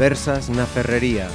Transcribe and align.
Conversas 0.00 0.48
na 0.48 0.64
Ferrería. 0.64 1.28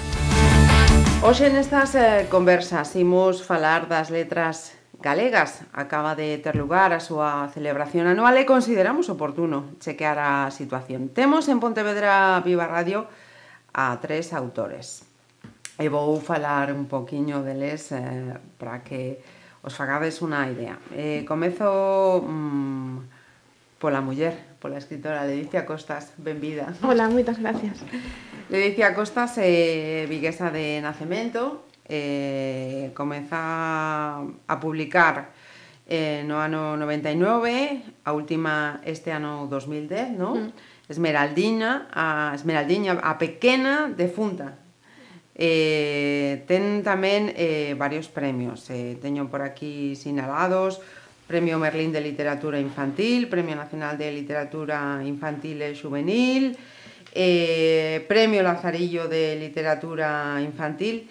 Hoxe 1.22 1.54
nestas 1.54 1.94
eh, 1.94 2.26
conversas 2.34 2.98
imos 2.98 3.46
falar 3.46 3.86
das 3.86 4.10
letras 4.10 4.74
galegas. 4.98 5.62
Acaba 5.70 6.18
de 6.18 6.42
ter 6.42 6.58
lugar 6.58 6.90
a 6.90 6.98
súa 6.98 7.46
celebración 7.54 8.10
anual 8.10 8.34
e 8.42 8.50
consideramos 8.50 9.06
oportuno 9.14 9.78
chequear 9.78 10.18
a 10.18 10.50
situación. 10.50 11.14
Temos 11.14 11.46
en 11.46 11.62
Pontevedra 11.62 12.42
Viva 12.42 12.66
Radio 12.66 13.06
a 13.70 14.02
tres 14.02 14.34
autores. 14.34 15.06
E 15.78 15.86
vou 15.86 16.18
falar 16.18 16.74
un 16.74 16.90
poquinho 16.90 17.46
deles 17.46 17.94
eh, 17.94 18.34
para 18.58 18.82
que 18.82 19.22
os 19.62 19.78
fagades 19.78 20.26
unha 20.26 20.42
idea. 20.50 20.82
Eh, 20.90 21.22
comezo 21.22 21.70
mm, 22.26 23.78
pola 23.78 24.02
muller, 24.02 24.58
pola 24.58 24.82
escritora 24.82 25.22
Leticia 25.22 25.70
Costas, 25.70 26.18
benvida. 26.18 26.74
Hola, 26.82 27.06
moitas 27.14 27.38
gracias. 27.38 27.86
Leticia 28.50 28.94
Costas 28.94 29.42
é 29.42 29.50
eh, 29.50 30.06
viguesa 30.06 30.54
de 30.54 30.78
nacemento, 30.78 31.66
eh, 31.90 32.94
comeza 32.94 34.22
a 34.22 34.56
publicar 34.62 35.34
eh, 35.90 36.22
no 36.30 36.38
ano 36.38 36.78
99, 36.78 38.06
a 38.06 38.12
última 38.14 38.86
este 38.86 39.10
ano 39.10 39.50
2010, 39.50 40.14
no? 40.14 40.38
Mm. 40.38 40.50
Esmeraldina, 40.86 41.90
a 41.90 42.38
Esmeraldiña, 42.38 43.02
a 43.02 43.18
pequena 43.18 43.90
defunta. 43.90 44.62
Eh, 45.34 46.46
ten 46.46 46.86
tamén 46.86 47.34
eh, 47.34 47.74
varios 47.74 48.14
premios, 48.14 48.70
eh, 48.70 48.94
teño 49.02 49.26
por 49.26 49.42
aquí 49.42 49.98
sinalados, 49.98 50.86
Premio 51.26 51.58
Merlín 51.58 51.90
de 51.90 52.06
Literatura 52.06 52.62
Infantil, 52.62 53.26
Premio 53.26 53.58
Nacional 53.58 53.98
de 53.98 54.14
Literatura 54.14 55.02
Infantil 55.02 55.66
e 55.66 55.74
Juvenil, 55.74 56.54
eh, 57.16 58.06
Premio 58.08 58.44
Lazarillo 58.44 59.08
de 59.08 59.40
Literatura 59.40 60.38
Infantil. 60.44 61.10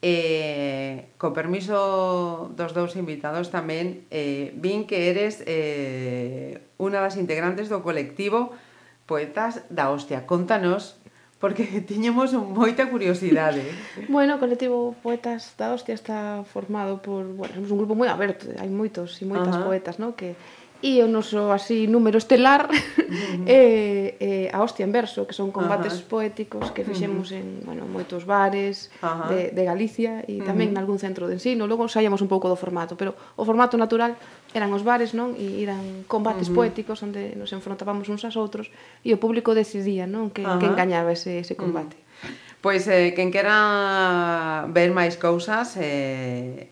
Eh, 0.00 1.12
co 1.20 1.36
permiso 1.36 2.48
dos 2.56 2.72
dous 2.72 2.96
invitados 2.96 3.52
tamén 3.52 4.08
eh, 4.08 4.48
vin 4.56 4.88
que 4.88 5.12
eres 5.12 5.44
eh, 5.44 6.64
unha 6.80 7.04
das 7.04 7.20
integrantes 7.20 7.68
do 7.68 7.84
colectivo 7.84 8.56
Poetas 9.04 9.60
da 9.68 9.92
Hostia. 9.92 10.24
Contanos, 10.24 10.96
porque 11.36 11.68
tiñemos 11.90 12.32
moita 12.32 12.88
curiosidade. 12.88 13.60
bueno, 14.08 14.36
o 14.36 14.40
colectivo 14.40 14.96
Poetas 15.04 15.52
da 15.60 15.76
Hostia 15.76 15.92
está 15.92 16.48
formado 16.48 17.04
por, 17.04 17.28
bueno, 17.36 17.60
somos 17.60 17.68
un 17.68 17.78
grupo 17.84 17.92
moi 17.92 18.08
aberto, 18.08 18.48
hai 18.56 18.72
moitos 18.72 19.20
e 19.20 19.28
moitas 19.28 19.52
uh 19.52 19.60
-huh. 19.60 19.68
poetas, 19.68 20.00
no? 20.00 20.16
que 20.16 20.32
e 20.80 21.04
o 21.04 21.08
noso 21.08 21.52
así 21.52 21.84
número 21.84 22.16
estelar 22.16 22.68
uh 22.68 22.72
-huh. 22.72 23.44
e, 23.44 24.16
e 24.16 24.30
a 24.48 24.64
hostia 24.64 24.88
en 24.88 24.92
verso, 24.92 25.28
que 25.28 25.36
son 25.36 25.52
combates 25.52 25.92
uh 25.92 25.98
-huh. 26.00 26.08
poéticos 26.08 26.72
que 26.72 26.84
fixemos 26.84 27.30
uh 27.30 27.36
-huh. 27.36 27.40
en, 27.40 27.46
bueno, 27.68 27.84
moitos 27.84 28.24
bares 28.24 28.88
uh 29.04 29.06
-huh. 29.06 29.28
de, 29.28 29.40
de 29.52 29.62
Galicia 29.68 30.24
e 30.24 30.40
tamén 30.40 30.72
uh 30.72 30.72
-huh. 30.72 30.78
nalgún 30.80 30.98
centro 30.98 31.28
de 31.28 31.36
ensino. 31.36 31.68
Logo 31.68 31.84
saíamos 31.88 32.24
un 32.24 32.28
pouco 32.32 32.48
do 32.48 32.56
formato, 32.56 32.96
pero 32.96 33.12
o 33.36 33.44
formato 33.44 33.76
natural 33.76 34.16
eran 34.56 34.72
os 34.72 34.80
bares, 34.80 35.12
non? 35.12 35.36
E 35.36 35.60
eran 35.60 36.08
combates 36.08 36.48
uh 36.48 36.56
-huh. 36.56 36.64
poéticos 36.64 37.04
onde 37.04 37.36
nos 37.36 37.52
enfrontábamos 37.52 38.08
uns 38.08 38.24
aos 38.24 38.40
outros 38.40 38.72
e 39.04 39.12
o 39.12 39.20
público 39.20 39.52
decidía, 39.52 40.08
non, 40.08 40.32
que, 40.32 40.42
uh 40.42 40.56
-huh. 40.56 40.58
que 40.58 40.66
engañaba 40.66 41.12
ese, 41.12 41.44
ese 41.44 41.54
combate. 41.60 42.00
Uh 42.00 42.00
-huh. 42.00 42.50
Pois 42.60 42.84
eh, 42.88 43.12
quen 43.16 43.32
quera 43.32 44.68
ver 44.68 44.92
máis 44.92 45.16
cousas 45.16 45.80
eh, 45.80 46.68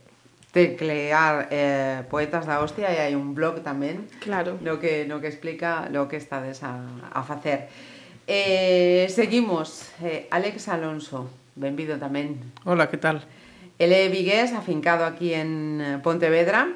teclear 0.52 1.48
eh, 1.50 2.02
Poetas 2.08 2.46
da 2.48 2.60
Hostia 2.64 2.88
e 2.88 2.98
hai 2.98 3.12
un 3.12 3.36
blog 3.36 3.60
tamén 3.60 4.08
claro. 4.24 4.56
no, 4.64 4.80
que, 4.80 5.05
no 5.05 5.20
que 5.20 5.28
explica 5.28 5.92
lo 5.92 6.08
que 6.08 6.16
estades 6.16 6.64
a, 6.64 6.80
a 7.12 7.20
facer. 7.23 7.68
Eh, 8.28 9.08
seguimos. 9.12 9.92
Eh, 10.00 10.28
Alex 10.33 10.68
Alonso, 10.68 11.28
benvido 11.56 12.00
tamén. 12.00 12.40
Hola, 12.64 12.89
que 12.89 12.96
tal? 12.96 13.24
Ele 13.78 14.05
é 14.05 14.08
vigués, 14.08 14.56
afincado 14.56 15.05
aquí 15.05 15.36
en 15.36 16.00
Pontevedra. 16.02 16.68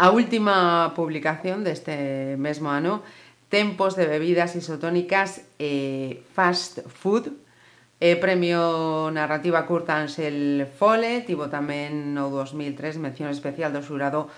A 0.00 0.08
última 0.10 0.96
publicación 0.96 1.62
deste 1.62 2.34
mesmo 2.40 2.72
ano, 2.72 3.04
Tempos 3.48 3.94
de 3.94 4.10
bebidas 4.10 4.58
isotónicas 4.58 5.46
e 5.62 6.26
fast 6.34 6.82
food, 6.90 7.30
E 7.96 8.20
premio 8.20 9.08
narrativa 9.08 9.64
curta 9.64 9.96
Ansel 9.96 10.68
Fole, 10.68 11.24
tivo 11.24 11.48
tamén 11.48 12.12
no 12.12 12.28
2003 12.28 13.00
mención 13.00 13.32
especial 13.32 13.72
do 13.72 13.80
xurado 13.80 14.28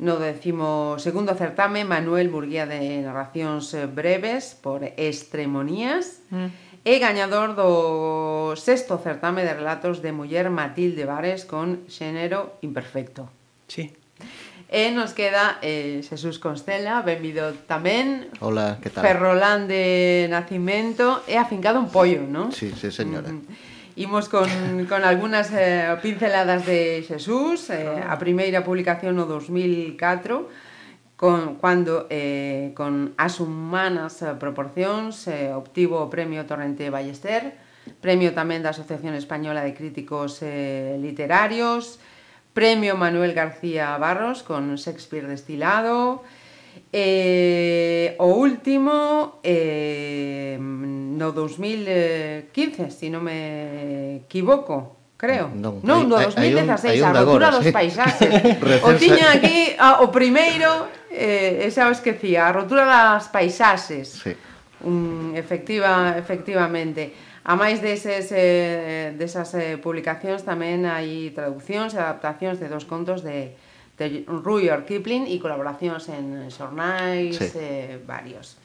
no 0.00 0.16
décimo 0.16 0.96
segundo 0.96 1.36
certame 1.36 1.84
Manuel 1.84 2.32
Burguía 2.32 2.64
de 2.64 3.04
narracións 3.04 3.76
breves 3.92 4.56
por 4.56 4.80
Extremonías 4.96 6.24
mm. 6.32 6.88
e 6.88 6.94
gañador 6.96 7.52
do 7.52 8.56
sexto 8.56 8.96
certame 8.96 9.44
de 9.44 9.52
relatos 9.52 10.00
de 10.00 10.16
muller 10.16 10.48
Matilde 10.48 11.04
Vares 11.04 11.44
con 11.44 11.84
Xénero 11.92 12.56
Imperfecto. 12.64 13.28
Sí. 13.68 13.92
E 14.72 14.88
nos 14.88 15.12
queda 15.12 15.60
eh, 15.60 16.00
Xesús 16.00 16.40
Constela, 16.40 17.04
benvido 17.04 17.52
tamén. 17.68 18.32
Hola, 18.40 18.80
que 18.80 18.88
tal? 18.88 19.04
Ferrolán 19.04 19.68
de 19.68 20.24
nacimento 20.32 21.20
e 21.28 21.36
afincado 21.36 21.76
un 21.76 21.92
Pollo, 21.92 22.24
non? 22.24 22.48
Sí, 22.56 22.72
sí, 22.72 22.88
señora. 22.88 23.28
Mm, 23.28 23.44
mm. 23.44 24.00
imos 24.00 24.32
con, 24.32 24.48
con 24.90 25.04
algunhas 25.04 25.52
eh, 25.52 25.92
pinceladas 26.00 26.64
de 26.64 27.04
Xesús. 27.04 27.68
Eh, 27.68 27.84
a 27.84 28.16
primeira 28.16 28.64
publicación 28.64 29.12
no 29.12 29.28
2004, 29.28 30.48
con, 31.20 31.60
cando 31.60 32.08
eh, 32.08 32.72
con 32.72 33.12
as 33.20 33.44
humanas 33.44 34.24
eh, 34.24 34.32
proporcións 34.40 35.28
eh, 35.28 35.52
obtivo 35.52 36.00
o 36.00 36.08
Premio 36.08 36.48
Torrente 36.48 36.88
Ballester, 36.88 37.60
premio 38.00 38.32
tamén 38.32 38.64
da 38.64 38.72
Asociación 38.72 39.12
Española 39.20 39.60
de 39.68 39.76
Críticos 39.76 40.40
eh, 40.40 40.96
Literarios, 40.96 42.00
Premio 42.52 42.96
Manuel 42.96 43.32
García 43.32 43.96
Barros 43.98 44.42
con 44.42 44.74
Shakespeare 44.76 45.26
destilado. 45.26 46.22
Eh, 46.92 48.16
o 48.18 48.26
último, 48.26 49.40
eh, 49.42 50.58
no 50.60 51.32
2015, 51.32 52.90
si 52.92 53.08
non 53.08 53.24
me 53.24 54.28
equivoco, 54.28 55.16
creo. 55.16 55.48
Non, 55.56 55.80
non 55.80 56.04
no 56.04 56.20
2016, 56.20 57.00
a 57.00 57.16
rotura 57.16 57.48
dos 57.48 57.64
sí. 57.64 57.72
paisaxes. 57.72 58.32
o 58.84 58.92
tiña 59.00 59.32
aquí 59.32 59.72
a, 59.80 60.04
o 60.04 60.12
primeiro, 60.12 60.92
eh, 61.08 61.64
xa 61.72 61.88
o 61.88 61.96
esquecía, 61.96 62.48
a 62.48 62.52
rotura 62.52 62.84
das 62.84 63.32
paisaxes. 63.32 64.20
Sí. 64.20 64.36
Um, 64.84 65.32
efectiva, 65.32 66.18
efectivamente. 66.20 67.31
A 67.42 67.58
máis 67.58 67.82
deses, 67.82 68.30
eh, 68.30 69.18
desas 69.18 69.50
eh, 69.58 69.74
publicacións 69.74 70.46
tamén 70.46 70.86
hai 70.86 71.34
traduccións 71.34 71.90
e 71.90 71.98
adaptacións 71.98 72.62
de 72.62 72.70
dos 72.70 72.86
contos 72.86 73.26
de, 73.26 73.58
de 73.98 74.22
Rudyard 74.30 74.86
Kipling 74.86 75.26
e 75.26 75.42
colaboracións 75.42 76.06
en 76.06 76.46
xornais 76.54 77.34
sí. 77.34 77.50
eh, 77.58 77.98
varios. 78.06 78.62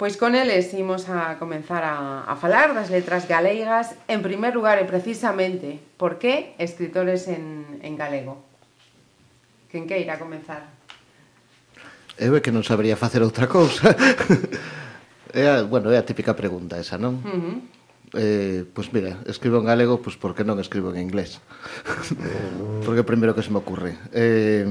Pois 0.00 0.16
con 0.16 0.32
eles 0.32 0.72
imos 0.72 1.12
a 1.12 1.36
comenzar 1.36 1.84
a, 1.84 2.24
a 2.24 2.32
falar 2.40 2.72
das 2.72 2.88
letras 2.88 3.28
galegas 3.28 3.92
en 4.08 4.24
primer 4.24 4.56
lugar 4.56 4.80
e 4.80 4.88
precisamente 4.88 5.76
por 6.00 6.16
que 6.16 6.56
escritores 6.56 7.28
en, 7.28 7.76
en 7.84 8.00
galego. 8.00 8.40
Quen 9.68 9.84
que 9.84 10.00
irá 10.00 10.16
comenzar? 10.16 10.64
Eu 12.16 12.32
é 12.32 12.40
que 12.40 12.56
non 12.56 12.64
sabría 12.64 12.96
facer 12.96 13.20
outra 13.20 13.44
cousa. 13.52 13.92
é 15.36 15.44
a, 15.44 15.68
bueno, 15.68 15.92
é 15.92 16.00
a 16.00 16.08
típica 16.08 16.32
pregunta 16.32 16.80
esa, 16.80 16.96
non? 16.96 17.20
Uh 17.20 17.36
-huh 17.36 17.81
eh, 18.14 18.64
pois 18.74 18.92
pues 18.92 18.92
mira, 18.92 19.20
escribo 19.24 19.58
en 19.58 19.64
galego 19.64 20.04
pois 20.04 20.16
por 20.16 20.32
porque 20.32 20.44
non 20.44 20.60
escribo 20.60 20.92
en 20.92 21.00
inglés. 21.00 21.40
Oh. 22.12 22.84
porque 22.84 23.00
é 23.00 23.04
o 23.04 23.08
primeiro 23.08 23.32
que 23.32 23.44
se 23.44 23.52
me 23.52 23.60
ocurre. 23.60 23.96
Eh, 24.12 24.64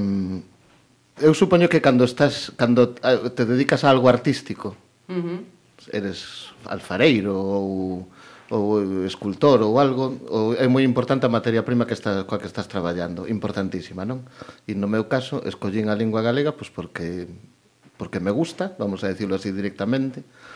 eu 1.18 1.32
supoño 1.34 1.66
que 1.66 1.82
cando 1.82 2.06
estás 2.06 2.54
cando 2.54 2.94
eh, 3.02 3.30
te 3.34 3.42
dedicas 3.42 3.82
a 3.82 3.90
algo 3.90 4.06
artístico, 4.06 4.78
uh 5.10 5.18
-huh. 5.18 5.38
eres 5.90 6.50
alfareiro 6.70 7.34
ou 7.34 8.06
ou 8.52 9.06
escultor 9.08 9.64
ou 9.64 9.80
algo, 9.80 10.20
ou 10.28 10.52
é 10.52 10.68
moi 10.68 10.84
importante 10.84 11.24
a 11.24 11.32
materia 11.32 11.64
prima 11.64 11.88
que 11.88 11.96
está, 11.96 12.28
coa 12.28 12.36
que 12.36 12.46
estás 12.46 12.68
traballando, 12.68 13.24
importantísima, 13.26 14.04
non? 14.04 14.28
E 14.68 14.76
no 14.76 14.86
meu 14.86 15.08
caso, 15.08 15.40
escollín 15.48 15.88
a 15.88 15.96
lingua 15.96 16.22
galega 16.22 16.54
pois 16.54 16.70
porque 16.70 17.26
porque 17.96 18.20
me 18.20 18.34
gusta, 18.34 18.74
vamos 18.78 19.02
a 19.02 19.10
decirlo 19.10 19.38
así 19.38 19.54
directamente, 19.54 20.20
uh 20.20 20.51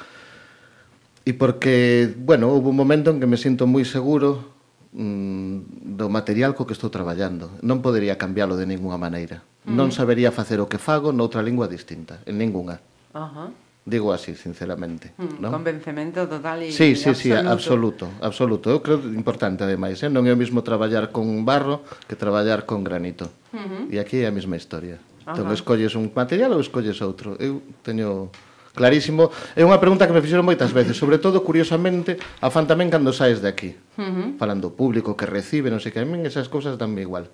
E 1.26 1.34
porque, 1.34 2.14
bueno, 2.14 2.54
houve 2.54 2.70
un 2.70 2.78
momento 2.78 3.10
en 3.10 3.18
que 3.18 3.26
me 3.26 3.34
sinto 3.34 3.66
moi 3.66 3.82
seguro 3.82 4.54
mm, 4.94 5.98
do 5.98 6.06
material 6.06 6.54
co 6.54 6.70
que 6.70 6.72
estou 6.78 6.86
traballando. 6.86 7.50
Non 7.66 7.82
podería 7.82 8.14
cambiálo 8.14 8.54
de 8.54 8.62
ninguna 8.62 8.94
maneira. 8.94 9.42
Mm. 9.66 9.74
Non 9.74 9.90
sabería 9.90 10.30
facer 10.30 10.62
o 10.62 10.70
que 10.70 10.78
fago 10.78 11.10
noutra 11.10 11.42
lingua 11.42 11.66
distinta, 11.66 12.22
en 12.30 12.38
ninguna. 12.38 12.78
Ajá. 13.10 13.50
Uh 13.50 13.50
-huh. 13.50 13.64
Digo 13.86 14.10
así, 14.14 14.34
sinceramente. 14.34 15.14
Mm, 15.18 15.42
¿no? 15.42 15.50
Convencemento 15.50 16.26
total 16.26 16.62
e 16.62 16.70
sí, 16.70 16.94
sí, 16.94 17.14
sí, 17.14 17.30
absoluto. 17.30 18.06
absoluto. 18.22 18.70
Eu 18.70 18.82
creo 18.82 18.98
importante, 19.10 19.62
ademais. 19.66 19.98
Eh? 20.02 20.10
Non 20.10 20.26
é 20.26 20.34
o 20.34 20.38
mismo 20.38 20.62
traballar 20.62 21.10
con 21.10 21.26
barro 21.42 21.82
que 22.06 22.14
traballar 22.14 22.70
con 22.70 22.86
granito. 22.86 23.30
Uh 23.50 23.58
-huh. 23.58 23.82
E 23.90 23.98
aquí 23.98 24.22
é 24.22 24.30
a 24.30 24.34
mesma 24.34 24.54
historia. 24.54 25.02
Uh 25.26 25.34
-huh. 25.34 25.42
Entón, 25.42 25.50
escolles 25.50 25.98
un 25.98 26.06
material 26.14 26.54
ou 26.54 26.62
escolles 26.62 27.02
outro. 27.02 27.34
Eu 27.42 27.62
teño 27.82 28.30
clarísimo. 28.76 29.32
É 29.56 29.64
unha 29.64 29.80
pregunta 29.80 30.04
que 30.04 30.12
me 30.12 30.20
fixeron 30.20 30.44
moitas 30.44 30.70
veces, 30.76 30.94
sobre 31.00 31.16
todo, 31.16 31.40
curiosamente, 31.40 32.20
a 32.44 32.52
fan 32.52 32.68
tamén 32.68 32.92
cando 32.92 33.10
saes 33.16 33.40
de 33.40 33.48
aquí. 33.48 33.72
Uh 33.96 34.04
-huh. 34.04 34.28
Falando 34.36 34.76
público 34.76 35.16
que 35.16 35.24
recibe, 35.24 35.72
non 35.72 35.80
sei 35.80 35.90
que, 35.90 35.98
a 35.98 36.06
min 36.06 36.28
esas 36.28 36.52
cousas 36.52 36.76
danme 36.76 37.00
igual. 37.00 37.32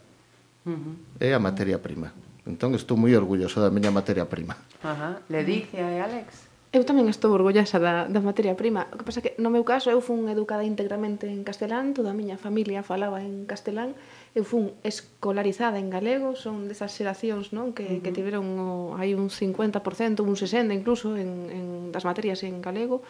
Uh 0.62 0.78
-huh. 0.78 0.94
É 1.18 1.34
a 1.34 1.42
materia 1.42 1.82
prima. 1.82 2.14
Entón, 2.46 2.74
estou 2.78 2.94
moi 2.98 3.12
orgulloso 3.14 3.58
da 3.58 3.70
miña 3.70 3.90
materia 3.90 4.26
prima. 4.26 4.54
Ajá. 4.82 5.22
Le 5.30 5.42
dice 5.42 5.78
a 5.78 6.06
Alex? 6.06 6.41
Eu 6.72 6.88
tamén 6.88 7.04
estou 7.12 7.36
orgullosa 7.36 7.76
da, 7.76 8.08
da 8.08 8.24
materia 8.24 8.56
prima. 8.56 8.88
O 8.88 8.96
que 8.96 9.04
pasa 9.04 9.20
que 9.20 9.36
no 9.36 9.52
meu 9.52 9.60
caso 9.60 9.92
eu 9.92 10.00
fun 10.00 10.24
educada 10.32 10.64
íntegramente 10.64 11.28
en 11.28 11.44
castelán, 11.44 11.92
toda 11.92 12.16
a 12.16 12.16
miña 12.16 12.40
familia 12.40 12.80
falaba 12.80 13.20
en 13.20 13.44
castelán, 13.44 13.92
eu 14.32 14.40
fun 14.40 14.72
escolarizada 14.80 15.76
en 15.76 15.92
galego, 15.92 16.32
son 16.32 16.72
desas 16.72 16.96
xeracións 16.96 17.52
non? 17.52 17.76
Que, 17.76 17.84
uh 17.84 17.88
-huh. 17.92 18.00
que 18.00 18.16
tiveron 18.16 18.48
o, 18.56 18.96
hai 18.96 19.12
un 19.12 19.28
50%, 19.28 20.24
un 20.24 20.32
60% 20.32 20.72
incluso 20.72 21.12
en, 21.12 21.52
en 21.52 21.64
das 21.92 22.08
materias 22.08 22.40
en 22.40 22.64
galego, 22.64 23.04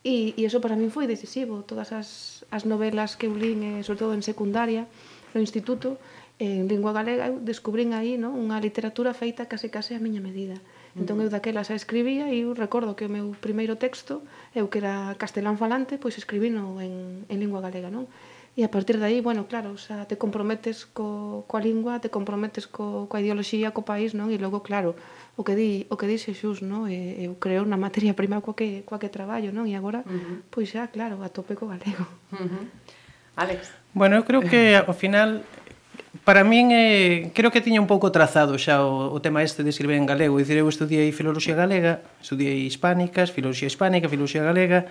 e, 0.00 0.32
e 0.32 0.40
eso 0.48 0.64
para 0.64 0.72
min 0.72 0.88
foi 0.88 1.04
decisivo. 1.04 1.60
Todas 1.60 1.92
as, 1.92 2.08
as 2.48 2.64
novelas 2.64 3.20
que 3.20 3.28
eu 3.28 3.36
lín, 3.36 3.60
eh, 3.68 3.84
sobre 3.84 4.00
todo 4.00 4.16
en 4.16 4.24
secundaria, 4.24 4.88
no 5.36 5.44
instituto, 5.44 6.00
en 6.40 6.72
lingua 6.72 6.96
galega, 6.96 7.28
eu 7.28 7.36
descubrín 7.44 7.92
aí 7.92 8.16
non? 8.16 8.32
unha 8.32 8.56
literatura 8.64 9.12
feita 9.12 9.44
case 9.44 9.68
case 9.68 9.92
a 9.92 10.00
miña 10.00 10.24
medida. 10.24 10.56
Uh 10.56 10.73
Entón 10.94 11.18
eu 11.18 11.26
daquela 11.26 11.66
xa 11.66 11.74
escribía 11.74 12.30
e 12.30 12.46
eu 12.46 12.54
recordo 12.54 12.94
que 12.94 13.06
o 13.06 13.10
meu 13.10 13.34
primeiro 13.42 13.74
texto, 13.74 14.22
eu 14.54 14.70
que 14.70 14.78
era 14.78 15.18
castelán 15.18 15.58
falante, 15.58 15.98
pois 15.98 16.14
escribino 16.14 16.78
en, 16.78 17.26
en 17.26 17.36
lingua 17.42 17.58
galega, 17.58 17.90
non? 17.90 18.06
E 18.54 18.62
a 18.62 18.70
partir 18.70 19.02
de 19.02 19.06
aí, 19.10 19.18
bueno, 19.18 19.50
claro, 19.50 19.74
xa 19.74 20.06
te 20.06 20.14
comprometes 20.14 20.86
co, 20.86 21.42
coa 21.50 21.58
lingua, 21.58 21.98
te 21.98 22.06
comprometes 22.06 22.70
co, 22.70 23.10
coa 23.10 23.18
ideoloxía, 23.18 23.74
co 23.74 23.82
país, 23.82 24.14
non? 24.14 24.30
E 24.30 24.38
logo, 24.38 24.62
claro, 24.62 24.94
o 25.34 25.42
que 25.42 25.58
di, 25.58 25.90
o 25.90 25.98
que 25.98 26.06
dixe 26.06 26.30
Xus, 26.38 26.62
non? 26.62 26.86
E, 26.86 27.26
eu 27.26 27.34
creo 27.42 27.66
na 27.66 27.74
materia 27.74 28.14
prima 28.14 28.38
coa 28.38 28.54
que, 28.54 28.86
coa 28.86 29.02
que 29.02 29.10
traballo, 29.10 29.50
non? 29.50 29.66
E 29.66 29.74
agora, 29.74 30.06
uh 30.06 30.14
-huh. 30.14 30.46
pois 30.54 30.70
xa, 30.70 30.86
claro, 30.94 31.18
a 31.26 31.28
tope 31.34 31.58
co 31.58 31.66
galego. 31.66 32.06
Uh 32.30 32.46
-huh. 32.46 32.64
Alex. 33.34 33.74
Bueno, 33.90 34.14
eu 34.14 34.22
creo 34.22 34.46
que 34.46 34.78
ao 34.78 34.94
final 34.94 35.42
para 36.24 36.42
min 36.42 36.72
eh, 36.72 37.30
creo 37.36 37.52
que 37.52 37.60
tiña 37.60 37.84
un 37.84 37.86
pouco 37.86 38.08
trazado 38.08 38.56
xa 38.56 38.80
o, 38.80 39.12
o 39.12 39.18
tema 39.20 39.44
este 39.44 39.60
de 39.60 39.68
escribir 39.68 40.00
en 40.00 40.08
galego. 40.08 40.40
Dicir, 40.40 40.56
eu 40.56 40.68
estudiei 40.72 41.12
filoloxía 41.12 41.52
galega, 41.52 42.00
estudiei 42.24 42.64
hispánicas, 42.64 43.28
filoloxía 43.28 43.68
hispánica, 43.68 44.08
filoloxía 44.08 44.40
galega. 44.40 44.88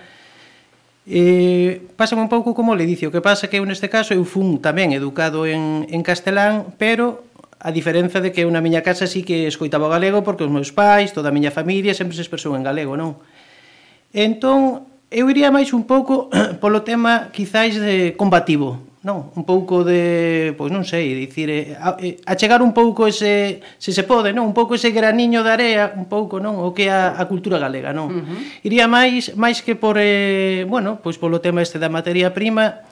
Eh, 1.10 1.90
pásame 1.98 2.22
un 2.22 2.30
pouco 2.30 2.54
como 2.54 2.78
le 2.78 2.86
dicio, 2.86 3.12
que 3.12 3.20
pasa 3.20 3.50
que 3.50 3.58
eu 3.58 3.66
neste 3.66 3.90
caso 3.90 4.14
eu 4.14 4.24
fun 4.24 4.62
tamén 4.62 4.94
educado 4.94 5.50
en, 5.50 5.90
en 5.90 6.06
castelán, 6.06 6.78
pero 6.78 7.26
a 7.60 7.74
diferenza 7.74 8.22
de 8.22 8.30
que 8.30 8.46
eu 8.46 8.52
na 8.54 8.62
miña 8.62 8.86
casa 8.86 9.10
sí 9.10 9.26
que 9.26 9.50
escoitaba 9.50 9.90
o 9.90 9.92
galego 9.92 10.22
porque 10.22 10.46
os 10.46 10.54
meus 10.54 10.70
pais, 10.70 11.18
toda 11.18 11.34
a 11.34 11.36
miña 11.36 11.50
familia 11.50 11.98
sempre 11.98 12.14
se 12.14 12.22
expresou 12.22 12.54
en 12.54 12.64
galego, 12.64 12.94
non? 12.94 13.18
Entón, 14.14 14.86
eu 15.10 15.26
iría 15.34 15.50
máis 15.50 15.74
un 15.74 15.90
pouco 15.90 16.30
polo 16.64 16.86
tema 16.86 17.34
quizáis 17.34 17.76
de 17.82 18.14
combativo, 18.14 18.93
non, 19.04 19.36
un 19.36 19.44
pouco 19.44 19.84
de, 19.84 20.56
pois 20.56 20.72
non 20.72 20.88
sei, 20.88 21.12
dicir, 21.12 21.52
eh, 21.52 21.76
a, 21.76 22.00
eh, 22.00 22.24
a 22.24 22.40
chegar 22.40 22.64
un 22.64 22.72
pouco 22.72 23.04
ese, 23.04 23.60
se 23.76 23.92
se 23.92 24.08
pode, 24.08 24.32
non, 24.32 24.48
un 24.48 24.56
pouco 24.56 24.80
ese 24.80 24.96
graniño 24.96 25.44
de 25.44 25.52
area, 25.52 25.84
un 26.00 26.08
pouco, 26.08 26.40
non, 26.40 26.56
o 26.64 26.72
que 26.72 26.88
a, 26.88 27.20
a 27.20 27.24
cultura 27.28 27.60
galega, 27.60 27.92
non. 27.92 28.08
Uh 28.08 28.24
-huh. 28.24 28.40
Iría 28.64 28.88
máis 28.88 29.36
máis 29.36 29.60
que 29.60 29.76
por 29.76 30.00
eh, 30.00 30.64
bueno, 30.72 31.04
pois 31.04 31.20
polo 31.20 31.44
tema 31.44 31.60
este 31.60 31.84
da 31.84 31.92
materia 31.92 32.32
prima, 32.32 32.88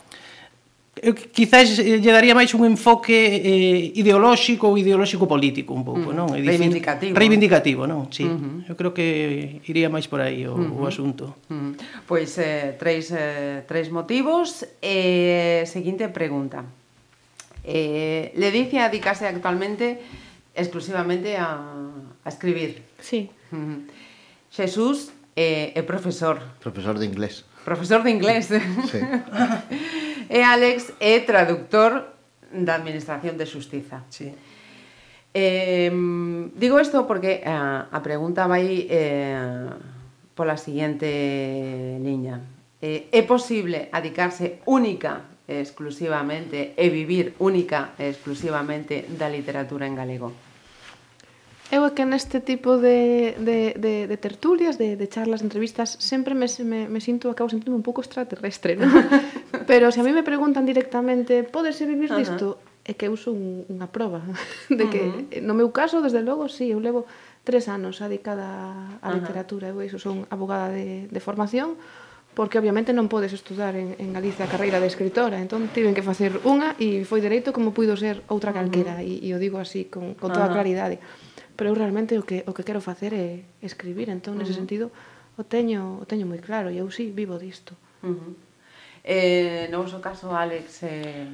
eu 1.01 1.17
quizás 1.17 1.81
lle 1.81 2.11
daría 2.13 2.37
máis 2.37 2.53
un 2.53 2.61
enfoque 2.69 3.17
eh, 3.17 3.91
ideolóxico 3.97 4.69
ou 4.69 4.77
ideolóxico 4.77 5.25
político 5.25 5.73
un 5.73 5.81
pouco, 5.81 6.13
mm. 6.13 6.15
non? 6.15 6.27
É 6.37 6.39
dicir, 6.39 6.61
reivindicativo. 6.61 7.13
Reivindicativo, 7.17 7.81
non? 7.89 8.13
Sí. 8.13 8.29
Uh 8.29 8.37
-huh. 8.37 8.69
Eu 8.69 8.75
creo 8.77 8.93
que 8.93 9.59
iría 9.65 9.89
máis 9.89 10.05
por 10.05 10.21
aí 10.21 10.45
o, 10.45 10.53
uh 10.53 10.61
-huh. 10.61 10.85
o 10.85 10.85
asunto. 10.85 11.41
Uh 11.49 11.57
-huh. 11.57 11.71
Pois 12.05 12.29
eh, 12.37 12.77
tres, 12.77 13.09
eh, 13.17 13.65
tres 13.65 13.89
motivos. 13.89 14.61
Eh, 14.77 15.65
seguinte 15.65 16.05
pregunta. 16.13 16.69
Eh, 17.65 18.29
Ledicia 18.37 18.85
dedicase 18.85 19.25
actualmente 19.25 20.05
exclusivamente 20.53 21.33
a, 21.33 21.57
a 22.21 22.29
escribir. 22.29 22.85
Sí. 23.01 23.33
Uh 23.49 23.57
-huh. 23.57 23.77
Jesús 24.53 25.09
eh, 25.35 25.73
é 25.73 25.79
eh, 25.79 25.79
eh, 25.79 25.83
profesor. 25.83 26.37
Profesor 26.59 26.99
de 26.99 27.05
inglés 27.09 27.45
profesor 27.63 28.03
de 28.03 28.11
inglés. 28.11 28.47
Sí. 28.47 28.99
e 30.29 30.39
Alex 30.43 30.93
é 30.99 31.19
traductor 31.21 32.13
da 32.51 32.75
Administración 32.75 33.37
de 33.37 33.45
Xustiza. 33.45 34.03
Sí. 34.09 34.33
Eh, 35.33 35.89
digo 36.55 36.79
isto 36.79 37.07
porque 37.07 37.41
a, 37.45 37.87
a 37.87 37.99
pregunta 38.03 38.47
vai 38.47 38.87
eh, 38.91 39.71
pola 40.35 40.59
seguinte 40.59 41.07
liña. 42.03 42.43
Eh, 42.81 43.07
é 43.13 43.21
posible 43.23 43.87
adicarse 43.93 44.59
única 44.67 45.31
e 45.47 45.63
exclusivamente 45.63 46.75
e 46.75 46.89
vivir 46.91 47.35
única 47.39 47.95
e 47.95 48.11
exclusivamente 48.11 49.07
da 49.15 49.31
literatura 49.31 49.87
en 49.87 49.95
galego? 49.95 50.50
Eu 51.71 51.87
é 51.87 51.95
que 51.95 52.03
neste 52.03 52.43
tipo 52.43 52.75
de, 52.75 53.31
de, 53.39 53.79
de, 53.79 54.03
de 54.03 54.17
tertulias, 54.19 54.75
de, 54.75 54.99
de 54.99 55.07
charlas, 55.07 55.39
de 55.39 55.47
entrevistas, 55.47 55.95
sempre 56.03 56.35
me, 56.35 56.51
me, 56.67 56.91
me 56.91 56.99
sinto, 56.99 57.31
acabo 57.31 57.47
sentindo 57.47 57.71
un 57.71 57.81
pouco 57.81 58.03
extraterrestre, 58.03 58.75
¿no? 58.75 58.91
Pero 59.71 59.87
se 59.87 60.01
a 60.01 60.03
mí 60.03 60.11
me 60.11 60.21
preguntan 60.21 60.67
directamente, 60.67 61.47
podese 61.47 61.87
vivir 61.87 62.11
uh 62.11 62.15
-huh. 62.15 62.19
disto? 62.19 62.47
É 62.83 62.91
que 62.91 63.07
eu 63.07 63.15
sou 63.15 63.31
un, 63.31 63.63
unha 63.71 63.87
proba 63.87 64.19
de 64.67 64.83
que, 64.91 64.99
uh 64.99 65.15
-huh. 65.15 65.47
no 65.47 65.55
meu 65.55 65.71
caso, 65.71 66.03
desde 66.03 66.19
logo, 66.19 66.51
sí, 66.51 66.75
eu 66.75 66.83
levo 66.83 67.07
tres 67.47 67.71
anos 67.71 68.03
dedicada 68.03 68.99
á 68.99 69.07
literatura, 69.15 69.71
eu 69.71 69.79
iso 69.79 69.95
son 69.95 70.27
abogada 70.27 70.75
de, 70.75 71.07
de 71.07 71.21
formación, 71.23 71.79
porque 72.35 72.59
obviamente 72.59 72.91
non 72.91 73.07
podes 73.07 73.31
estudar 73.31 73.79
en, 73.79 73.95
en 73.95 74.11
Galicia 74.11 74.43
a 74.43 74.51
carreira 74.51 74.79
de 74.83 74.87
escritora, 74.91 75.39
entón 75.39 75.67
tiven 75.71 75.95
que 75.95 76.03
facer 76.03 76.35
unha 76.43 76.75
e 76.79 77.07
foi 77.07 77.19
dereito 77.23 77.55
como 77.55 77.71
puido 77.71 77.95
ser 77.95 78.23
outra 78.27 78.51
calquera, 78.51 78.99
uh 78.99 79.03
-huh. 79.03 79.23
e, 79.23 79.31
e 79.31 79.35
o 79.35 79.39
digo 79.39 79.55
así, 79.55 79.87
con, 79.87 80.19
con 80.19 80.35
toda 80.35 80.47
uh 80.47 80.51
-huh. 80.51 80.55
claridade 80.59 80.99
pero 81.61 81.69
eu 81.69 81.77
realmente 81.77 82.17
o 82.17 82.25
que 82.25 82.41
o 82.49 82.57
que 82.57 82.65
quero 82.65 82.81
facer 82.81 83.13
é 83.13 83.45
escribir, 83.61 84.09
entón 84.09 84.41
nese 84.41 84.49
uh 84.49 84.57
-huh. 84.57 84.61
sentido 84.65 84.85
o 85.37 85.45
teño 85.45 86.01
o 86.01 86.09
teño 86.09 86.25
moi 86.25 86.41
claro 86.41 86.73
e 86.73 86.81
eu 86.81 86.89
si 86.89 87.05
sí, 87.05 87.13
vivo 87.13 87.37
disto. 87.37 87.77
Uh 88.01 88.17
-huh. 88.17 88.33
Eh, 89.05 89.69
no 89.69 89.85
vosso 89.85 90.01
caso, 90.01 90.33
Alex, 90.33 90.81
eh 90.89 91.29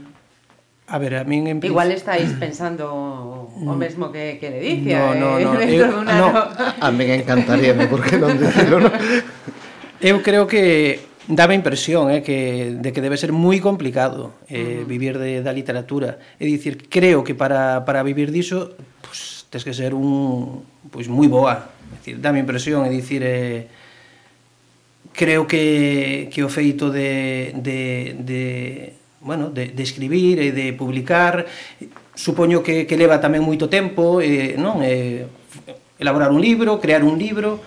A 0.87 0.99
ver, 0.99 1.15
a 1.15 1.23
min 1.23 1.47
en. 1.47 1.63
Igual 1.63 1.95
estáis 1.95 2.27
pensando 2.35 2.91
o 2.91 3.47
mm. 3.55 3.79
mesmo 3.79 4.11
que, 4.11 4.35
que 4.35 4.51
le 4.51 4.59
dice. 4.59 4.99
No, 4.99 5.15
no, 5.15 5.39
no. 5.39 5.59
Eh, 5.63 5.75
eu, 5.79 6.03
no. 6.03 6.27
A 6.35 6.91
min 6.91 7.07
encantaría, 7.07 7.71
porque 7.87 8.19
non 8.19 8.35
dicilo, 8.35 8.83
no? 8.83 8.91
Eu 10.03 10.19
creo 10.27 10.43
que 10.43 11.07
dame 11.27 11.55
impresión 11.55 12.11
eh, 12.11 12.23
que, 12.23 12.75
de 12.79 12.89
que 12.91 12.99
debe 12.99 13.15
ser 13.15 13.31
moi 13.31 13.59
complicado 13.59 14.35
eh, 14.47 14.83
uh 14.83 14.83
-huh. 14.83 14.91
vivir 14.91 15.15
de, 15.19 15.39
da 15.39 15.51
literatura. 15.51 16.19
É 16.35 16.43
dicir, 16.47 16.87
creo 16.91 17.23
que 17.23 17.35
para, 17.35 17.83
para 17.83 17.99
vivir 18.03 18.31
diso, 18.31 18.75
pues, 19.03 19.36
tes 19.49 19.63
que 19.63 19.73
ser 19.73 19.95
un 19.95 20.63
pois 20.91 21.07
moi 21.07 21.27
boa, 21.31 21.71
decir, 21.99 22.19
dame 22.19 22.43
impresión 22.43 22.83
e 22.83 22.91
dicir 22.91 23.23
eh, 23.23 23.67
creo 25.15 25.47
que 25.47 26.27
que 26.31 26.43
o 26.43 26.49
feito 26.51 26.91
de 26.91 27.55
de 27.55 28.15
de 28.19 28.43
bueno, 29.21 29.49
de, 29.49 29.73
de 29.73 29.83
escribir 29.83 30.39
e 30.39 30.51
de 30.51 30.71
publicar 30.71 31.47
supoño 32.15 32.63
que, 32.63 32.85
que 32.85 32.99
leva 32.99 33.19
tamén 33.19 33.43
moito 33.43 33.67
tempo 33.71 34.19
eh, 34.19 34.55
non 34.59 34.83
eh, 34.83 35.25
elaborar 35.99 36.29
un 36.31 36.41
libro, 36.41 36.79
crear 36.79 37.01
un 37.01 37.17
libro 37.17 37.59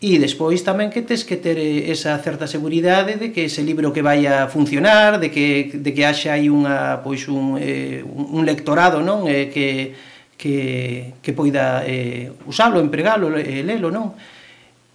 e 0.00 0.16
despois 0.16 0.64
tamén 0.64 0.88
que 0.88 1.04
tes 1.04 1.28
que 1.28 1.36
ter 1.36 1.60
eh, 1.60 1.92
esa 1.92 2.16
certa 2.24 2.48
seguridade 2.48 3.20
de 3.20 3.36
que 3.36 3.52
ese 3.52 3.60
libro 3.60 3.92
que 3.92 4.00
vai 4.00 4.24
a 4.24 4.48
funcionar, 4.48 5.20
de 5.20 5.28
que, 5.28 5.76
de 5.76 5.90
que 5.92 6.08
haxa 6.08 6.32
aí 6.32 6.48
unha, 6.48 7.04
pois 7.04 7.28
un, 7.28 7.60
eh, 7.60 8.00
un 8.08 8.42
lectorado 8.48 9.04
non 9.04 9.28
eh, 9.28 9.52
que, 9.52 9.92
que, 10.40 11.20
que 11.20 11.36
poida 11.36 11.84
eh, 11.84 12.32
usalo, 12.48 12.80
empregalo, 12.80 13.28
eh, 13.36 13.60
lelo, 13.60 13.92
non? 13.92 14.16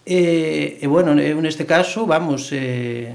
E, 0.01 0.81
e 0.81 0.85
bueno, 0.89 1.13
eh, 1.13 1.37
eu 1.37 1.39
neste 1.45 1.69
caso, 1.69 2.09
vamos, 2.09 2.49
eh, 2.49 3.13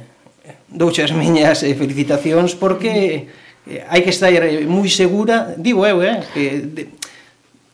douche 0.71 1.03
as 1.03 1.11
miñas 1.11 1.67
eh, 1.67 1.75
felicitacións 1.75 2.55
porque 2.55 3.27
eh, 3.67 3.83
hai 3.91 4.07
que 4.07 4.15
estar 4.15 4.31
eh, 4.31 4.63
moi 4.63 4.87
segura, 4.87 5.59
digo 5.59 5.83
eu, 5.83 5.99
eh, 6.07 6.23
que 6.31 6.45
de, 6.71 6.83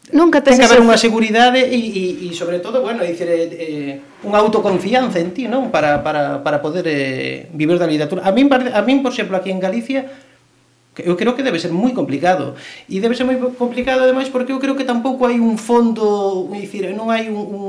Nunca 0.07 0.39
ten 0.39 0.55
que 0.55 0.63
haber 0.63 0.79
unha 0.79 0.95
seguridade 0.95 1.67
e, 1.67 1.75
e, 1.75 2.05
e 2.25 2.29
sobre 2.31 2.63
todo, 2.63 2.79
bueno, 2.79 3.03
dicir, 3.03 3.27
eh, 3.27 3.51
eh, 3.51 4.23
unha 4.23 4.39
autoconfianza 4.39 5.19
en 5.19 5.35
ti, 5.35 5.51
non? 5.51 5.75
Para, 5.75 5.99
para, 6.07 6.47
para 6.47 6.63
poder 6.63 6.87
eh, 6.87 7.51
vivir 7.51 7.75
da 7.75 7.91
literatura. 7.91 8.23
A 8.23 8.31
min, 8.31 8.47
a 8.47 8.81
min, 8.87 9.03
por 9.03 9.11
exemplo, 9.11 9.35
aquí 9.35 9.51
en 9.51 9.59
Galicia, 9.59 10.07
Eu 11.05 11.17
creo 11.17 11.37
que 11.37 11.45
debe 11.45 11.61
ser 11.61 11.73
moi 11.73 11.93
complicado 11.93 12.57
e 12.89 13.01
debe 13.01 13.13
ser 13.13 13.29
moi 13.29 13.37
complicado 13.59 14.05
ademais 14.05 14.33
porque 14.33 14.53
eu 14.53 14.61
creo 14.63 14.79
que 14.79 14.89
tampouco 14.89 15.29
hai 15.29 15.37
un 15.37 15.61
fondo, 15.61 16.49
dicir, 16.55 16.89
non 16.97 17.13
hai 17.13 17.29
un, 17.29 17.43
un 17.43 17.67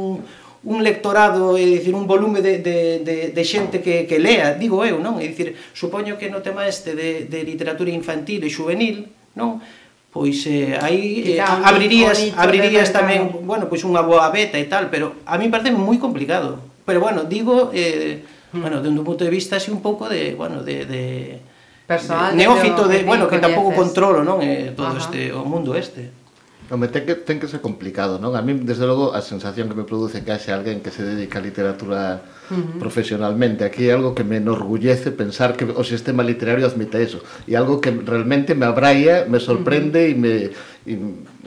un 0.68 0.84
lectorado, 0.84 1.56
é 1.56 1.64
dicir, 1.64 1.96
un 1.96 2.08
volume 2.08 2.42
de, 2.42 2.60
de, 2.60 3.00
de, 3.00 3.18
de 3.32 3.44
xente 3.46 3.80
que, 3.80 4.04
que 4.04 4.20
lea, 4.20 4.52
digo 4.58 4.84
eu, 4.84 5.00
non? 5.00 5.16
É 5.22 5.30
dicir, 5.30 5.56
supoño 5.72 6.20
que 6.20 6.28
no 6.28 6.44
tema 6.44 6.68
este 6.68 6.92
de, 6.92 7.24
de 7.30 7.40
literatura 7.48 7.88
infantil 7.88 8.44
e 8.44 8.52
juvenil, 8.52 9.08
non? 9.38 9.64
Pois 10.12 10.44
eh, 10.50 10.76
aí 10.82 11.38
eh, 11.38 11.40
abrirías, 11.40 12.20
abrirías 12.36 12.90
tamén, 12.92 13.48
bueno, 13.48 13.72
pois 13.72 13.86
unha 13.88 14.04
boa 14.04 14.28
beta 14.34 14.60
e 14.60 14.68
tal, 14.68 14.92
pero 14.92 15.24
a 15.24 15.40
mí 15.40 15.48
parece 15.48 15.72
moi 15.72 15.96
complicado. 16.02 16.60
Pero 16.84 17.00
bueno, 17.00 17.24
digo, 17.24 17.72
eh, 17.72 18.26
bueno, 18.52 18.84
dende 18.84 19.00
un 19.00 19.08
punto 19.08 19.24
de 19.24 19.32
vista 19.32 19.62
así 19.62 19.72
un 19.72 19.80
pouco 19.80 20.12
de, 20.12 20.36
bueno, 20.36 20.68
de, 20.68 20.84
de 20.84 21.04
Personal 21.88 22.36
neófito 22.36 22.86
de, 22.88 23.00
de 23.00 23.04
bueno, 23.08 23.32
que 23.32 23.40
tampouco 23.40 23.72
controlo, 23.72 24.20
non? 24.20 24.44
Eh, 24.44 24.76
todo 24.76 24.92
Ajá. 24.92 25.00
este 25.00 25.32
o 25.32 25.48
mundo 25.48 25.72
este. 25.72 26.12
Home, 26.68 26.92
ten 26.92 27.08
que, 27.08 27.16
ten 27.16 27.40
que 27.40 27.48
ser 27.48 27.64
complicado, 27.64 28.20
non? 28.20 28.36
A 28.36 28.44
mí, 28.44 28.52
desde 28.60 28.84
logo, 28.84 29.16
a 29.16 29.24
sensación 29.24 29.72
que 29.72 29.76
me 29.80 29.88
produce 29.88 30.20
que 30.20 30.36
haxe 30.36 30.52
alguén 30.52 30.84
que 30.84 30.92
se 30.92 31.00
dedica 31.00 31.40
a 31.40 31.44
literatura 31.48 32.28
uh 32.52 32.52
-huh. 32.52 32.76
profesionalmente. 32.76 33.64
Aquí 33.64 33.88
é 33.88 33.96
algo 33.96 34.12
que 34.12 34.28
me 34.28 34.44
enorgullece 34.44 35.16
pensar 35.16 35.56
que 35.56 35.64
o 35.64 35.84
sistema 35.88 36.28
literario 36.28 36.68
admite 36.68 37.00
eso. 37.00 37.24
E 37.48 37.56
algo 37.56 37.80
que 37.80 37.96
realmente 37.96 38.52
me 38.52 38.68
abraia, 38.68 39.24
me 39.24 39.40
sorprende 39.40 40.12
uh 40.12 40.12
-huh. 40.12 40.12
e 40.12 40.20
me 40.20 40.34
e, 40.84 40.94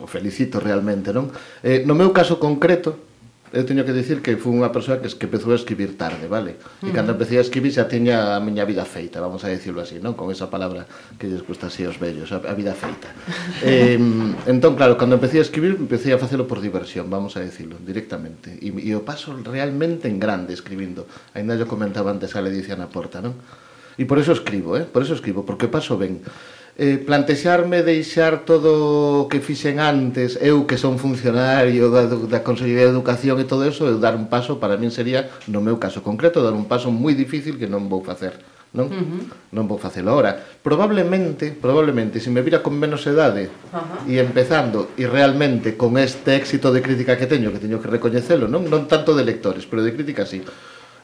o 0.01 0.09
felicito 0.09 0.57
realmente, 0.57 1.13
non? 1.13 1.29
Eh, 1.61 1.85
no 1.85 1.93
meu 1.93 2.17
caso 2.17 2.41
concreto, 2.41 3.10
eu 3.51 3.67
teño 3.67 3.83
que 3.83 3.91
dicir 3.91 4.23
que 4.23 4.39
fui 4.39 4.55
unha 4.55 4.71
persoa 4.71 5.03
que, 5.03 5.11
que 5.11 5.27
empezou 5.27 5.51
a 5.51 5.59
escribir 5.59 5.99
tarde, 5.99 6.31
vale? 6.31 6.55
E 6.55 6.87
uh 6.87 6.89
-huh. 6.89 6.95
cando 6.95 7.19
empecé 7.19 7.39
a 7.39 7.43
escribir 7.43 7.75
xa 7.75 7.91
tiña 7.91 8.35
a 8.35 8.39
miña 8.39 8.63
vida 8.63 8.87
feita, 8.87 9.19
vamos 9.19 9.43
a 9.43 9.51
dicirlo 9.51 9.83
así, 9.83 9.99
non? 9.99 10.15
Con 10.15 10.31
esa 10.31 10.47
palabra 10.47 10.87
que 11.19 11.27
lles 11.27 11.43
custa 11.43 11.67
así 11.67 11.83
aos 11.83 11.99
vellos, 11.99 12.31
a, 12.31 12.39
a 12.47 12.55
vida 12.55 12.79
feita. 12.79 13.11
eh, 13.67 13.99
entón, 14.47 14.79
claro, 14.79 14.95
cando 14.95 15.19
empecé 15.19 15.43
a 15.43 15.45
escribir, 15.45 15.75
empecé 15.75 16.15
a 16.15 16.19
facelo 16.23 16.47
por 16.47 16.63
diversión, 16.63 17.11
vamos 17.11 17.35
a 17.35 17.43
dicirlo, 17.43 17.75
directamente. 17.83 18.55
E, 18.63 18.71
e 18.71 18.95
o 18.95 19.03
paso 19.03 19.35
realmente 19.35 20.07
en 20.07 20.23
grande 20.23 20.55
escribindo. 20.55 21.11
Ainda 21.35 21.59
yo 21.59 21.67
comentaba 21.67 22.15
antes 22.15 22.39
a 22.39 22.41
Ledicia 22.41 22.79
na 22.79 22.87
porta, 22.87 23.19
non? 23.19 23.35
E 23.99 24.07
por 24.07 24.23
eso 24.23 24.31
escribo, 24.31 24.79
eh? 24.79 24.87
Por 24.87 25.03
eso 25.03 25.13
escribo, 25.13 25.43
porque 25.43 25.67
paso 25.67 25.99
ben 25.99 26.23
eh, 26.81 26.97
plantexarme 26.97 27.85
deixar 27.85 28.49
todo 28.49 29.21
o 29.21 29.29
que 29.29 29.45
fixen 29.45 29.85
antes, 29.85 30.41
eu 30.41 30.65
que 30.65 30.81
son 30.81 30.97
funcionario 30.97 31.93
da, 31.93 32.09
da 32.09 32.41
Consellería 32.41 32.89
de 32.89 32.95
Educación 32.97 33.37
e 33.37 33.45
todo 33.45 33.69
eso, 33.69 33.85
eu 33.85 34.01
dar 34.01 34.17
un 34.17 34.33
paso, 34.33 34.57
para 34.57 34.81
min 34.81 34.89
sería, 34.89 35.29
no 35.45 35.61
meu 35.61 35.77
caso 35.77 36.01
concreto, 36.01 36.41
dar 36.41 36.57
un 36.57 36.65
paso 36.65 36.89
moi 36.89 37.13
difícil 37.13 37.61
que 37.61 37.69
non 37.69 37.85
vou 37.93 38.01
facer. 38.01 38.41
Non? 38.73 38.89
Uh 38.89 38.97
-huh. 38.97 39.23
Non 39.53 39.69
vou 39.69 39.77
facelo 39.77 40.09
ahora. 40.09 40.33
Probablemente, 40.41 41.53
probablemente, 41.53 42.17
se 42.17 42.33
me 42.33 42.41
vira 42.41 42.65
con 42.65 42.73
menos 42.73 43.05
edade 43.05 43.53
uh 43.53 43.77
-huh. 43.77 44.09
e 44.09 44.17
empezando, 44.17 44.97
e 44.97 45.05
realmente 45.05 45.77
con 45.77 46.01
este 46.01 46.33
éxito 46.33 46.73
de 46.73 46.81
crítica 46.81 47.21
que 47.21 47.29
teño, 47.29 47.53
que 47.53 47.61
teño 47.61 47.77
que 47.77 47.93
recoñecelo, 47.93 48.49
non, 48.49 48.65
non 48.73 48.89
tanto 48.89 49.13
de 49.13 49.29
lectores, 49.29 49.69
pero 49.69 49.85
de 49.85 49.93
crítica 49.93 50.25
sí. 50.25 50.41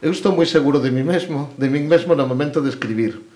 Eu 0.00 0.16
estou 0.16 0.32
moi 0.32 0.48
seguro 0.48 0.80
de 0.80 0.88
mí 0.88 1.04
mesmo, 1.04 1.52
de 1.60 1.68
mí 1.68 1.84
mesmo 1.84 2.16
no 2.16 2.24
momento 2.24 2.64
de 2.64 2.72
escribir 2.72 3.35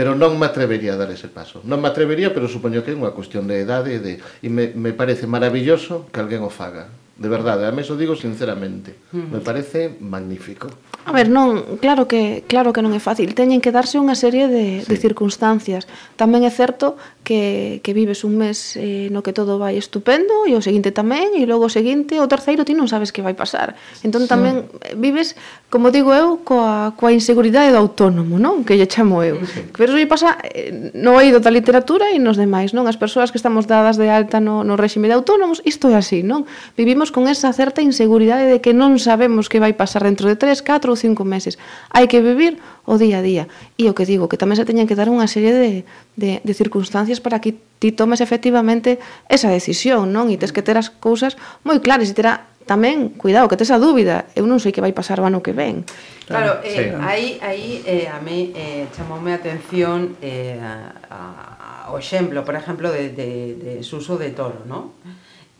pero 0.00 0.16
non 0.16 0.40
me 0.40 0.48
atrevería 0.48 0.96
a 0.96 1.00
dar 1.04 1.12
ese 1.12 1.28
paso. 1.28 1.60
Non 1.60 1.84
me 1.84 1.92
atrevería, 1.92 2.32
pero 2.32 2.48
supoño 2.48 2.80
que 2.80 2.88
é 2.88 2.96
unha 2.96 3.12
cuestión 3.12 3.44
de 3.44 3.60
edade 3.60 3.92
e, 3.92 4.00
de, 4.00 4.12
e 4.16 4.48
me, 4.48 4.72
me 4.72 4.96
parece 4.96 5.28
maravilloso 5.28 6.08
que 6.08 6.24
alguén 6.24 6.40
o 6.40 6.48
faga. 6.48 6.88
De 7.20 7.28
verdade, 7.28 7.68
a 7.68 7.72
meso 7.76 8.00
digo 8.00 8.16
sinceramente, 8.16 8.96
me 9.12 9.44
parece 9.44 9.92
magnífico. 10.00 10.72
A 11.04 11.12
ver, 11.12 11.28
non, 11.28 11.76
claro 11.76 12.08
que 12.08 12.48
claro 12.48 12.72
que 12.72 12.80
non 12.80 12.96
é 12.96 13.00
fácil, 13.00 13.36
teñen 13.36 13.60
que 13.60 13.76
darse 13.76 14.00
unha 14.00 14.16
serie 14.16 14.48
de 14.48 14.80
sí. 14.80 14.88
de 14.88 14.96
circunstancias. 14.96 15.84
Tamén 16.16 16.48
é 16.48 16.52
certo 16.52 16.96
que 17.20 17.84
que 17.84 17.92
vives 17.92 18.24
un 18.24 18.40
mes 18.40 18.72
eh, 18.80 19.12
no 19.12 19.20
que 19.20 19.36
todo 19.36 19.60
vai 19.60 19.76
estupendo 19.76 20.48
e 20.48 20.56
o 20.56 20.64
seguinte 20.64 20.96
tamén 20.96 21.36
e 21.36 21.44
logo 21.44 21.68
o 21.68 21.72
seguinte, 21.72 22.16
o 22.16 22.24
terceiro 22.24 22.64
ti 22.64 22.72
non 22.72 22.88
sabes 22.88 23.12
que 23.12 23.20
vai 23.20 23.36
pasar. 23.36 23.76
Entón 24.00 24.24
tamén 24.24 24.72
sí. 24.72 24.96
vives, 24.96 25.36
como 25.68 25.92
digo 25.92 26.16
eu, 26.16 26.40
coa 26.40 26.96
coa 26.96 27.12
inseguridade 27.12 27.68
do 27.68 27.80
autónomo, 27.84 28.40
non? 28.40 28.64
Que 28.64 28.80
lle 28.80 28.88
chamo 28.88 29.20
eu. 29.20 29.44
Sí. 29.44 29.68
Pero 29.76 29.92
iso 29.92 30.08
pasa 30.08 30.40
eh, 30.40 30.96
no 30.96 31.20
eido 31.20 31.36
da 31.36 31.52
literatura 31.52 32.08
e 32.08 32.16
nos 32.16 32.40
demais, 32.40 32.72
non? 32.72 32.88
As 32.88 32.96
persoas 32.96 33.28
que 33.28 33.36
estamos 33.36 33.68
dadas 33.68 34.00
de 34.00 34.08
alta 34.08 34.40
no 34.40 34.64
no 34.64 34.80
réxime 34.80 35.04
de 35.04 35.20
autónomos, 35.20 35.60
isto 35.68 35.92
é 35.92 36.00
así, 36.00 36.24
non? 36.24 36.48
Vivimos 36.80 37.09
vivimos 37.10 37.12
con 37.12 37.28
esa 37.28 37.52
certa 37.52 37.82
inseguridade 37.82 38.46
de 38.46 38.60
que 38.60 38.72
non 38.72 38.98
sabemos 39.02 39.50
que 39.50 39.58
vai 39.58 39.74
pasar 39.74 40.06
dentro 40.06 40.30
de 40.30 40.38
3, 40.38 40.62
4 40.62 40.90
ou 40.90 40.96
5 40.96 41.26
meses. 41.26 41.58
Hai 41.90 42.06
que 42.06 42.22
vivir 42.22 42.62
o 42.86 42.98
día 42.98 43.18
a 43.18 43.22
día. 43.22 43.44
E 43.76 43.90
o 43.90 43.94
que 43.94 44.06
digo, 44.06 44.30
que 44.30 44.38
tamén 44.38 44.56
se 44.56 44.64
teñen 44.64 44.86
que 44.86 44.94
dar 44.94 45.10
unha 45.10 45.26
serie 45.26 45.50
de, 45.50 45.70
de, 46.14 46.30
de 46.42 46.52
circunstancias 46.54 47.18
para 47.18 47.42
que 47.42 47.58
ti 47.82 47.90
tomes 47.90 48.22
efectivamente 48.22 49.02
esa 49.26 49.50
decisión, 49.50 50.14
non? 50.14 50.30
E 50.30 50.38
tes 50.38 50.54
que 50.54 50.62
ter 50.62 50.78
as 50.78 50.90
cousas 50.90 51.34
moi 51.66 51.82
claras 51.82 52.06
e 52.06 52.14
terá 52.14 52.46
tamén, 52.70 53.10
cuidado, 53.18 53.50
que 53.50 53.58
tes 53.58 53.74
a 53.74 53.82
dúbida, 53.82 54.30
eu 54.38 54.46
non 54.46 54.62
sei 54.62 54.70
que 54.70 54.78
vai 54.78 54.94
pasar 54.94 55.18
o 55.18 55.26
ano 55.26 55.42
que 55.42 55.50
ven. 55.50 55.82
Claro, 56.30 56.62
eh, 56.62 56.70
sí, 56.70 56.82
claro. 56.86 57.02
aí, 57.02 57.26
aí 57.42 57.66
eh, 57.82 58.06
a 58.06 58.22
mí 58.22 58.54
eh, 58.54 58.86
chamoume 58.94 59.34
a 59.34 59.42
atención 59.42 60.14
eh, 60.22 60.54
a, 60.62 60.94
a, 61.10 61.90
o 61.90 61.98
exemplo, 61.98 62.46
por 62.46 62.54
exemplo, 62.54 62.86
de, 62.94 63.10
de, 63.10 63.30
de 63.58 63.72
Suso 63.82 64.14
de 64.14 64.30
Toro, 64.30 64.62
non? 64.70 64.94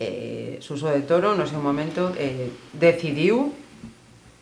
eh, 0.01 0.57
Suso 0.65 0.89
de 0.89 1.05
Toro 1.05 1.37
no 1.37 1.45
seu 1.45 1.61
momento 1.61 2.17
eh, 2.17 2.49
decidiu 2.73 3.53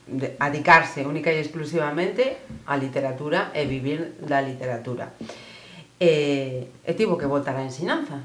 de, 0.06 0.38
adicarse 0.38 1.04
única 1.04 1.34
e 1.34 1.42
exclusivamente 1.42 2.38
á 2.64 2.78
literatura 2.78 3.50
e 3.52 3.66
vivir 3.66 4.16
da 4.22 4.40
literatura. 4.40 5.12
E, 5.98 6.70
e 6.86 6.92
tivo 6.94 7.18
que 7.18 7.26
voltar 7.26 7.58
á 7.58 7.62
ensinanza. 7.66 8.22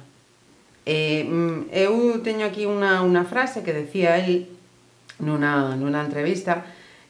Eh, 0.86 1.26
mm, 1.26 1.74
eu 1.74 2.22
teño 2.22 2.46
aquí 2.46 2.70
unha, 2.70 3.02
unha 3.02 3.26
frase 3.26 3.66
que 3.66 3.74
decía 3.74 4.16
el 4.22 4.48
nunha, 5.18 5.74
nunha 5.74 6.06
entrevista 6.06 6.64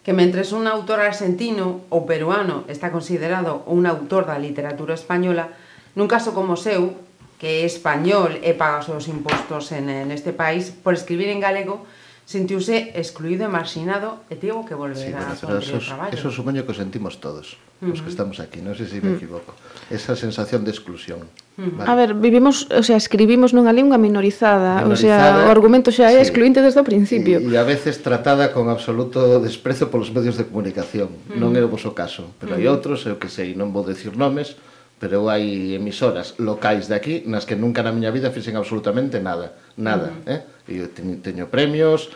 que 0.04 0.16
mentres 0.16 0.52
un 0.52 0.68
autor 0.68 1.00
argentino 1.00 1.88
ou 1.88 2.04
peruano 2.04 2.68
está 2.68 2.92
considerado 2.92 3.64
un 3.68 3.88
autor 3.88 4.28
da 4.28 4.40
literatura 4.40 4.96
española, 4.96 5.52
nun 5.96 6.12
caso 6.12 6.36
como 6.36 6.60
seu, 6.60 6.96
que 7.44 7.60
é 7.60 7.68
español 7.68 8.40
e 8.40 8.56
paga 8.56 8.80
os 8.80 8.88
seus 8.88 9.12
impostos 9.12 9.76
en, 9.76 9.92
en 9.92 10.16
este 10.16 10.32
país, 10.32 10.72
por 10.72 10.96
escribir 10.96 11.28
en 11.28 11.44
galego, 11.44 11.84
sentiuse 12.24 12.96
excluído 12.96 13.44
e 13.44 13.52
marxinado 13.52 14.24
e 14.32 14.40
tivo 14.40 14.64
que 14.64 14.80
volver 14.80 14.96
sí, 14.96 15.12
bueno, 15.12 15.28
a 15.28 15.36
pero 15.36 15.60
eso, 15.60 15.76
traballo. 15.84 16.16
Eso 16.16 16.32
supoño 16.32 16.64
que 16.64 16.72
sentimos 16.72 17.20
todos, 17.20 17.60
uh 17.84 17.92
-huh. 17.92 17.92
os 17.92 18.00
que 18.00 18.08
estamos 18.08 18.40
aquí, 18.40 18.64
non 18.64 18.80
sei 18.80 18.88
se 18.88 19.04
me 19.04 19.20
equivoco. 19.20 19.52
Esa 19.92 20.16
sensación 20.16 20.64
de 20.64 20.72
exclusión. 20.72 21.28
Uh 21.60 21.68
-huh. 21.68 21.84
vale. 21.84 21.88
A 21.92 21.94
ver, 22.00 22.10
vivimos, 22.16 22.72
o 22.72 22.80
sea, 22.80 22.96
escribimos 22.96 23.52
nunha 23.52 23.76
lingua 23.76 24.00
minorizada, 24.00 24.80
minorizada 24.80 25.44
o 25.44 25.44
sea, 25.44 25.48
o 25.48 25.52
argumento 25.52 25.92
xa 25.92 26.16
é 26.16 26.24
sí. 26.24 26.32
excluinte 26.32 26.64
desde 26.64 26.80
o 26.80 26.88
principio. 26.88 27.44
E 27.44 27.60
a 27.60 27.68
veces 27.68 28.00
tratada 28.00 28.56
con 28.56 28.72
absoluto 28.72 29.44
desprezo 29.44 29.92
polos 29.92 30.16
medios 30.16 30.40
de 30.40 30.48
comunicación. 30.48 31.12
Uh 31.12 31.36
-huh. 31.36 31.44
Non 31.44 31.60
é 31.60 31.62
o 31.68 31.68
vosso 31.68 31.92
caso, 31.92 32.32
pero 32.40 32.56
uh 32.56 32.64
-huh. 32.64 32.64
hai 32.64 32.72
outros, 32.72 33.04
eu 33.04 33.20
que 33.20 33.28
sei, 33.28 33.52
non 33.52 33.76
vou 33.76 33.84
decir 33.84 34.16
nomes, 34.16 34.56
uh 34.56 34.73
pero 35.04 35.28
hai 35.28 35.76
emisoras 35.76 36.40
locais 36.40 36.88
de 36.88 36.96
aquí 36.96 37.28
nas 37.28 37.44
que 37.44 37.60
nunca 37.60 37.84
na 37.84 37.92
miña 37.92 38.08
vida 38.08 38.32
fixen 38.32 38.56
absolutamente 38.56 39.20
nada, 39.20 39.52
nada, 39.76 40.16
uh 40.16 40.24
-huh. 40.24 40.32
eh? 40.32 40.40
E 40.64 40.80
eu 40.80 40.88
teño, 40.96 41.20
teño 41.20 41.52
premios, 41.52 42.08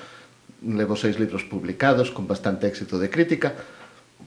levo 0.63 0.96
seis 0.96 1.20
libros 1.20 1.44
publicados 1.44 2.15
con 2.15 2.32
bastante 2.32 2.63
éxito 2.63 2.96
de 2.96 3.12
crítica 3.12 3.60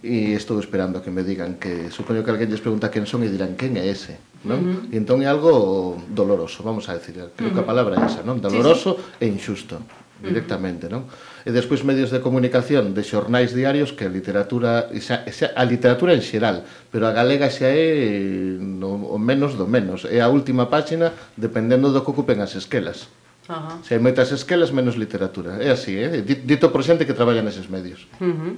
e 0.04 0.36
estou 0.36 0.60
esperando 0.60 1.00
que 1.00 1.08
me 1.08 1.24
digan 1.24 1.56
que 1.56 1.88
supoño 1.88 2.20
que 2.20 2.36
alguén 2.36 2.52
lles 2.52 2.60
pregunta 2.60 2.92
quen 2.92 3.08
son 3.08 3.24
e 3.24 3.32
dirán 3.32 3.56
quen 3.56 3.80
é 3.80 3.88
ese, 3.88 4.20
non? 4.44 4.60
Uh 4.60 4.68
-huh. 4.76 4.92
E 4.92 4.96
entón 5.00 5.24
é 5.24 5.28
algo 5.32 5.96
doloroso, 6.12 6.60
vamos 6.60 6.84
a 6.92 7.00
decir, 7.00 7.16
creo 7.16 7.32
uh 7.32 7.32
-huh. 7.32 7.52
que 7.56 7.62
a 7.64 7.68
palabra 7.72 7.96
é 7.96 8.04
esa, 8.04 8.20
non? 8.20 8.44
Doloroso 8.44 9.00
sí, 9.00 9.24
sí. 9.24 9.24
e 9.24 9.26
injusto 9.40 9.80
directamente, 10.22 10.88
non? 10.92 11.08
E 11.44 11.50
despois 11.50 11.80
medios 11.82 12.12
de 12.12 12.20
comunicación 12.20 12.92
de 12.92 13.02
xornais 13.02 13.56
diarios 13.56 13.96
que 13.96 14.04
a 14.04 14.12
literatura, 14.12 14.92
xa, 15.00 15.24
xa, 15.32 15.56
a 15.56 15.64
literatura 15.64 16.12
en 16.12 16.20
xeral, 16.20 16.62
pero 16.92 17.08
a 17.08 17.12
galega 17.16 17.48
xa 17.48 17.72
é 17.72 18.60
no, 18.60 19.08
o 19.08 19.16
menos 19.16 19.56
do 19.56 19.64
menos, 19.64 20.04
é 20.04 20.20
a 20.20 20.28
última 20.28 20.68
páxina 20.68 21.16
dependendo 21.40 21.90
do 21.90 22.04
que 22.04 22.12
ocupen 22.12 22.44
as 22.44 22.54
esquelas. 22.54 23.08
Ajá. 23.50 23.82
Se 23.82 23.96
hai 23.96 24.00
moitas 24.00 24.30
esquelas, 24.30 24.70
menos 24.70 24.94
literatura. 24.94 25.58
É 25.58 25.74
así, 25.74 25.98
eh? 25.98 26.20
é? 26.20 26.22
Dito 26.22 26.70
por 26.70 26.86
xente 26.86 27.02
que 27.02 27.16
traballa 27.16 27.42
neses 27.42 27.66
medios. 27.66 28.06
Uh 28.22 28.30
-huh. 28.30 28.54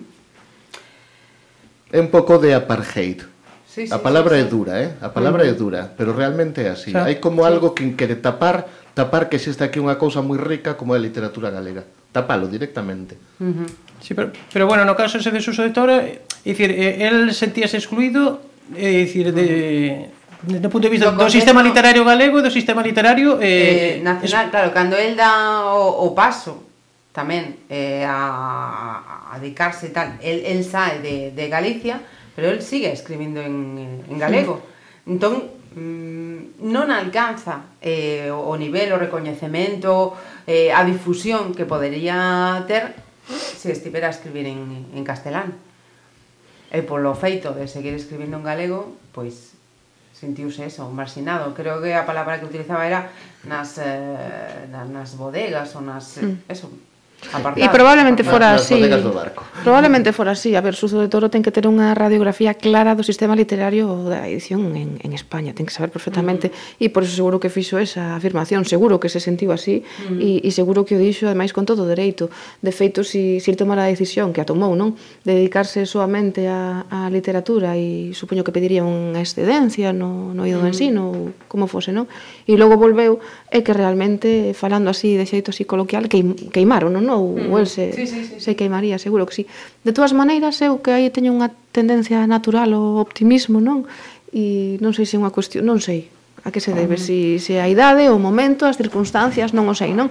É 1.92 1.98
un 2.00 2.12
pouco 2.12 2.36
de 2.36 2.52
apartheid. 2.52 3.31
Sí, 3.72 3.88
sí, 3.88 3.94
a 3.94 4.04
palabra 4.04 4.36
sí, 4.36 4.44
é 4.44 4.44
dura, 4.44 4.84
eh? 4.84 4.92
A 5.00 5.08
palabra 5.08 5.48
é 5.48 5.52
mm. 5.52 5.56
dura, 5.56 5.88
pero 5.96 6.12
realmente 6.12 6.60
é 6.60 6.76
así. 6.76 6.92
Xa, 6.92 7.08
Hai 7.08 7.24
como 7.24 7.48
algo 7.48 7.72
que 7.72 7.96
quere 7.96 8.20
tapar, 8.20 8.68
tapar 8.92 9.32
que 9.32 9.40
existe 9.40 9.64
aquí 9.64 9.80
unha 9.80 9.96
cousa 9.96 10.20
moi 10.20 10.36
rica 10.36 10.76
como 10.76 10.92
é 10.92 11.00
a 11.00 11.02
literatura 11.02 11.48
galega. 11.48 11.80
Tapalo 12.12 12.52
directamente. 12.52 13.16
Uh 13.40 13.64
-huh. 13.64 13.68
Sí, 14.04 14.12
pero, 14.12 14.28
pero 14.52 14.68
bueno, 14.68 14.84
no 14.84 14.92
caso 14.92 15.16
ese 15.16 15.32
de 15.32 15.40
Suso 15.40 15.64
de 15.64 15.72
Tora, 15.72 16.04
é 16.04 16.20
dicir, 16.44 16.68
él 16.68 17.32
sentíase 17.32 17.80
excluído, 17.80 18.44
é 18.76 19.08
dicir, 19.08 19.32
de 19.32 20.12
do 20.42 20.68
punto 20.68 20.90
de 20.90 20.92
vista 20.92 21.08
do, 21.08 21.16
do 21.16 21.30
sistema 21.32 21.64
literario 21.64 22.04
galego 22.04 22.42
e 22.42 22.44
do 22.44 22.52
sistema 22.52 22.82
literario 22.84 23.38
eh, 23.40 23.96
eh 23.96 24.04
nacional, 24.04 24.46
es... 24.46 24.52
claro, 24.52 24.68
cando 24.74 25.00
el 25.00 25.16
dá 25.16 25.72
o, 25.72 26.02
o 26.02 26.12
paso 26.18 26.66
tamén 27.14 27.56
eh, 27.72 28.04
a, 28.04 29.32
a 29.32 29.34
dedicarse 29.40 29.88
tal, 29.94 30.20
el, 30.20 30.44
el 30.44 30.60
sae 30.60 31.00
de, 31.00 31.30
de 31.32 31.44
Galicia, 31.48 32.02
pero 32.34 32.50
el 32.50 32.62
sigue 32.62 32.92
escribindo 32.92 33.40
en, 33.40 34.04
en 34.08 34.18
galego. 34.18 34.60
Entón, 35.06 35.50
mm, 35.74 36.62
non 36.62 36.88
alcanza 36.94 37.74
eh, 37.82 38.30
o 38.30 38.54
nivel, 38.54 38.94
o 38.94 39.00
recoñecemento, 39.00 40.14
eh, 40.46 40.70
a 40.70 40.86
difusión 40.86 41.54
que 41.54 41.66
podería 41.66 42.62
ter 42.70 42.94
se 43.28 43.72
estivera 43.72 44.08
a 44.08 44.14
escribir 44.14 44.46
en, 44.46 44.86
en 44.94 45.02
castelán. 45.04 45.54
E 46.72 46.80
polo 46.80 47.12
feito 47.12 47.52
de 47.52 47.68
seguir 47.68 47.92
escribindo 47.92 48.40
en 48.40 48.44
galego, 48.46 48.96
pois 49.12 49.52
sentiuse 50.16 50.70
eso, 50.70 50.88
marxinado. 50.88 51.52
Creo 51.52 51.82
que 51.82 51.92
a 51.92 52.06
palabra 52.06 52.40
que 52.40 52.48
utilizaba 52.48 52.86
era 52.86 53.12
nas, 53.44 53.76
eh, 53.76 54.70
nas 54.70 55.18
bodegas 55.18 55.74
ou 55.76 55.82
nas... 55.82 56.16
Mm. 56.22 56.46
Eso, 56.48 56.70
Apartado. 57.30 57.62
E 57.62 57.70
probablemente 57.70 58.26
fora 58.26 58.58
así. 58.58 58.74
Do 58.82 59.14
barco. 59.14 59.46
Probablemente 59.62 60.10
fora 60.10 60.34
así. 60.34 60.56
A 60.56 60.60
ver, 60.60 60.74
Suso 60.74 60.98
de 60.98 61.06
Toro 61.06 61.30
ten 61.30 61.46
que 61.46 61.54
ter 61.54 61.70
unha 61.70 61.94
radiografía 61.94 62.58
clara 62.58 62.98
do 62.98 63.06
sistema 63.06 63.38
literario 63.38 63.86
da 64.10 64.26
edición 64.26 64.74
en, 64.74 64.98
en 64.98 65.10
España. 65.14 65.54
Ten 65.54 65.64
que 65.64 65.74
saber 65.74 65.94
perfectamente. 65.94 66.50
Mm. 66.50 66.82
E 66.82 66.86
por 66.90 67.06
eso 67.06 67.14
seguro 67.14 67.38
que 67.38 67.46
fixo 67.46 67.78
esa 67.78 68.18
afirmación. 68.18 68.66
Seguro 68.66 68.98
que 68.98 69.06
se 69.06 69.22
sentiu 69.22 69.54
así. 69.54 69.86
Mm. 70.10 70.18
E, 70.18 70.30
e 70.42 70.50
seguro 70.50 70.82
que 70.82 70.98
o 70.98 71.00
dixo, 71.00 71.30
ademais, 71.30 71.54
con 71.54 71.62
todo 71.62 71.86
o 71.86 71.88
dereito. 71.88 72.26
De 72.58 72.74
feito, 72.74 73.06
si, 73.06 73.38
si 73.38 73.54
tomara 73.54 73.86
a 73.86 73.92
decisión 73.92 74.34
que 74.34 74.42
a 74.42 74.46
tomou, 74.48 74.74
non? 74.74 74.98
De 75.22 75.38
dedicarse 75.38 75.86
soamente 75.86 76.50
a, 76.50 76.90
a 76.90 77.06
literatura 77.06 77.78
e 77.78 78.10
supoño 78.18 78.42
que 78.42 78.50
pediría 78.50 78.82
unha 78.82 79.22
excedencia 79.22 79.94
no, 79.94 80.34
no 80.34 80.42
ido 80.42 80.58
mm. 80.58 80.62
do 80.66 80.68
ensino 80.68 81.00
ou 81.06 81.16
como 81.46 81.70
fose, 81.70 81.94
non? 81.94 82.10
E 82.50 82.58
logo 82.58 82.74
volveu 82.74 83.22
é 83.46 83.62
que 83.62 83.70
realmente, 83.70 84.58
falando 84.58 84.90
así, 84.90 85.14
de 85.14 85.24
xeito 85.24 85.54
así 85.54 85.62
coloquial, 85.62 86.10
que, 86.10 86.50
queimaron, 86.50 86.98
non? 86.98 87.11
ou 87.18 87.36
mm. 87.36 87.66
se, 87.66 87.92
sí, 87.92 88.06
sí, 88.06 88.24
sí, 88.24 88.34
se 88.40 88.56
queimaría, 88.56 88.96
seguro 88.96 89.26
que 89.26 89.34
sí. 89.34 89.44
De 89.84 89.92
todas 89.92 90.12
maneiras, 90.12 90.60
eu 90.62 90.80
que 90.80 90.92
aí 90.94 91.10
teño 91.10 91.32
unha 91.32 91.52
tendencia 91.72 92.24
natural 92.24 92.72
ao 92.72 93.00
optimismo, 93.00 93.60
non? 93.60 93.84
E 94.32 94.78
non 94.80 94.96
sei 94.96 95.04
se 95.04 95.16
é 95.16 95.20
unha 95.20 95.34
cuestión, 95.34 95.68
non 95.68 95.78
sei 95.82 96.08
a 96.42 96.50
que 96.50 96.58
se 96.58 96.74
debe, 96.74 96.98
mm-hmm. 96.98 97.38
se, 97.38 97.52
se 97.52 97.54
a 97.62 97.70
idade, 97.70 98.10
o 98.10 98.18
momento, 98.18 98.66
as 98.66 98.76
circunstancias, 98.76 99.54
non 99.54 99.70
o 99.70 99.74
sei, 99.76 99.94
non? 99.94 100.10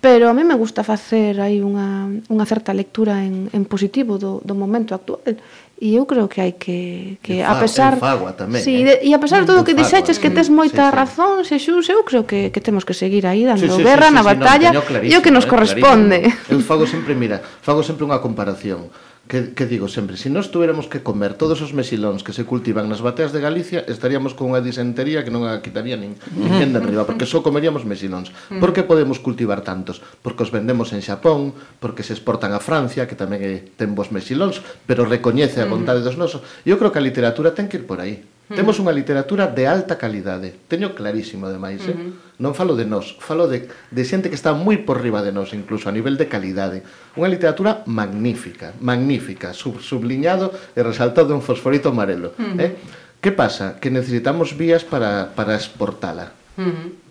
Pero 0.00 0.30
a 0.30 0.34
mí 0.34 0.44
me 0.44 0.56
gusta 0.56 0.80
facer 0.80 1.44
aí 1.44 1.60
unha, 1.60 2.08
unha 2.32 2.46
certa 2.48 2.72
lectura 2.72 3.20
en, 3.20 3.52
en 3.52 3.68
positivo 3.68 4.16
do, 4.16 4.40
do 4.40 4.56
momento 4.56 4.96
actual 4.96 5.36
e 5.80 5.96
eu 5.96 6.04
creo 6.04 6.28
que 6.28 6.44
hai 6.44 6.52
que 6.60 7.16
que 7.24 7.40
fa, 7.40 7.56
a 7.56 7.60
pesar 7.60 7.92
fagua 7.96 8.36
tamén. 8.36 8.60
Sí, 8.60 8.84
eh? 8.84 9.00
e 9.00 9.16
a 9.16 9.20
pesar 9.20 9.44
de 9.44 9.48
todo 9.48 9.60
o 9.60 9.64
que 9.64 9.72
dixeches 9.72 10.20
que 10.20 10.28
tes 10.28 10.52
moita 10.52 10.88
sí, 10.88 10.92
sí. 10.92 10.96
razón, 11.00 11.34
se 11.48 11.56
xus, 11.56 11.88
eu 11.88 12.04
creo 12.04 12.28
que 12.28 12.52
que 12.52 12.60
temos 12.60 12.84
que 12.84 12.92
seguir 12.92 13.24
aí 13.24 13.48
dando 13.48 13.64
sí, 13.64 13.72
sí, 13.72 13.80
guerra 13.80 14.12
sí, 14.12 14.12
sí, 14.12 14.16
na 14.20 14.22
sí, 14.24 14.28
batalla 14.28 14.70
no, 14.76 14.84
e 15.00 15.12
o 15.16 15.24
que 15.24 15.32
nos 15.32 15.48
eh, 15.48 15.50
corresponde. 15.52 16.16
Eh, 16.20 16.32
clarísimo. 16.36 16.52
eu 16.52 16.60
fago 16.60 16.84
sempre, 16.84 17.16
mira, 17.16 17.40
fago 17.64 17.80
sempre 17.80 18.04
unha 18.04 18.20
comparación 18.20 18.92
que, 19.30 19.54
que 19.54 19.70
digo 19.70 19.86
sempre, 19.86 20.18
se 20.18 20.26
si 20.26 20.28
nós 20.28 20.50
tuéramos 20.50 20.90
que 20.90 21.06
comer 21.06 21.38
todos 21.38 21.62
os 21.62 21.70
mesilóns 21.70 22.26
que 22.26 22.34
se 22.34 22.42
cultivan 22.42 22.90
nas 22.90 22.98
bateas 22.98 23.30
de 23.30 23.38
Galicia, 23.38 23.86
estaríamos 23.86 24.34
con 24.34 24.50
unha 24.50 24.58
disentería 24.58 25.22
que 25.22 25.30
non 25.30 25.46
a 25.46 25.62
quitaría 25.62 25.94
nin, 25.94 26.18
nin 26.34 26.74
de 26.74 26.82
arriba, 26.82 27.06
porque 27.06 27.30
só 27.30 27.38
comeríamos 27.38 27.86
mesilóns. 27.86 28.34
Por 28.58 28.74
que 28.74 28.82
podemos 28.82 29.22
cultivar 29.22 29.62
tantos? 29.62 30.02
Porque 30.26 30.42
os 30.42 30.50
vendemos 30.50 30.90
en 30.90 30.98
Xapón, 30.98 31.54
porque 31.78 32.02
se 32.02 32.10
exportan 32.10 32.50
a 32.50 32.58
Francia, 32.58 33.06
que 33.06 33.14
tamén 33.14 33.38
eh, 33.46 33.62
ten 33.78 33.94
bons 33.94 34.10
mesilóns, 34.10 34.58
pero 34.82 35.06
recoñece 35.06 35.62
a 35.62 35.70
vontade 35.70 36.02
dos 36.02 36.18
nosos. 36.18 36.42
Eu 36.66 36.74
creo 36.82 36.90
que 36.90 36.98
a 36.98 37.06
literatura 37.06 37.54
ten 37.54 37.70
que 37.70 37.78
ir 37.78 37.86
por 37.86 38.02
aí. 38.02 38.26
Temos 38.50 38.82
unha 38.82 38.90
literatura 38.90 39.46
de 39.46 39.62
alta 39.70 39.94
calidade. 39.94 40.50
Teño 40.66 40.90
clarísimo, 40.98 41.46
ademais, 41.46 41.86
eh? 41.86 41.94
Non 42.42 42.50
falo 42.50 42.74
de 42.74 42.82
nós, 42.82 43.14
falo 43.22 43.46
de, 43.46 43.70
de 43.70 44.02
xente 44.02 44.26
que 44.26 44.34
está 44.34 44.50
moi 44.50 44.82
por 44.82 44.98
riba 44.98 45.22
de 45.22 45.30
nós, 45.30 45.54
incluso 45.54 45.86
a 45.86 45.94
nivel 45.94 46.18
de 46.18 46.26
calidade. 46.26 46.82
Unha 47.14 47.30
literatura 47.30 47.86
magnífica, 47.86 48.74
magnífica, 48.82 49.54
sub, 49.54 49.78
subliñado 49.78 50.50
e 50.74 50.82
resaltado 50.82 51.30
en 51.30 51.46
fosforito 51.46 51.94
amarelo. 51.94 52.34
Eh? 52.58 52.74
Que 53.22 53.30
pasa? 53.30 53.78
Que 53.78 53.86
necesitamos 53.86 54.58
vías 54.58 54.82
para, 54.82 55.30
para 55.30 55.54
exportala. 55.54 56.34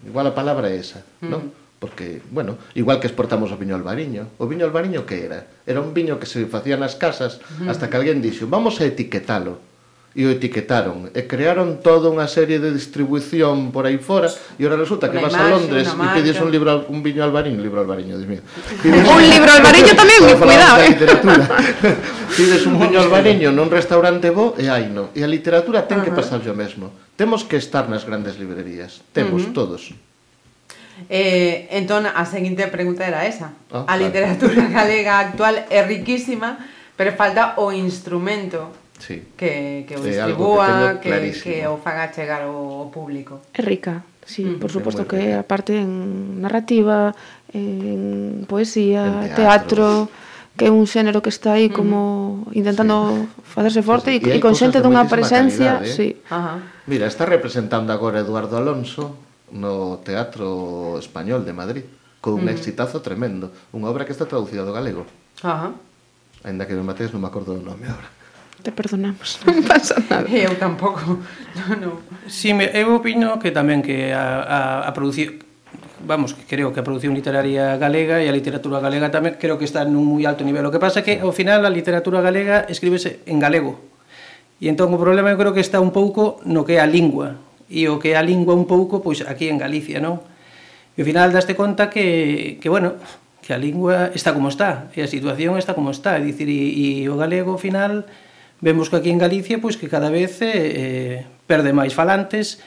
Igual 0.04 0.28
a 0.28 0.36
palabra 0.36 0.68
é 0.68 0.76
esa, 0.76 1.08
non? 1.24 1.56
Porque, 1.80 2.20
bueno, 2.28 2.60
igual 2.76 3.00
que 3.00 3.08
exportamos 3.08 3.56
o 3.56 3.58
viño 3.58 3.80
albariño. 3.80 4.36
O 4.36 4.52
viño 4.52 4.68
albariño 4.68 5.08
que 5.08 5.24
era? 5.24 5.48
Era 5.64 5.80
un 5.80 5.96
viño 5.96 6.20
que 6.20 6.28
se 6.28 6.44
facía 6.52 6.76
nas 6.76 7.00
casas 7.00 7.40
hasta 7.64 7.88
que 7.88 7.96
alguén 7.96 8.20
dixo, 8.20 8.52
vamos 8.52 8.84
a 8.84 8.90
etiquetalo 8.92 9.69
e 10.18 10.26
o 10.26 10.34
etiquetaron 10.34 11.14
e 11.14 11.30
crearon 11.30 11.86
toda 11.86 12.10
unha 12.10 12.26
serie 12.26 12.58
de 12.58 12.74
distribución 12.74 13.70
por 13.70 13.86
aí 13.86 14.02
fora 14.02 14.26
e 14.58 14.66
ora 14.66 14.74
resulta 14.74 15.14
que 15.14 15.22
vas 15.22 15.38
a 15.38 15.46
Londres 15.46 15.86
e 15.86 16.08
pides 16.18 16.42
un 16.42 16.50
libro 16.50 16.90
un 16.90 17.06
viño 17.06 17.22
albariño, 17.22 17.62
libro 17.62 17.86
albariño, 17.86 18.18
Dios 18.18 18.26
mío. 18.26 18.42
Pides 18.82 19.06
un 19.06 19.22
libro 19.22 19.50
albariño 19.54 19.94
tamén, 19.94 20.20
cuidado. 20.34 20.82
Eh? 20.82 20.98
pides 22.38 22.66
un 22.66 22.82
viño 22.82 22.98
albariño 23.06 23.54
nun 23.54 23.70
restaurante 23.70 24.34
bo 24.34 24.58
e 24.58 24.66
hai 24.66 24.90
no. 24.90 25.14
E 25.14 25.22
a 25.22 25.30
literatura 25.30 25.86
ten 25.86 26.02
que 26.02 26.10
pasar 26.10 26.42
o 26.42 26.56
mesmo. 26.58 26.90
Temos 27.14 27.46
que 27.46 27.62
estar 27.62 27.86
nas 27.86 28.02
grandes 28.02 28.42
librerías, 28.42 29.06
temos 29.14 29.46
uh 29.46 29.54
-huh. 29.54 29.54
todos. 29.54 29.94
Eh, 31.08 31.70
entón, 31.72 32.10
a 32.10 32.26
seguinte 32.26 32.66
pregunta 32.68 33.06
era 33.06 33.30
esa. 33.30 33.54
Ah, 33.72 33.86
a 33.88 33.96
literatura 33.96 34.68
galega 34.74 35.22
actual 35.22 35.70
é 35.70 35.86
riquísima, 35.86 36.58
pero 36.98 37.14
falta 37.14 37.56
o 37.62 37.72
instrumento 37.72 38.74
sí. 39.00 39.24
que, 39.36 39.86
que 39.88 39.96
eh, 39.96 40.00
o 40.00 40.04
distribúa, 40.04 41.00
que, 41.02 41.10
que, 41.10 41.32
que 41.32 41.56
o 41.68 41.80
faga 41.80 42.12
chegar 42.12 42.44
ao, 42.46 42.92
público. 42.94 43.42
É 43.56 43.64
rica, 43.64 44.04
sí, 44.28 44.46
mm. 44.46 44.60
por 44.60 44.70
suposto 44.70 45.08
que 45.08 45.18
rica. 45.18 45.42
aparte 45.42 45.80
en 45.80 46.44
narrativa, 46.44 47.16
en 47.50 48.46
poesía, 48.46 49.08
en 49.08 49.34
teatro, 49.34 50.06
teatro 50.06 50.30
que 50.60 50.68
é 50.68 50.72
un 50.72 50.84
xénero 50.84 51.24
que 51.24 51.32
está 51.32 51.56
aí 51.56 51.72
mm. 51.72 51.74
como 51.74 52.00
intentando 52.52 53.16
sí. 53.16 53.56
facerse 53.56 53.82
forte 53.82 54.12
e, 54.12 54.20
e 54.20 54.38
con 54.44 54.54
xente 54.54 54.84
dunha 54.84 55.08
presencia, 55.08 55.80
calidad, 55.80 55.88
eh? 55.88 55.96
sí. 55.96 56.08
Ajá. 56.28 56.60
Mira, 56.84 57.08
está 57.08 57.24
representando 57.24 57.96
agora 57.96 58.20
Eduardo 58.20 58.60
Alonso 58.60 59.16
no 59.56 60.04
Teatro 60.04 61.00
Español 61.00 61.48
de 61.48 61.54
Madrid, 61.56 61.86
con 62.22 62.36
un 62.36 62.46
mm. 62.46 62.54
exitazo 62.54 63.00
tremendo, 63.00 63.50
unha 63.72 63.88
obra 63.88 64.04
que 64.04 64.14
está 64.14 64.28
traducida 64.28 64.68
do 64.68 64.76
galego. 64.76 65.08
Ajá. 65.42 65.72
Ainda 66.44 66.68
que 66.68 66.76
me 66.76 66.84
mateis 66.84 67.10
non 67.16 67.24
me 67.24 67.32
acordo 67.32 67.56
do 67.56 67.64
nome 67.64 67.88
agora 67.88 68.19
te 68.62 68.72
perdonamos, 68.72 69.40
non 69.48 69.64
pasa 69.64 69.98
nada. 70.10 70.28
Eu 70.34 70.56
tampouco, 70.60 71.20
non, 71.56 71.76
no. 71.80 71.92
Si, 72.28 72.52
sí, 72.52 72.66
eu 72.76 73.00
opino 73.00 73.40
que 73.40 73.50
tamén 73.50 73.82
que 73.82 74.12
a, 74.12 74.44
a, 74.44 74.60
a 74.86 74.92
producción 74.94 75.42
vamos, 76.06 76.34
que 76.34 76.44
creo 76.44 76.72
que 76.74 76.80
a 76.80 76.84
produción 76.84 77.14
literaria 77.14 77.76
galega 77.78 78.24
e 78.24 78.28
a 78.28 78.36
literatura 78.36 78.80
galega 78.80 79.12
tamén 79.12 79.36
creo 79.36 79.60
que 79.60 79.68
está 79.68 79.84
nun 79.84 80.08
moi 80.08 80.24
alto 80.24 80.48
nivel. 80.48 80.64
O 80.68 80.72
que 80.72 80.80
pasa 80.80 81.02
é 81.02 81.06
que 81.06 81.16
ao 81.20 81.36
final 81.36 81.64
a 81.68 81.72
literatura 81.72 82.24
galega 82.24 82.68
escríbese 82.72 83.24
en 83.28 83.40
galego. 83.40 83.80
E 84.60 84.68
entón 84.68 84.92
o 84.92 85.00
problema 85.00 85.32
eu 85.32 85.40
creo 85.40 85.56
que 85.56 85.64
está 85.64 85.80
un 85.80 85.92
pouco 85.96 86.44
no 86.44 86.64
que 86.68 86.80
é 86.80 86.84
a 86.84 86.88
lingua. 86.88 87.40
E 87.70 87.88
o 87.88 88.02
que 88.02 88.12
é 88.12 88.20
a 88.20 88.26
lingua 88.26 88.56
un 88.56 88.68
pouco, 88.68 89.00
pois 89.00 89.24
aquí 89.24 89.48
en 89.48 89.60
Galicia, 89.60 90.02
non? 90.04 90.24
E 90.96 91.04
ao 91.04 91.08
final 91.08 91.32
daste 91.32 91.56
conta 91.56 91.88
que, 91.88 92.58
que 92.60 92.68
bueno, 92.68 93.00
que 93.40 93.56
a 93.56 93.60
lingua 93.62 94.12
está 94.12 94.36
como 94.36 94.52
está, 94.52 94.92
e 94.96 95.00
a 95.00 95.08
situación 95.08 95.56
está 95.56 95.78
como 95.78 95.94
está, 95.94 96.18
é 96.18 96.22
dicir, 96.22 96.50
e, 96.52 96.76
e 96.76 97.08
o 97.08 97.16
galego 97.16 97.56
ao 97.56 97.62
final 97.62 98.04
vemos 98.62 98.92
que 98.92 98.98
aquí 99.00 99.10
en 99.10 99.20
Galicia 99.20 99.60
pois 99.60 99.80
que 99.80 99.88
cada 99.88 100.12
vez 100.12 100.42
eh, 100.42 100.52
eh, 100.52 101.18
perde 101.48 101.72
máis 101.74 101.96
falantes 101.96 102.60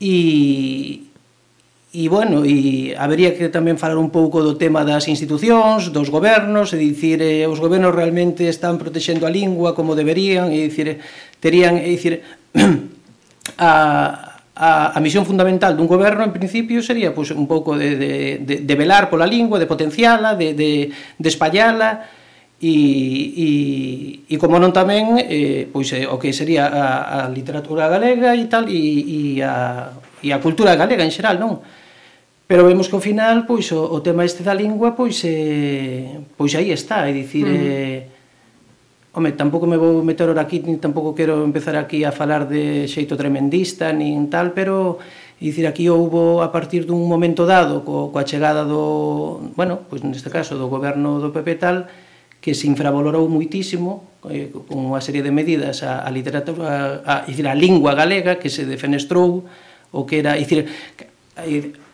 e 0.00 1.10
E, 1.90 2.06
bueno, 2.06 2.46
e 2.46 2.94
habería 2.94 3.34
que 3.34 3.50
tamén 3.50 3.74
falar 3.74 3.98
un 3.98 4.14
pouco 4.14 4.46
do 4.46 4.54
tema 4.54 4.86
das 4.86 5.10
institucións, 5.10 5.90
dos 5.90 6.06
gobernos, 6.06 6.70
e 6.70 6.78
dicir, 6.78 7.18
eh, 7.18 7.50
os 7.50 7.58
gobernos 7.58 7.90
realmente 7.90 8.46
están 8.46 8.78
protexendo 8.78 9.26
a 9.26 9.30
lingua 9.34 9.74
como 9.74 9.98
deberían, 9.98 10.54
e 10.54 10.70
dicir, 10.70 10.86
eh, 10.86 10.96
terían, 11.42 11.82
e 11.82 11.90
dicir, 11.90 12.22
a, 13.58 14.38
a, 14.54 14.70
a 14.94 14.98
misión 15.02 15.26
fundamental 15.26 15.74
dun 15.74 15.90
goberno, 15.90 16.22
en 16.22 16.30
principio, 16.30 16.78
sería 16.78 17.10
pois, 17.10 17.34
un 17.34 17.50
pouco 17.50 17.74
de, 17.74 17.98
de, 17.98 18.12
de, 18.38 18.54
de 18.62 18.74
velar 18.78 19.10
pola 19.10 19.26
lingua, 19.26 19.58
de 19.58 19.66
potenciala, 19.66 20.38
de, 20.38 20.54
de, 20.54 20.94
de 20.94 21.28
espallala, 21.28 22.06
e, 22.60 22.74
e, 23.40 23.48
e 24.28 24.34
como 24.36 24.60
non 24.60 24.68
tamén 24.68 25.16
eh, 25.16 25.64
pois 25.72 25.88
eh, 25.96 26.04
o 26.04 26.20
que 26.20 26.36
sería 26.36 26.68
a, 26.68 27.24
a 27.24 27.32
literatura 27.32 27.88
galega 27.88 28.36
e 28.36 28.44
tal 28.52 28.68
e, 28.68 28.76
e, 28.76 29.20
a, 29.40 29.88
e 30.20 30.28
a 30.28 30.38
cultura 30.44 30.76
galega 30.76 31.00
en 31.00 31.08
xeral, 31.08 31.40
non? 31.40 31.64
Pero 32.44 32.68
vemos 32.68 32.92
que 32.92 32.96
ao 32.96 33.02
final 33.02 33.48
pois 33.48 33.72
o, 33.72 33.80
o 33.80 34.04
tema 34.04 34.28
este 34.28 34.44
da 34.44 34.52
lingua 34.52 34.92
pois 34.92 35.24
eh, 35.24 36.20
pois 36.36 36.52
aí 36.52 36.68
está, 36.68 37.08
é 37.08 37.12
dicir 37.16 37.48
mm. 37.48 37.64
eh, 37.64 38.00
Home, 39.12 39.32
tampouco 39.32 39.66
me 39.66 39.74
vou 39.74 40.06
meter 40.06 40.30
ora 40.30 40.46
aquí, 40.46 40.62
nin 40.62 40.78
tampouco 40.78 41.18
quero 41.18 41.42
empezar 41.42 41.74
aquí 41.74 42.06
a 42.06 42.14
falar 42.14 42.46
de 42.46 42.86
xeito 42.86 43.18
tremendista, 43.18 43.90
nin 43.90 44.30
tal, 44.30 44.54
pero 44.54 45.02
dicir 45.42 45.66
aquí 45.66 45.90
houbo 45.90 46.46
a 46.46 46.54
partir 46.54 46.86
dun 46.86 47.10
momento 47.10 47.42
dado 47.42 47.82
co, 47.82 48.14
coa 48.14 48.22
chegada 48.22 48.62
do, 48.62 49.50
bueno, 49.58 49.82
pois 49.90 50.06
neste 50.06 50.30
caso 50.30 50.54
do 50.54 50.70
goberno 50.70 51.18
do 51.18 51.34
PP 51.34 51.58
tal, 51.58 51.90
que 52.40 52.56
se 52.56 52.66
infravalorou 52.66 53.28
muitísimo 53.28 54.08
eh, 54.28 54.52
con 54.52 54.88
unha 54.88 55.00
serie 55.04 55.24
de 55.24 55.32
medidas 55.32 55.84
a, 55.84 56.04
a 56.04 56.10
literatura, 56.12 57.04
a, 57.04 57.24
a, 57.24 57.28
a 57.28 57.54
lingua 57.56 57.92
galega 57.96 58.40
que 58.40 58.48
se 58.48 58.64
defenestrou, 58.64 59.44
o 59.92 60.00
que 60.08 60.24
era, 60.24 60.36
dicir, 60.36 60.68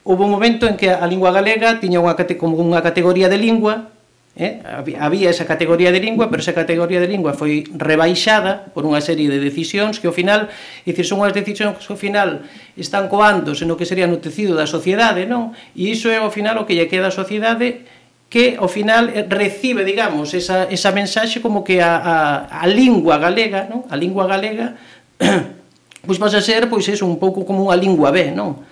houve 0.06 0.22
un 0.22 0.30
momento 0.30 0.66
en 0.70 0.78
que 0.78 0.90
a 0.90 1.06
lingua 1.06 1.34
galega 1.34 1.82
tiña 1.82 1.98
unha, 1.98 2.14
como 2.38 2.58
unha 2.62 2.82
categoría 2.82 3.26
de 3.26 3.38
lingua, 3.42 3.90
eh? 4.36 4.62
había 5.00 5.30
esa 5.30 5.46
categoría 5.46 5.90
de 5.90 5.98
lingua, 5.98 6.30
pero 6.30 6.44
esa 6.44 6.54
categoría 6.54 7.00
de 7.00 7.08
lingua 7.08 7.32
foi 7.32 7.64
rebaixada 7.74 8.70
por 8.70 8.84
unha 8.86 9.00
serie 9.02 9.26
de 9.32 9.40
decisións 9.40 9.98
que 9.98 10.06
ao 10.06 10.14
final, 10.14 10.52
dicir, 10.86 11.08
son 11.08 11.24
unhas 11.24 11.34
decisións 11.34 11.80
que 11.80 11.90
ao 11.90 11.98
final 11.98 12.46
están 12.78 13.08
coándose 13.10 13.64
no 13.64 13.74
que 13.74 13.88
sería 13.88 14.06
no 14.06 14.22
tecido 14.22 14.54
da 14.54 14.68
sociedade, 14.68 15.26
non? 15.26 15.56
E 15.74 15.90
iso 15.90 16.12
é 16.12 16.20
ao 16.20 16.30
final 16.30 16.60
o 16.60 16.68
que 16.68 16.76
lle 16.76 16.86
queda 16.86 17.08
á 17.08 17.14
sociedade 17.14 17.82
que 18.26 18.58
ao 18.58 18.66
final 18.66 19.08
eh, 19.14 19.22
recibe, 19.28 19.86
digamos, 19.86 20.34
esa, 20.34 20.66
esa 20.66 20.90
mensaxe 20.90 21.38
como 21.38 21.62
que 21.62 21.78
a, 21.78 21.96
a, 21.96 22.16
a 22.62 22.66
lingua 22.66 23.18
galega, 23.22 23.70
non? 23.70 23.86
a 23.86 23.94
lingua 23.94 24.26
galega, 24.26 24.74
pois 26.06 26.18
pasa 26.18 26.42
a 26.42 26.44
ser, 26.44 26.66
pois 26.66 26.86
eso, 26.90 27.06
un 27.06 27.22
pouco 27.22 27.46
como 27.46 27.70
a 27.70 27.76
lingua 27.78 28.10
B, 28.10 28.34
non? 28.34 28.66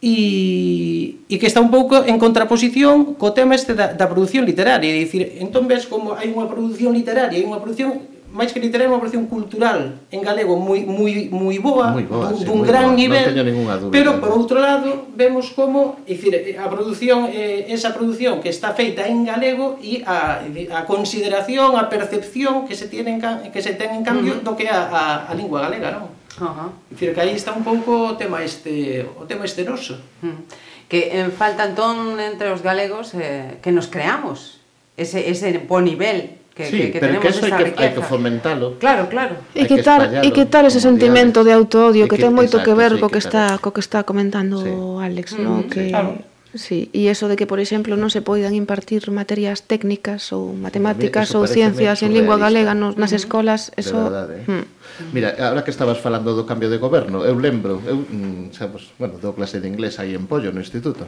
E, 0.00 1.20
e 1.28 1.36
que 1.36 1.44
está 1.44 1.60
un 1.60 1.68
pouco 1.68 2.00
en 2.04 2.16
contraposición 2.16 3.20
co 3.20 3.36
tema 3.36 3.52
este 3.52 3.76
da, 3.76 3.92
da 3.92 4.08
produción 4.08 4.48
literaria, 4.48 4.88
é 4.88 4.96
dicir, 4.96 5.40
entón 5.40 5.68
ves 5.68 5.84
como 5.84 6.16
hai 6.16 6.32
unha 6.32 6.48
produción 6.48 6.96
literaria 6.96 7.36
e 7.36 7.44
unha 7.44 7.60
produción 7.60 8.00
máis 8.30 8.54
que 8.54 8.62
literaria, 8.62 8.86
unha 8.86 9.02
produción 9.02 9.26
cultural 9.26 9.98
en 10.14 10.20
galego 10.22 10.54
moi 10.54 10.86
moi 10.86 11.26
moi 11.34 11.58
boa, 11.58 11.90
moi 11.90 12.06
boa 12.06 12.30
dun, 12.30 12.38
sí, 12.38 12.46
dun 12.46 12.62
gran 12.62 12.94
boa, 12.94 12.98
nivel. 12.98 13.26
Non 13.26 13.42
teño 13.42 13.46
dúbida. 13.50 13.90
Pero 13.90 14.10
por 14.22 14.30
outro 14.30 14.62
lado, 14.62 15.10
vemos 15.18 15.50
como, 15.50 15.98
dicir, 16.06 16.30
a 16.54 16.66
produción 16.70 17.26
eh, 17.26 17.66
esa 17.74 17.90
produción 17.90 18.38
que 18.38 18.50
está 18.54 18.70
feita 18.70 19.02
en 19.10 19.26
galego 19.26 19.82
e 19.82 20.06
a 20.06 20.46
a 20.46 20.80
consideración, 20.86 21.74
a 21.74 21.90
percepción 21.90 22.70
que 22.70 22.78
se 22.78 22.86
tiene 22.86 23.18
en, 23.18 23.20
que 23.50 23.60
se 23.60 23.74
ten 23.74 23.90
en 23.98 24.06
cambio 24.06 24.38
uh 24.38 24.40
-huh. 24.40 24.46
do 24.46 24.52
que 24.54 24.70
a, 24.70 24.86
a, 24.86 25.02
a 25.26 25.32
lingua 25.34 25.66
galega, 25.66 25.90
non? 25.90 26.14
Uh 26.38 26.46
-huh. 26.46 26.70
Dicir 26.94 27.10
que 27.10 27.20
aí 27.20 27.34
está 27.34 27.50
un 27.50 27.66
pouco 27.66 28.14
o 28.14 28.16
tema 28.16 28.46
este 28.46 29.02
o 29.18 29.26
tema 29.26 29.42
esteroso. 29.42 29.98
Uh 30.22 30.30
-huh. 30.30 30.40
Que 30.86 31.18
en 31.18 31.34
falta 31.34 31.66
entón 31.66 32.22
entre 32.22 32.54
os 32.54 32.62
galegos 32.62 33.10
eh, 33.18 33.58
que 33.58 33.74
nos 33.74 33.90
creamos 33.90 34.62
ese 34.94 35.26
ese 35.26 35.50
bo 35.66 35.82
nivel 35.82 36.39
que, 36.60 36.68
sí, 36.68 36.76
que, 36.76 36.86
que 36.92 37.00
pero 37.00 37.16
tenemos 37.16 37.24
que 37.24 37.30
eso 37.32 37.46
esa 37.48 37.56
hai 37.56 37.64
que, 37.64 37.80
hai 37.80 37.90
que 37.96 38.02
fomentalo. 38.04 38.76
Claro, 38.76 39.08
claro. 39.08 39.40
E 39.56 39.64
quitar, 39.64 40.20
e 40.20 40.28
quitar 40.28 40.68
ese 40.68 40.84
sentimento 40.84 41.40
de 41.40 41.56
autoodio 41.56 42.04
que, 42.04 42.20
que 42.20 42.28
ten 42.28 42.36
moito 42.36 42.60
exacto, 42.60 42.68
que 42.68 42.72
ver 42.76 42.92
sí, 42.94 43.00
co 43.00 43.08
que 43.08 43.22
está 43.24 43.56
co 43.56 43.72
que 43.72 43.80
está 43.80 44.04
comentando 44.04 44.60
sí. 44.60 44.72
Alex, 45.00 45.26
mm 45.34 45.40
no 45.40 45.64
que 45.64 45.88
sí, 45.88 45.96
claro. 45.96 46.20
Sí, 46.50 46.90
e 46.90 47.06
eso 47.06 47.30
de 47.30 47.38
que, 47.38 47.46
por 47.46 47.62
exemplo, 47.62 47.94
non 47.94 48.10
se 48.10 48.26
poidan 48.26 48.58
impartir 48.58 49.06
materias 49.14 49.62
técnicas 49.70 50.34
ou 50.34 50.50
matemáticas 50.50 51.30
ou 51.38 51.46
ciencias 51.46 52.02
en 52.02 52.10
lingua 52.10 52.42
galega 52.42 52.74
nos, 52.74 52.98
nas 52.98 53.14
escolas, 53.14 53.70
eso... 53.78 54.10
Verdade, 54.10 54.42
eh? 54.42 54.66
mm. 54.66 55.14
Mira, 55.14 55.30
ahora 55.38 55.62
que 55.62 55.70
estabas 55.70 56.02
falando 56.02 56.34
do 56.34 56.50
cambio 56.50 56.66
de 56.66 56.82
goberno, 56.82 57.22
eu 57.22 57.38
lembro, 57.38 57.78
eu, 57.86 58.02
mm, 58.02 58.50
sabes, 58.50 58.90
bueno, 58.98 59.22
dou 59.22 59.30
clase 59.30 59.62
de 59.62 59.70
inglés 59.70 60.02
aí 60.02 60.18
en 60.18 60.26
Pollo, 60.26 60.50
no 60.50 60.58
instituto, 60.58 61.06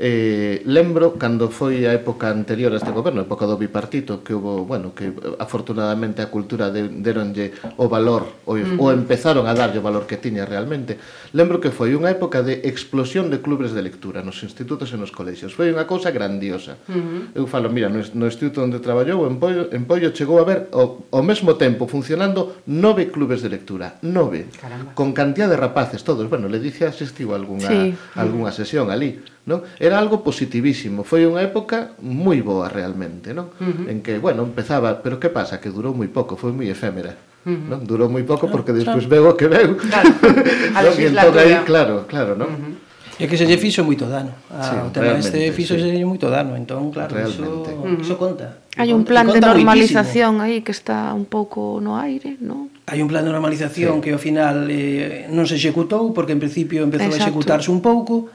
Eh, 0.00 0.62
lembro 0.64 1.20
cando 1.20 1.52
foi 1.52 1.84
a 1.84 1.92
época 1.92 2.32
anterior 2.32 2.72
a 2.72 2.80
este 2.80 2.88
goberno, 2.88 3.20
a 3.20 3.28
época 3.28 3.44
do 3.44 3.60
bipartito, 3.60 4.24
que 4.24 4.32
hubo, 4.32 4.64
bueno, 4.64 4.96
que 4.96 5.12
eh, 5.12 5.36
afortunadamente 5.36 6.24
a 6.24 6.32
cultura 6.32 6.72
de, 6.72 6.88
deronlle 6.88 7.52
o 7.76 7.84
valor 7.84 8.40
o, 8.48 8.56
uh 8.56 8.64
-huh. 8.64 8.80
o 8.80 8.96
empezaron 8.96 9.44
a 9.44 9.52
darlle 9.52 9.76
o 9.76 9.84
valor 9.84 10.08
que 10.08 10.16
tiña 10.16 10.48
realmente. 10.48 10.96
Lembro 11.36 11.60
que 11.60 11.68
foi 11.68 11.92
unha 11.92 12.08
época 12.08 12.40
de 12.40 12.64
explosión 12.64 13.28
de 13.28 13.44
clubes 13.44 13.76
de 13.76 13.84
lectura 13.84 14.24
nos 14.24 14.40
institutos 14.40 14.88
e 14.88 14.96
nos 14.96 15.12
colexios. 15.12 15.52
Foi 15.52 15.68
unha 15.68 15.84
cousa 15.84 16.08
grandiosa. 16.08 16.80
Uh 16.88 17.36
-huh. 17.36 17.44
Eu 17.44 17.44
falo, 17.44 17.68
mira, 17.68 17.92
no, 17.92 18.00
no 18.00 18.24
instituto 18.24 18.64
onde 18.64 18.80
traballou 18.80 19.28
en 19.28 19.36
Pollo, 19.36 19.68
en 19.68 19.84
Pollo 19.84 20.16
chegou 20.16 20.40
a 20.40 20.48
ver 20.48 20.72
o, 20.72 21.04
ao 21.12 21.20
mesmo 21.20 21.60
tempo 21.60 21.84
funcionando 21.84 22.64
nove 22.64 23.12
clubes 23.12 23.44
de 23.44 23.52
lectura, 23.52 24.00
nove, 24.00 24.48
Caramba. 24.56 24.96
con 24.96 25.12
cantidad 25.12 25.52
de 25.52 25.60
rapaces 25.60 26.00
todos. 26.08 26.24
Bueno, 26.24 26.48
le 26.48 26.56
dice 26.56 26.88
asistiu 26.88 27.32
a 27.32 27.36
algunha 27.36 27.68
sí. 27.68 27.92
algunha 28.16 28.48
sesión 28.48 28.88
ali, 28.88 29.20
non? 29.50 29.66
Era 29.82 29.89
era 29.90 29.98
algo 29.98 30.22
positivísimo. 30.22 31.02
Foi 31.02 31.26
unha 31.26 31.42
época 31.42 31.98
moi 31.98 32.38
boa 32.46 32.70
realmente, 32.70 33.34
non? 33.34 33.50
Uh 33.58 33.66
-huh. 33.66 33.90
En 33.90 33.98
que, 34.06 34.22
bueno, 34.22 34.46
empezaba, 34.46 35.02
pero 35.02 35.18
que 35.18 35.34
pasa? 35.34 35.58
Que 35.58 35.74
durou 35.74 35.90
moi 35.90 36.06
pouco, 36.06 36.38
foi 36.38 36.54
moi 36.54 36.70
efémera. 36.70 37.18
Uh 37.42 37.50
-huh. 37.50 37.68
non? 37.74 37.80
Durou 37.82 38.06
moi 38.06 38.22
pouco 38.22 38.46
porque 38.46 38.70
despois 38.70 39.10
veo 39.10 39.26
o 39.26 39.34
que 39.34 39.50
veu. 39.50 39.74
Claro. 39.74 40.10
A 40.78 40.80
non? 40.86 40.94
entón 40.94 41.34
aí, 41.34 41.58
claro, 41.66 42.06
claro, 42.06 42.38
non? 42.38 42.50
Uh 42.54 42.58
-huh. 42.62 42.74
É 43.20 43.28
que 43.28 43.36
se 43.36 43.44
lle 43.44 43.60
fixo 43.60 43.84
moito 43.84 44.08
dano. 44.08 44.32
A, 44.48 44.64
sí, 44.64 44.74
o 44.80 44.88
tema 44.88 45.20
este 45.20 45.52
fixo 45.52 45.76
sí. 45.76 45.84
se 45.84 45.92
lle 45.92 46.08
moito 46.08 46.32
dano, 46.32 46.56
entón, 46.56 46.88
claro, 46.88 47.12
realmente. 47.12 47.68
iso, 47.68 48.00
iso 48.00 48.14
conta. 48.16 48.64
Hai 48.80 48.96
un 48.96 49.04
plan 49.04 49.28
de 49.28 49.44
normalización 49.44 50.40
aí 50.40 50.64
que 50.64 50.72
está 50.72 51.12
un 51.12 51.28
pouco 51.28 51.84
no 51.84 52.00
aire, 52.00 52.40
non? 52.40 52.72
Hai 52.88 53.04
un 53.04 53.12
plan 53.12 53.20
de 53.20 53.34
normalización 53.34 54.00
sí. 54.00 54.08
que 54.08 54.10
ao 54.16 54.22
final 54.22 54.72
eh, 54.72 55.28
non 55.28 55.44
se 55.44 55.60
executou 55.60 56.16
porque 56.16 56.32
en 56.32 56.40
principio 56.40 56.80
empezou 56.80 57.12
Exacto. 57.12 57.20
a 57.20 57.28
executarse 57.28 57.68
un 57.68 57.84
pouco 57.84 58.32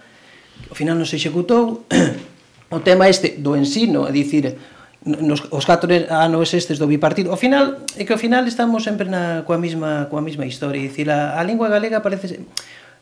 ao 0.70 0.76
final 0.76 0.96
non 0.96 1.08
se 1.08 1.18
executou. 1.18 1.86
O 2.74 2.82
tema 2.82 3.06
este 3.08 3.38
do 3.38 3.54
ensino, 3.54 4.10
é 4.10 4.12
dicir, 4.12 4.58
nos, 5.06 5.46
os 5.54 5.64
4 5.70 6.10
anos 6.10 6.50
estes 6.50 6.82
do 6.82 6.90
bipartido, 6.90 7.30
ao 7.30 7.38
final, 7.38 7.86
é 7.94 8.04
que 8.04 8.12
ao 8.12 8.18
final 8.18 8.42
estamos 8.50 8.82
sempre 8.82 9.06
na, 9.06 9.46
coa 9.46 9.62
mesma, 9.62 10.10
coa 10.10 10.20
mesma 10.20 10.50
historia, 10.50 10.82
é 10.82 10.90
dicir, 10.90 11.08
a, 11.14 11.38
a 11.40 11.46
lingua 11.46 11.70
galega 11.70 12.02
parece 12.02 12.42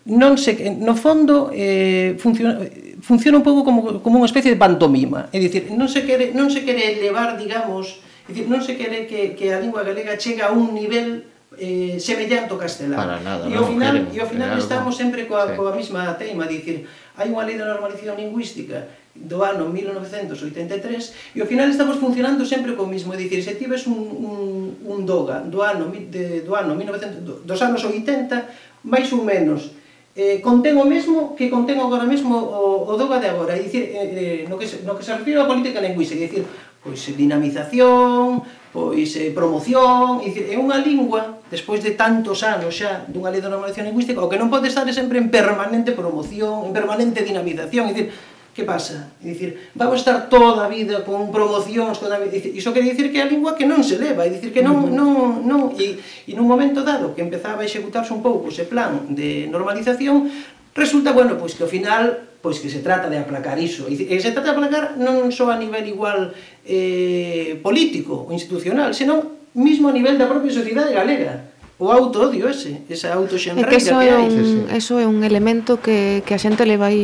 non 0.03 0.35
se, 0.35 0.59
no 0.83 0.99
fondo 0.99 1.47
eh, 1.55 2.19
funciona, 2.19 2.59
funciona 2.99 3.39
un 3.39 3.45
pouco 3.47 3.63
como, 3.63 4.03
como 4.03 4.19
unha 4.19 4.27
especie 4.27 4.51
de 4.51 4.59
pantomima, 4.59 5.31
é 5.31 5.39
dicir, 5.39 5.71
non 5.71 5.87
se 5.87 6.03
quere, 6.03 6.35
non 6.35 6.51
se 6.51 6.67
quere 6.67 6.99
elevar, 6.99 7.39
digamos, 7.39 8.03
é 8.27 8.35
dicir, 8.35 8.51
non 8.51 8.59
se 8.59 8.75
quere 8.75 9.07
que, 9.07 9.31
que 9.31 9.55
a 9.55 9.63
lingua 9.63 9.87
galega 9.87 10.19
chegue 10.19 10.43
a 10.43 10.51
un 10.51 10.75
nivel 10.75 11.23
eh, 11.57 11.97
semellante 11.99 12.51
ao 12.53 12.59
castelán. 12.59 12.97
Para 12.97 13.19
nada, 13.21 13.49
e 13.49 13.53
ao 13.53 13.65
final, 13.65 13.93
queremos, 13.93 14.15
e 14.15 14.19
ao 14.19 14.27
final 14.29 14.57
estamos 14.57 14.93
algo. 14.93 15.01
sempre 15.01 15.21
coa, 15.25 15.49
sí. 15.49 15.55
coa 15.57 15.71
mesma 15.75 16.13
teima, 16.17 16.45
dicir, 16.49 16.87
hai 17.17 17.29
unha 17.29 17.45
lei 17.45 17.57
de 17.57 17.65
normalización 17.65 18.17
lingüística 18.17 18.89
do 19.13 19.45
ano 19.45 19.69
1983 19.69 21.37
e 21.37 21.39
ao 21.41 21.47
final 21.47 21.69
estamos 21.69 22.01
funcionando 22.01 22.41
sempre 22.49 22.73
co 22.73 22.89
mismo, 22.89 23.13
é 23.13 23.17
dicir, 23.17 23.45
se 23.45 23.53
tives 23.53 23.85
un, 23.85 24.01
un, 24.01 24.39
un 24.81 24.99
doga 25.05 25.45
do 25.45 25.61
ano 25.61 25.93
de, 25.93 26.41
do 26.41 26.57
ano 26.57 26.73
1900, 26.73 27.21
do, 27.21 27.33
dos 27.45 27.59
anos 27.61 27.85
80, 27.85 28.81
máis 28.89 29.13
ou 29.13 29.21
menos, 29.21 29.69
eh, 30.17 30.41
contén 30.41 30.77
o 30.81 30.85
mesmo 30.89 31.37
que 31.37 31.49
contén 31.53 31.77
agora 31.77 32.09
mesmo 32.09 32.33
o, 32.33 32.89
o 32.89 32.93
doga 32.97 33.21
de 33.21 33.29
agora, 33.29 33.53
é 33.53 33.61
dicir, 33.61 33.93
eh, 33.93 34.45
eh 34.45 34.49
no, 34.49 34.57
que, 34.57 34.65
no 34.81 34.97
que 34.97 35.05
se 35.05 35.13
refire 35.13 35.37
á 35.37 35.45
política 35.45 35.77
lingüística, 35.77 36.17
é 36.17 36.25
dicir, 36.25 36.43
pois 36.83 36.99
eh, 37.07 37.15
dinamización, 37.15 38.43
pois 38.75 39.15
eh, 39.15 39.31
promoción, 39.31 40.19
é 40.21 40.59
unha 40.59 40.77
lingua 40.83 41.39
despois 41.47 41.79
de 41.79 41.95
tantos 41.95 42.43
anos 42.43 42.75
xa 42.75 43.07
dunha 43.07 43.31
lei 43.31 43.39
de 43.39 43.47
normalización 43.47 43.87
lingüística, 43.87 44.19
o 44.19 44.27
que 44.27 44.35
non 44.35 44.51
pode 44.51 44.67
estar 44.67 44.83
é 44.83 44.93
sempre 44.93 45.17
en 45.17 45.31
permanente 45.31 45.95
promoción, 45.95 46.67
en 46.67 46.73
permanente 46.75 47.23
dinamización, 47.23 47.87
é 47.87 47.95
dicir, 47.95 48.07
que 48.53 48.63
pasa? 48.67 49.15
É 49.23 49.33
dicir, 49.33 49.71
vamos 49.73 50.03
estar 50.03 50.29
toda 50.29 50.65
a 50.65 50.69
vida 50.69 51.01
con 51.01 51.33
promocións, 51.33 51.97
toda 51.97 52.17
a 52.17 52.21
vida, 52.21 52.37
iso 52.37 52.69
quere 52.69 52.85
dicir 52.85 53.09
que 53.09 53.17
é 53.17 53.25
a 53.25 53.31
lingua 53.31 53.57
que 53.57 53.65
non 53.65 53.81
se 53.81 53.97
leva, 53.97 54.27
é 54.27 54.29
dicir 54.29 54.53
que 54.53 54.61
non, 54.61 54.93
non, 54.93 55.41
non, 55.41 55.73
e, 55.79 55.97
e 56.27 56.31
nun 56.37 56.45
momento 56.45 56.85
dado 56.85 57.15
que 57.17 57.23
empezaba 57.23 57.63
a 57.63 57.69
executarse 57.69 58.13
un 58.13 58.21
pouco 58.21 58.51
ese 58.51 58.67
plan 58.69 59.09
de 59.09 59.49
normalización, 59.49 60.29
Resulta, 60.73 61.13
bueno, 61.13 61.37
pois 61.37 61.53
que 61.53 61.63
ao 61.63 61.71
final 61.71 62.33
pois 62.43 62.59
que 62.59 62.67
se 62.67 62.83
trata 62.83 63.07
de 63.07 63.15
aplacar 63.15 63.55
iso. 63.55 63.87
E 63.87 64.19
se 64.19 64.35
trata 64.35 64.51
de 64.51 64.55
aplacar 64.59 64.99
non 64.99 65.31
só 65.31 65.47
a 65.47 65.55
nivel 65.55 65.87
igual 65.87 66.35
eh, 66.67 67.55
político 67.63 68.27
ou 68.27 68.35
institucional, 68.35 68.91
senón 68.91 69.39
mismo 69.55 69.87
a 69.87 69.95
nivel 69.95 70.19
da 70.19 70.27
propia 70.27 70.51
sociedade 70.51 70.91
galega 70.91 71.53
o 71.79 71.89
autodio 71.91 72.47
ese, 72.47 72.83
esa 72.89 73.13
autoxenreica 73.13 73.69
que, 73.69 73.79
eso 73.79 73.97
que 73.97 74.07
hai. 74.07 74.11
É 74.11 74.17
un, 74.19 74.67
eso 74.69 74.93
é 74.99 75.05
un 75.07 75.23
elemento 75.23 75.79
que, 75.79 76.21
que 76.27 76.35
a 76.35 76.39
xente 76.39 76.67
le 76.67 76.77
vai 76.77 76.95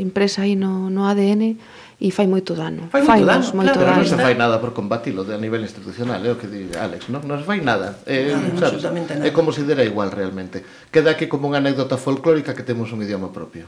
impresa 0.00 0.42
aí 0.42 0.56
no, 0.56 0.88
no 0.88 1.06
ADN 1.06 1.56
e 1.98 2.10
fai 2.12 2.26
moito 2.28 2.52
dano. 2.52 2.88
Fai 2.92 3.00
moito 3.00 3.24
Fainos, 3.24 3.46
dano, 3.48 3.56
moito 3.56 3.72
claro, 3.72 3.88
dano. 3.88 4.04
non 4.04 4.06
se 4.06 4.16
fai 4.20 4.36
nada 4.36 4.60
por 4.60 4.76
combatilo 4.76 5.24
a 5.24 5.40
nivel 5.40 5.64
institucional, 5.64 6.20
é 6.20 6.28
o 6.28 6.36
que 6.36 6.44
di 6.44 6.68
Alex, 6.76 7.08
non, 7.08 7.24
non 7.24 7.40
se 7.40 7.48
fai 7.48 7.64
nada. 7.64 8.04
É, 8.04 8.36
no, 8.36 8.52
sabes, 8.60 8.84
nada. 8.84 9.24
É 9.24 9.32
como 9.32 9.48
se 9.48 9.64
dera 9.64 9.80
igual 9.80 10.12
realmente. 10.12 10.60
Queda 10.92 11.16
aquí 11.16 11.24
como 11.24 11.48
unha 11.48 11.64
anécdota 11.64 11.96
folclórica 11.96 12.52
que 12.52 12.64
temos 12.68 12.92
un 12.92 13.00
idioma 13.00 13.32
propio 13.32 13.64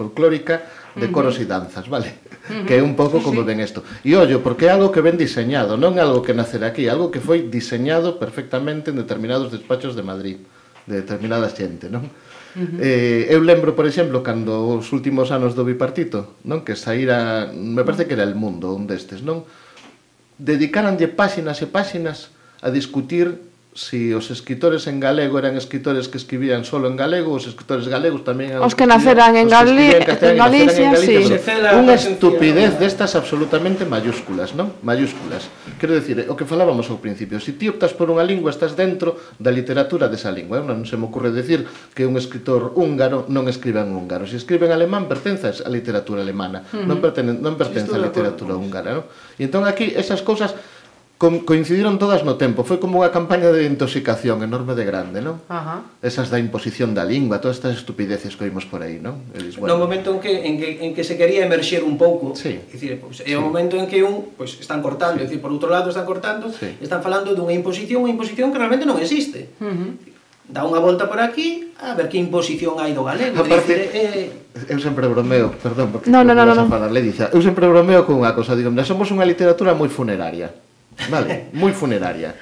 folclórica 0.00 0.64
de 0.96 1.12
coros 1.12 1.36
uh 1.36 1.44
-huh. 1.44 1.46
e 1.46 1.52
danzas, 1.52 1.86
vale? 1.86 2.24
Uh 2.48 2.64
-huh. 2.64 2.66
Que 2.66 2.80
é 2.80 2.82
un 2.82 2.96
pouco 2.96 3.20
como 3.22 3.44
ven 3.44 3.60
isto. 3.60 3.84
E 4.02 4.16
ollo, 4.16 4.40
porque 4.42 4.66
é 4.66 4.72
algo 4.74 4.90
que 4.90 5.04
ven 5.04 5.14
diseñado, 5.14 5.78
non 5.78 5.94
é 5.94 6.02
algo 6.02 6.24
que 6.26 6.34
nacer 6.34 6.64
aquí, 6.64 6.88
algo 6.88 7.12
que 7.12 7.22
foi 7.22 7.46
diseñado 7.46 8.18
perfectamente 8.18 8.90
en 8.90 8.98
determinados 8.98 9.52
despachos 9.52 9.94
de 9.94 10.02
Madrid, 10.02 10.42
de 10.88 11.06
determinada 11.06 11.46
xente, 11.52 11.86
non? 11.86 12.08
Uh 12.08 12.29
-huh. 12.56 12.78
eh, 12.80 13.26
eu 13.30 13.40
lembro, 13.42 13.74
por 13.74 13.86
exemplo, 13.86 14.22
cando 14.22 14.78
os 14.78 14.90
últimos 14.92 15.30
anos 15.30 15.54
do 15.54 15.66
bipartito, 15.66 16.40
non 16.46 16.62
que 16.66 16.74
saíra, 16.74 17.50
me 17.52 17.82
parece 17.82 18.06
que 18.06 18.14
era 18.14 18.26
El 18.26 18.34
Mundo, 18.34 18.72
un 18.74 18.86
destes, 18.86 19.22
non? 19.22 19.46
Dedicaranlle 20.40 21.10
páxinas 21.12 21.60
e 21.60 21.66
páxinas 21.68 22.32
a 22.64 22.72
discutir 22.72 23.49
si 23.72 24.12
os 24.14 24.34
escritores 24.34 24.90
en 24.90 24.98
galego 24.98 25.38
eran 25.38 25.56
escritores 25.56 26.08
que 26.08 26.18
escribían 26.18 26.64
solo 26.64 26.88
en 26.90 26.96
galego, 26.98 27.38
os 27.38 27.46
escritores 27.46 27.86
galegos 27.86 28.26
tamén 28.26 28.50
eran 28.50 28.66
os 28.66 28.74
que 28.74 28.82
naceran 28.82 29.38
en, 29.38 29.46
Gali 29.46 29.94
en, 29.94 30.02
en 30.02 30.34
Galicia, 30.34 30.90
sí. 30.98 31.22
Unha 31.78 31.94
estupidez 31.94 32.82
destas 32.82 33.14
absolutamente 33.14 33.86
mayúsculas, 33.86 34.58
non? 34.58 34.74
Mayúsculas. 34.82 35.46
Quero 35.78 35.94
dicir, 35.94 36.26
eh, 36.26 36.26
o 36.26 36.34
que 36.34 36.42
falábamos 36.42 36.90
ao 36.90 36.98
principio, 36.98 37.38
se 37.38 37.54
si 37.54 37.62
ti 37.62 37.70
optas 37.70 37.94
por 37.94 38.10
unha 38.10 38.26
lingua, 38.26 38.50
estás 38.50 38.74
dentro 38.74 39.14
da 39.38 39.54
literatura 39.54 40.10
desa 40.10 40.34
lingua. 40.34 40.58
Non 40.66 40.82
se 40.82 40.98
me 40.98 41.06
ocurre 41.06 41.30
decir 41.30 41.62
que 41.94 42.02
un 42.02 42.18
escritor 42.18 42.74
húngaro 42.74 43.30
non 43.30 43.46
escribe 43.46 43.78
en 43.86 43.94
húngaro. 43.94 44.26
Se 44.26 44.34
escribe 44.34 44.66
en 44.66 44.74
alemán, 44.74 45.06
pertence 45.06 45.46
á 45.46 45.70
literatura 45.70 46.26
alemana. 46.26 46.66
Uh 46.74 46.82
-huh. 46.82 46.90
Non 46.90 46.98
hmm. 46.98 47.04
pertence, 47.06 47.32
non 47.38 47.54
pertence 47.54 47.94
á 47.94 48.02
literatura 48.02 48.58
húngara, 48.58 48.98
non? 48.98 49.06
E 49.38 49.46
entón 49.46 49.62
aquí 49.62 49.94
esas 49.94 50.26
cousas 50.26 50.58
co 51.20 51.28
coincidiron 51.44 52.00
todas 52.00 52.24
no 52.24 52.40
tempo. 52.40 52.64
Foi 52.64 52.80
como 52.80 53.04
unha 53.04 53.12
campaña 53.12 53.52
de 53.52 53.68
intoxicación 53.68 54.40
enorme 54.40 54.72
de 54.72 54.88
grande, 54.88 55.20
non? 55.20 55.36
Ajá. 55.52 55.84
Esas 56.00 56.32
da 56.32 56.40
imposición 56.40 56.96
da 56.96 57.04
lingua, 57.04 57.44
todas 57.44 57.60
estas 57.60 57.76
estupideces 57.76 58.40
que 58.40 58.48
oímos 58.48 58.64
por 58.64 58.80
aí, 58.80 58.96
non? 58.96 59.20
Dis, 59.36 59.60
bueno, 59.60 59.76
no 59.76 59.84
momento 59.84 60.16
en 60.16 60.18
que, 60.24 60.32
en 60.48 60.56
que, 60.56 60.68
en 60.80 60.96
que 60.96 61.04
se 61.04 61.20
quería 61.20 61.44
emerxer 61.44 61.84
un 61.84 62.00
pouco, 62.00 62.32
sí. 62.32 62.64
dicir, 62.72 62.96
pois, 62.96 63.20
é 63.20 63.28
sí. 63.28 63.36
o 63.36 63.44
momento 63.44 63.76
en 63.76 63.84
que 63.84 64.00
un, 64.00 64.32
pois, 64.32 64.56
están 64.64 64.80
cortando, 64.80 65.20
sí. 65.20 65.28
dicir, 65.28 65.44
por 65.44 65.52
outro 65.52 65.68
lado 65.68 65.92
están 65.92 66.08
cortando, 66.08 66.48
sí. 66.48 66.80
están 66.80 67.04
falando 67.04 67.36
dunha 67.36 67.52
imposición, 67.52 68.00
unha 68.00 68.16
imposición 68.16 68.48
que 68.48 68.56
realmente 68.56 68.88
non 68.88 68.96
existe. 68.96 69.52
Uh 69.60 69.76
-huh 69.76 69.92
dá 70.50 70.66
unha 70.66 70.82
volta 70.82 71.06
por 71.06 71.22
aquí 71.22 71.70
a 71.78 71.94
ver 71.94 72.10
que 72.10 72.18
imposición 72.18 72.82
hai 72.82 72.90
do 72.90 73.06
galego. 73.06 73.38
Aparte, 73.38 73.70
dicir, 73.70 73.94
eh... 73.94 74.66
eu 74.66 74.82
sempre 74.82 75.06
bromeo, 75.06 75.54
perdón, 75.62 75.94
porque 75.94 76.10
no, 76.10 76.26
no, 76.26 76.34
no, 76.34 76.42
no, 76.42 76.54
no. 76.58 76.66
falar, 76.66 76.90
le 76.90 77.06
dice, 77.06 77.30
eu 77.30 77.38
sempre 77.38 77.70
bromeo 77.70 78.02
con 78.02 78.18
unha 78.18 78.34
cosa, 78.34 78.58
digo, 78.58 78.74
somos 78.82 79.14
unha 79.14 79.22
literatura 79.22 79.78
moi 79.78 79.86
funeraria. 79.86 80.50
Vale, 81.08 81.48
moi 81.56 81.72
funeraria. 81.72 82.34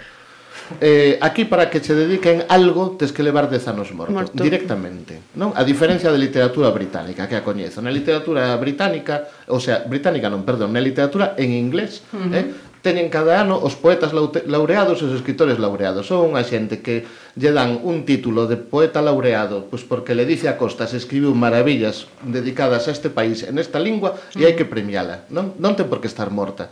Eh, 0.81 1.17
aquí 1.21 1.45
para 1.47 1.71
que 1.71 1.81
se 1.81 1.95
dediquen 1.95 2.45
algo 2.49 2.97
tes 3.01 3.13
que 3.13 3.23
levar 3.25 3.49
dez 3.49 3.65
anos 3.69 3.89
morto, 3.97 4.13
morto. 4.13 4.37
directamente, 4.37 5.33
non? 5.33 5.57
A 5.57 5.65
diferencia 5.65 6.13
da 6.13 6.21
literatura 6.21 6.69
británica, 6.69 7.25
que 7.25 7.41
a 7.41 7.45
coñezo. 7.47 7.81
Na 7.81 7.89
literatura 7.89 8.53
británica, 8.61 9.33
o 9.49 9.57
sea, 9.57 9.81
británica 9.89 10.29
non, 10.29 10.45
perdón, 10.45 10.77
na 10.77 10.85
literatura 10.85 11.33
en 11.41 11.57
inglés, 11.57 12.05
uh 12.13 12.21
-huh. 12.21 12.37
eh, 12.37 12.45
teñen 12.85 13.09
cada 13.09 13.41
ano 13.41 13.59
os 13.59 13.75
poetas 13.75 14.13
laureados 14.13 15.01
e 15.01 15.09
os 15.09 15.15
escritores 15.17 15.57
laureados. 15.57 16.05
Son 16.05 16.21
unha 16.29 16.45
xente 16.45 16.85
que 16.85 17.09
lle 17.35 17.51
dan 17.51 17.81
un 17.81 18.05
título 18.05 18.45
de 18.45 18.61
poeta 18.61 19.01
laureado, 19.01 19.67
pois 19.73 19.83
porque 19.89 20.13
le 20.13 20.29
dice 20.29 20.53
a 20.53 20.61
Costas 20.61 20.93
escribiu 20.93 21.33
maravillas 21.33 22.07
dedicadas 22.23 22.87
a 22.87 22.95
este 22.95 23.09
país 23.09 23.41
en 23.41 23.57
esta 23.57 23.81
lingua 23.81 24.21
e 24.37 24.45
hai 24.45 24.53
que 24.53 24.69
premiala, 24.69 25.25
non? 25.33 25.57
Non 25.59 25.75
ten 25.75 25.89
por 25.89 26.05
que 26.05 26.13
estar 26.13 26.29
morta. 26.29 26.69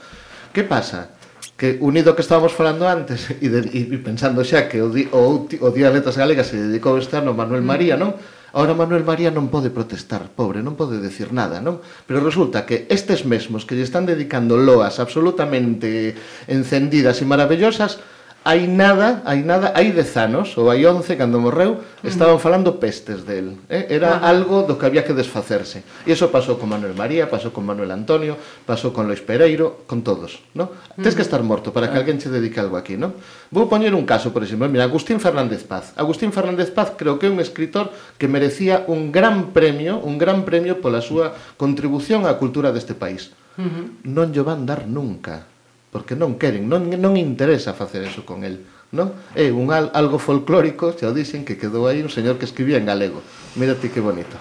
Que 0.53 0.62
pasa? 0.62 1.16
que 1.57 1.81
unido 1.81 2.14
que 2.14 2.21
estábamos 2.21 2.53
falando 2.53 2.87
antes 2.87 3.33
e, 3.40 3.49
de, 3.49 3.64
e 3.73 3.99
pensando 4.05 4.45
xa 4.45 4.69
que 4.69 4.85
o, 4.85 4.92
di, 4.92 5.09
o, 5.11 5.49
o 5.49 5.69
Día 5.73 5.88
de 5.88 5.99
Letras 6.01 6.21
Galegas 6.21 6.53
se 6.53 6.61
dedicou 6.61 7.01
este 7.01 7.16
ano 7.16 7.33
Manuel. 7.33 7.64
Mm. 7.64 7.69
María, 7.69 7.95
non? 7.97 8.12
Ahora 8.57 8.73
Manuel 8.73 9.05
María 9.05 9.29
non 9.29 9.53
pode 9.53 9.69
protestar, 9.69 10.33
pobre, 10.33 10.64
non 10.64 10.81
pode 10.81 10.97
decir 11.01 11.33
nada, 11.33 11.61
non? 11.61 11.81
Pero 12.09 12.25
resulta 12.25 12.64
que 12.64 12.88
estes 12.88 13.29
mesmos 13.29 13.69
que 13.69 13.77
lle 13.77 13.85
están 13.85 14.09
dedicando 14.09 14.57
loas 14.57 14.97
absolutamente 14.97 16.16
encendidas 16.49 17.21
e 17.21 17.29
maravillosas 17.29 18.01
hai 18.47 18.71
nada, 18.71 19.27
hai 19.27 19.43
nada, 19.43 19.75
hai 19.75 19.91
10 19.91 20.23
anos, 20.23 20.55
ou 20.55 20.71
hai 20.71 20.87
11, 20.87 21.19
cando 21.19 21.43
morreu, 21.43 21.83
estaban 22.07 22.39
falando 22.39 22.79
pestes 22.79 23.27
del. 23.27 23.59
Eh? 23.67 23.91
Era 23.91 24.23
algo 24.23 24.63
do 24.63 24.79
que 24.79 24.87
había 24.87 25.03
que 25.03 25.11
desfacerse. 25.11 25.83
E 26.07 26.15
iso 26.15 26.31
pasou 26.31 26.55
con 26.55 26.71
Manuel 26.71 26.95
María, 26.95 27.27
pasou 27.27 27.51
con 27.51 27.67
Manuel 27.67 27.91
Antonio, 27.91 28.39
pasou 28.63 28.95
con 28.95 29.11
Lois 29.11 29.19
Pereiro, 29.19 29.83
con 29.91 30.07
todos. 30.07 30.39
No? 30.55 30.71
Tes 30.95 31.11
Tens 31.11 31.15
que 31.19 31.27
estar 31.27 31.43
morto 31.43 31.75
para 31.75 31.91
que 31.91 31.99
alguén 31.99 32.23
che 32.23 32.31
dedique 32.31 32.63
algo 32.63 32.79
aquí. 32.79 32.95
No? 32.95 33.19
Vou 33.51 33.67
poñer 33.67 33.99
un 33.99 34.07
caso, 34.07 34.31
por 34.31 34.47
exemplo, 34.47 34.71
mira, 34.71 34.87
Agustín 34.87 35.19
Fernández 35.19 35.67
Paz. 35.67 35.91
Agustín 35.99 36.31
Fernández 36.31 36.71
Paz 36.71 36.95
creo 36.95 37.19
que 37.19 37.27
é 37.27 37.35
un 37.35 37.43
escritor 37.43 37.91
que 38.15 38.31
merecía 38.31 38.87
un 38.87 39.11
gran 39.11 39.51
premio, 39.51 39.99
un 39.99 40.23
gran 40.23 40.47
premio 40.47 40.79
pola 40.79 41.03
súa 41.03 41.35
contribución 41.59 42.23
á 42.31 42.39
cultura 42.39 42.71
deste 42.71 42.95
país. 42.95 43.35
Uh 43.59 43.67
-huh. 43.67 43.85
Non 44.07 44.31
lle 44.31 44.47
van 44.47 44.63
dar 44.63 44.87
nunca 44.87 45.56
porque 45.97 46.13
non 46.13 46.37
queren, 46.37 46.69
non, 46.69 46.93
non 46.93 47.17
interesa 47.17 47.73
facer 47.73 48.05
eso 48.05 48.29
con 48.29 48.45
el 48.45 48.69
non? 48.93 49.17
É 49.33 49.49
un 49.49 49.73
algo 49.73 50.21
folclórico, 50.21 50.93
xa 50.93 51.09
o 51.09 51.17
dicen, 51.17 51.49
que 51.49 51.57
quedou 51.57 51.89
aí 51.89 52.05
un 52.05 52.13
señor 52.13 52.37
que 52.37 52.45
escribía 52.45 52.77
en 52.77 52.85
galego. 52.85 53.25
Mírate 53.57 53.89
que 53.89 54.05
bonito. 54.05 54.37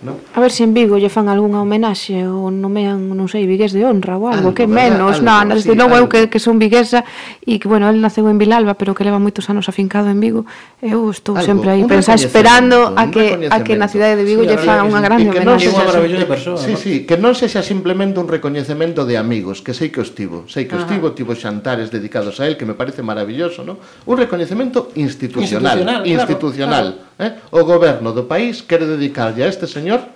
No? 0.00 0.14
A 0.34 0.40
ver 0.40 0.52
se 0.52 0.58
si 0.58 0.62
en 0.62 0.74
Vigo 0.74 0.94
lle 0.94 1.10
fan 1.10 1.26
algunha 1.26 1.58
homenaxe 1.58 2.22
ou 2.22 2.54
nomean, 2.54 3.10
non 3.18 3.26
sei, 3.26 3.50
vigués 3.50 3.74
de 3.74 3.82
honra 3.82 4.14
ou 4.14 4.30
algo, 4.30 4.46
algo 4.46 4.50
que 4.54 4.70
menos, 4.70 5.18
non, 5.18 5.50
desde 5.50 5.74
sí, 5.74 5.78
logo 5.78 5.98
eu 5.98 6.06
que, 6.06 6.30
que 6.30 6.38
son 6.38 6.62
viguesa 6.62 7.02
e 7.42 7.58
que, 7.58 7.66
bueno, 7.66 7.90
el 7.90 7.98
naceu 7.98 8.30
en 8.30 8.38
Vilalba, 8.38 8.78
pero 8.78 8.94
que 8.94 9.02
leva 9.02 9.18
moitos 9.18 9.50
anos 9.50 9.66
afincado 9.66 10.06
en 10.06 10.22
Vigo, 10.22 10.46
eu 10.78 11.10
estou 11.10 11.34
algo, 11.34 11.42
sempre 11.42 11.74
aí 11.74 11.82
pensa 11.82 12.14
esperando 12.14 12.94
a 12.94 13.10
que 13.10 13.50
a 13.50 13.58
que 13.66 13.74
na 13.74 13.90
cidade 13.90 14.14
de 14.14 14.22
Vigo 14.22 14.46
sí, 14.46 14.54
lle 14.54 14.58
fan 14.62 14.86
unha 14.86 15.02
grande 15.02 15.34
que 15.34 15.42
homenaxe. 15.42 15.66
Non 15.66 16.06
unha 16.06 16.30
persoa. 16.30 16.62
Sí, 16.62 16.78
sí, 16.78 16.94
que 17.02 17.18
non 17.18 17.34
sexa 17.34 17.66
simplemente 17.66 18.22
un 18.22 18.30
recoñecemento 18.30 19.02
de 19.02 19.18
amigos, 19.18 19.66
que 19.66 19.74
sei 19.74 19.90
que 19.90 19.98
os 19.98 20.14
tivo, 20.14 20.46
sei 20.46 20.70
que 20.70 20.78
os 20.78 20.86
tivo, 20.86 21.10
tivo 21.10 21.34
xantares 21.34 21.90
dedicados 21.90 22.38
a 22.38 22.46
el 22.46 22.54
que 22.54 22.62
me 22.62 22.78
parece 22.78 23.02
maravilloso, 23.02 23.66
non? 23.66 23.82
Un 24.06 24.14
recoñecemento 24.14 24.94
institucional, 24.94 25.82
institucional. 25.82 26.06
institucional. 26.06 26.06
Claro, 26.06 26.06
institucional. 26.06 26.86
Claro 26.94 27.07
Eh? 27.18 27.34
O 27.50 27.66
goberno 27.66 28.14
do 28.14 28.30
país 28.30 28.62
quere 28.62 28.86
dedicarlle 28.86 29.42
a 29.42 29.50
este 29.50 29.66
señor 29.66 30.06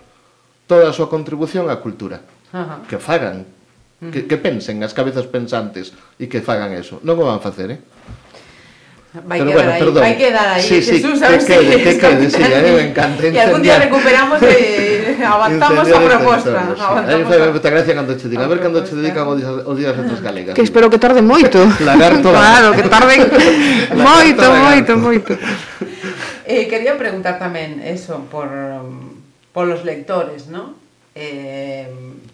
toda 0.71 0.87
a 0.87 0.95
súa 0.95 1.11
contribución 1.11 1.67
á 1.67 1.77
cultura. 1.83 2.23
Ajá. 2.55 2.87
Que 2.87 3.03
fagan, 3.03 3.43
que, 3.99 4.23
mm. 4.23 4.27
que 4.31 4.37
pensen 4.39 4.77
as 4.87 4.95
cabezas 4.95 5.27
pensantes 5.27 5.91
e 6.17 6.31
que 6.31 6.39
fagan 6.39 6.71
eso. 6.73 7.03
Non 7.03 7.19
o 7.19 7.27
van 7.27 7.43
facer, 7.43 7.75
eh? 7.75 7.81
Vai 9.13 9.45
Pero 9.45 9.51
quedar 9.51 9.65
bueno, 9.65 9.73
ahí, 9.73 9.81
perdón. 9.81 10.01
vai 10.01 10.17
quedar 10.17 10.49
aí. 10.57 10.63
Sí, 10.63 10.81
sí, 10.81 11.03
Jesús, 11.03 11.21
que 11.21 11.39
quede, 11.45 11.83
que 11.85 11.99
quede, 11.99 12.31
sí, 12.31 12.43
a 12.43 12.63
mí 12.65 12.71
me 12.73 12.81
encanta 12.89 13.21
incendiar. 13.21 13.45
E 13.45 13.49
algún 13.51 13.61
día 13.61 13.77
recuperamos 13.77 14.41
e 14.41 14.57
avanzamos 15.37 15.85
a 15.85 16.01
proposta. 16.01 16.59
A 16.81 17.17
mí 17.21 17.25
foi 17.29 17.37
moita 17.53 17.69
gracia 17.69 17.93
cando 17.93 18.17
che 18.17 18.27
diga, 18.33 18.45
a 18.45 18.49
ver 18.49 18.65
cando 18.65 18.81
che 18.81 18.97
dedican 18.97 19.29
o 19.29 19.37
día, 19.37 19.53
o 19.53 19.75
día 19.77 19.93
das 19.93 20.01
letras 20.01 20.21
galegas. 20.25 20.57
Que 20.57 20.65
espero 20.65 20.89
que 20.89 20.97
tarde 20.97 21.21
moito. 21.21 21.61
Lagarto. 21.85 22.33
Claro, 22.41 22.73
que 22.73 22.89
tarde 22.89 23.15
moito, 24.09 24.47
moito, 24.49 24.93
moito. 24.97 25.33
Eh, 26.45 26.67
quería 26.67 26.99
preguntar 26.99 27.39
tamén 27.39 27.79
eso 27.87 28.27
por, 28.27 28.51
por 29.55 29.71
los 29.71 29.87
lectores, 29.87 30.51
¿no? 30.51 30.75
Eh, 31.15 31.87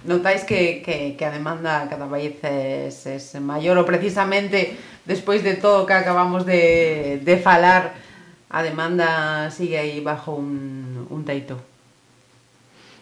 notáis 0.04 0.44
que, 0.44 0.80
que, 0.86 1.24
a 1.26 1.34
demanda 1.34 1.90
cada 1.90 2.06
vez 2.06 2.38
es, 2.46 3.10
es 3.10 3.34
maior 3.42 3.74
ou 3.74 3.82
precisamente 3.82 4.78
despois 5.02 5.42
de 5.42 5.58
todo 5.58 5.82
que 5.82 5.98
acabamos 5.98 6.46
de, 6.46 7.18
de 7.18 7.36
falar 7.42 7.98
a 8.46 8.62
demanda 8.62 9.50
sigue 9.50 9.82
aí 9.82 9.98
bajo 9.98 10.38
un, 10.38 11.10
un 11.10 11.26
teito 11.26 11.58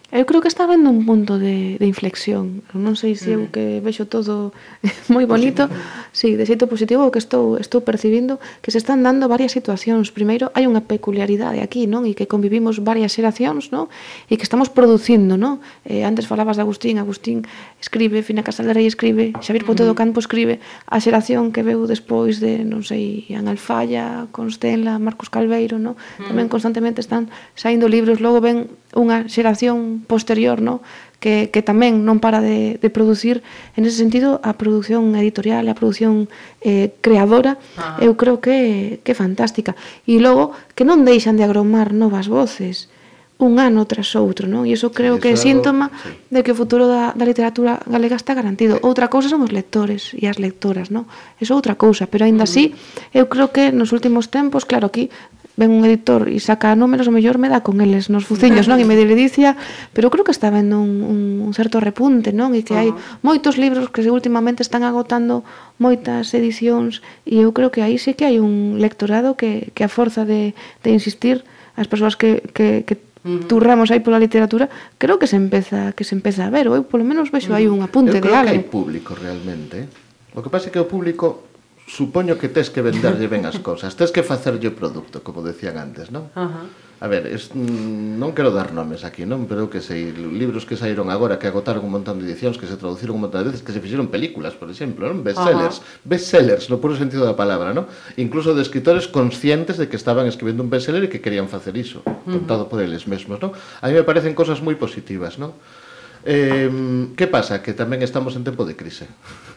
Eu 0.07 0.23
creo 0.23 0.39
que 0.39 0.47
estaba 0.47 0.73
en 0.73 0.87
un 0.87 1.05
punto 1.05 1.35
de, 1.35 1.75
de 1.75 1.85
inflexión. 1.85 2.63
Eu 2.71 2.79
non 2.79 2.95
sei 2.95 3.19
se 3.19 3.35
eu 3.35 3.43
mm. 3.43 3.51
que 3.51 3.83
vexo 3.83 4.07
todo 4.07 4.55
moi 5.11 5.27
bonito, 5.27 5.67
si, 6.15 6.31
sí, 6.31 6.39
de 6.39 6.47
xeito 6.47 6.71
positivo 6.71 7.03
o 7.03 7.11
que 7.11 7.19
estou 7.19 7.59
estou 7.59 7.83
percibindo 7.83 8.39
que 8.63 8.71
se 8.71 8.79
están 8.79 9.03
dando 9.03 9.27
varias 9.27 9.51
situacións. 9.51 10.15
Primeiro, 10.15 10.47
hai 10.55 10.63
unha 10.63 10.79
peculiaridade 10.79 11.59
aquí, 11.59 11.91
non? 11.91 12.07
E 12.07 12.15
que 12.15 12.23
convivimos 12.23 12.79
varias 12.79 13.19
xeracións, 13.19 13.67
non? 13.75 13.91
E 14.31 14.39
que 14.39 14.47
estamos 14.47 14.71
producindo, 14.71 15.35
non? 15.35 15.59
Eh, 15.83 16.07
antes 16.07 16.23
falabas 16.23 16.55
de 16.55 16.63
Agustín, 16.63 17.03
Agustín 17.03 17.43
escribe, 17.83 18.23
Fina 18.23 18.47
Casal 18.47 18.71
de 18.71 18.79
Rei 18.79 18.87
escribe, 18.87 19.35
Xavier 19.43 19.67
Ponte 19.67 19.83
do 19.83 19.91
mm. 19.91 19.99
Campo 19.99 20.23
escribe, 20.23 20.63
a 20.87 21.03
xeración 21.03 21.51
que 21.51 21.67
veu 21.67 21.83
despois 21.83 22.39
de, 22.39 22.63
non 22.63 22.79
sei, 22.79 23.27
Ian 23.27 23.51
Alfaya, 23.51 24.31
Constela, 24.31 25.03
Marcos 25.03 25.27
Calveiro, 25.27 25.75
non? 25.75 25.99
Mm. 26.15 26.31
Tamén 26.31 26.47
constantemente 26.47 27.03
están 27.03 27.27
saindo 27.59 27.91
libros, 27.91 28.23
logo 28.23 28.39
ven 28.39 28.71
unha 28.95 29.27
xeración 29.27 29.96
posterior, 30.05 30.61
no? 30.61 30.81
que, 31.19 31.49
que 31.49 31.65
tamén 31.65 32.05
non 32.05 32.21
para 32.21 32.45
de, 32.45 32.77
de 32.77 32.89
producir 32.93 33.41
en 33.73 33.89
ese 33.89 33.97
sentido 33.97 34.37
a 34.45 34.53
produción 34.53 35.17
editorial 35.17 35.65
a 35.65 35.73
produción 35.73 36.29
eh, 36.61 36.93
creadora 37.01 37.57
Ajá. 37.73 37.97
eu 38.05 38.13
creo 38.13 38.37
que 38.37 39.01
que 39.01 39.17
fantástica 39.17 39.73
e 40.05 40.21
logo 40.21 40.53
que 40.77 40.85
non 40.85 41.01
deixan 41.01 41.33
de 41.33 41.41
agromar 41.41 41.89
novas 41.89 42.29
voces 42.29 42.93
un 43.37 43.59
ano 43.59 43.85
tras 43.85 44.17
outro, 44.17 44.49
non? 44.49 44.65
E 44.65 44.73
iso 44.73 44.89
creo 44.89 45.21
que 45.21 45.29
é 45.29 45.37
síntoma 45.37 45.93
sí. 45.93 46.09
de 46.33 46.41
que 46.41 46.49
o 46.53 46.57
futuro 46.57 46.89
da, 46.89 47.13
da 47.13 47.21
literatura 47.21 47.77
galega 47.85 48.17
está 48.17 48.33
garantido. 48.33 48.81
Sí. 48.81 48.81
Outra 48.81 49.13
cousa 49.13 49.29
son 49.29 49.45
os 49.45 49.53
lectores 49.53 50.17
e 50.17 50.25
as 50.25 50.41
lectoras, 50.41 50.89
non? 50.89 51.05
Iso 51.37 51.53
é 51.53 51.57
outra 51.57 51.77
cousa, 51.77 52.09
pero 52.09 52.25
aínda 52.25 52.45
mm. 52.45 52.49
así 52.49 52.73
eu 53.13 53.29
creo 53.29 53.53
que 53.53 53.69
nos 53.69 53.93
últimos 53.93 54.33
tempos, 54.33 54.65
claro, 54.65 54.89
aquí 54.89 55.13
ven 55.57 55.73
un 55.73 55.81
editor 55.83 56.29
e 56.29 56.37
saca 56.37 56.77
números, 56.77 57.09
o 57.09 57.11
mellor 57.11 57.41
me 57.41 57.49
dá 57.49 57.65
con 57.65 57.81
eles 57.81 58.13
nos 58.13 58.29
fuciños, 58.29 58.69
non? 58.69 58.77
E 58.77 58.85
me 58.85 58.93
delicia, 58.93 59.57
pero 59.91 60.13
creo 60.13 60.21
que 60.21 60.31
está 60.31 60.53
vendo 60.53 60.77
un, 60.77 61.01
un, 61.01 61.19
un 61.41 61.51
certo 61.57 61.81
repunte, 61.81 62.29
non? 62.29 62.53
E 62.53 62.61
que 62.61 62.77
hai 62.77 62.93
ah. 62.93 62.97
moitos 63.25 63.57
libros 63.57 63.89
que 63.89 64.05
últimamente 64.05 64.61
están 64.61 64.85
agotando 64.85 65.41
moitas 65.81 66.29
edicións 66.37 67.01
e 67.25 67.41
eu 67.41 67.49
creo 67.57 67.73
que 67.73 67.81
aí 67.81 67.97
sí 67.97 68.13
que 68.13 68.29
hai 68.29 68.37
un 68.37 68.77
lectorado 68.77 69.33
que, 69.33 69.73
que 69.73 69.81
a 69.81 69.89
forza 69.89 70.29
de, 70.29 70.53
de 70.85 70.89
insistir 70.93 71.41
as 71.73 71.89
persoas 71.89 72.13
que, 72.13 72.45
que, 72.53 72.85
que 72.85 72.95
turramos 73.49 73.89
aí 73.89 73.99
pola 73.99 74.21
literatura, 74.21 74.69
creo 75.01 75.17
que 75.17 75.25
se 75.25 75.35
empeza 75.35 75.91
que 75.97 76.05
se 76.05 76.13
empeza 76.13 76.45
a 76.45 76.53
ver, 76.53 76.69
ou 76.69 76.77
eu 76.77 76.85
polo 76.85 77.01
menos 77.01 77.33
vexo 77.33 77.51
aí 77.51 77.65
un 77.65 77.81
apunte 77.81 78.21
de 78.21 78.29
algo. 78.29 78.29
Eu 78.29 78.31
creo 78.31 78.45
que 78.45 78.53
hai 78.53 78.61
público 78.61 79.11
realmente. 79.17 79.89
Eh. 79.89 80.37
O 80.37 80.45
que 80.45 80.53
pasa 80.53 80.69
é 80.69 80.71
que 80.71 80.77
o 80.77 80.85
público 80.85 81.46
supoño 81.87 82.35
que 82.35 82.51
tes 82.51 82.67
que 82.67 82.83
venderlle 82.83 83.31
ben 83.31 83.47
as 83.47 83.63
cousas, 83.63 83.95
tes 83.95 84.11
que 84.11 84.21
facerlle 84.21 84.67
o 84.67 84.75
produto, 84.75 85.23
como 85.23 85.39
decían 85.39 85.79
antes, 85.79 86.11
non? 86.11 86.27
Ajá. 86.35 86.67
A 86.99 87.05
ver, 87.05 87.29
es, 87.29 87.53
non 87.53 88.33
quero 88.33 88.49
dar 88.49 88.73
nomes 88.73 89.05
aquí, 89.05 89.21
non? 89.23 89.45
Pero 89.47 89.69
que 89.71 89.79
sei, 89.79 90.11
libros 90.11 90.65
que 90.65 90.73
saíron 90.75 91.13
agora, 91.13 91.37
que 91.37 91.45
agotaron 91.45 91.85
un 91.85 91.93
montón 91.93 92.17
de 92.17 92.25
edicións, 92.25 92.57
que 92.57 92.65
se 92.65 92.75
traduciron 92.75 93.15
un 93.15 93.29
montón 93.29 93.45
de 93.45 93.53
veces, 93.53 93.61
que 93.61 93.69
se 93.71 93.79
fixeron 93.79 94.11
películas, 94.11 94.57
por 94.57 94.67
exemplo, 94.67 95.07
non? 95.07 95.21
Bestsellers, 95.21 95.79
bestsellers, 96.03 96.67
no 96.73 96.81
puro 96.81 96.97
sentido 96.97 97.23
da 97.23 97.37
palabra, 97.37 97.71
non? 97.71 97.85
Incluso 98.17 98.57
de 98.57 98.65
escritores 98.65 99.05
conscientes 99.07 99.79
de 99.79 99.87
que 99.87 99.95
estaban 99.95 100.25
escribindo 100.25 100.65
un 100.65 100.73
bestseller 100.73 101.05
e 101.05 101.11
que 101.13 101.21
querían 101.21 101.47
facer 101.47 101.77
iso, 101.77 102.01
contado 102.25 102.65
por 102.65 102.81
eles 102.81 103.05
mesmos, 103.05 103.37
non? 103.37 103.53
A 103.79 103.87
mí 103.87 103.93
me 103.93 104.03
parecen 104.03 104.33
cosas 104.33 104.59
moi 104.59 104.73
positivas, 104.75 105.37
non? 105.37 105.53
Eh, 106.25 106.67
que 107.13 107.29
pasa? 107.29 107.61
Que 107.61 107.77
tamén 107.77 108.01
estamos 108.01 108.33
en 108.33 108.41
tempo 108.41 108.65
de 108.65 108.73
crise. 108.73 109.05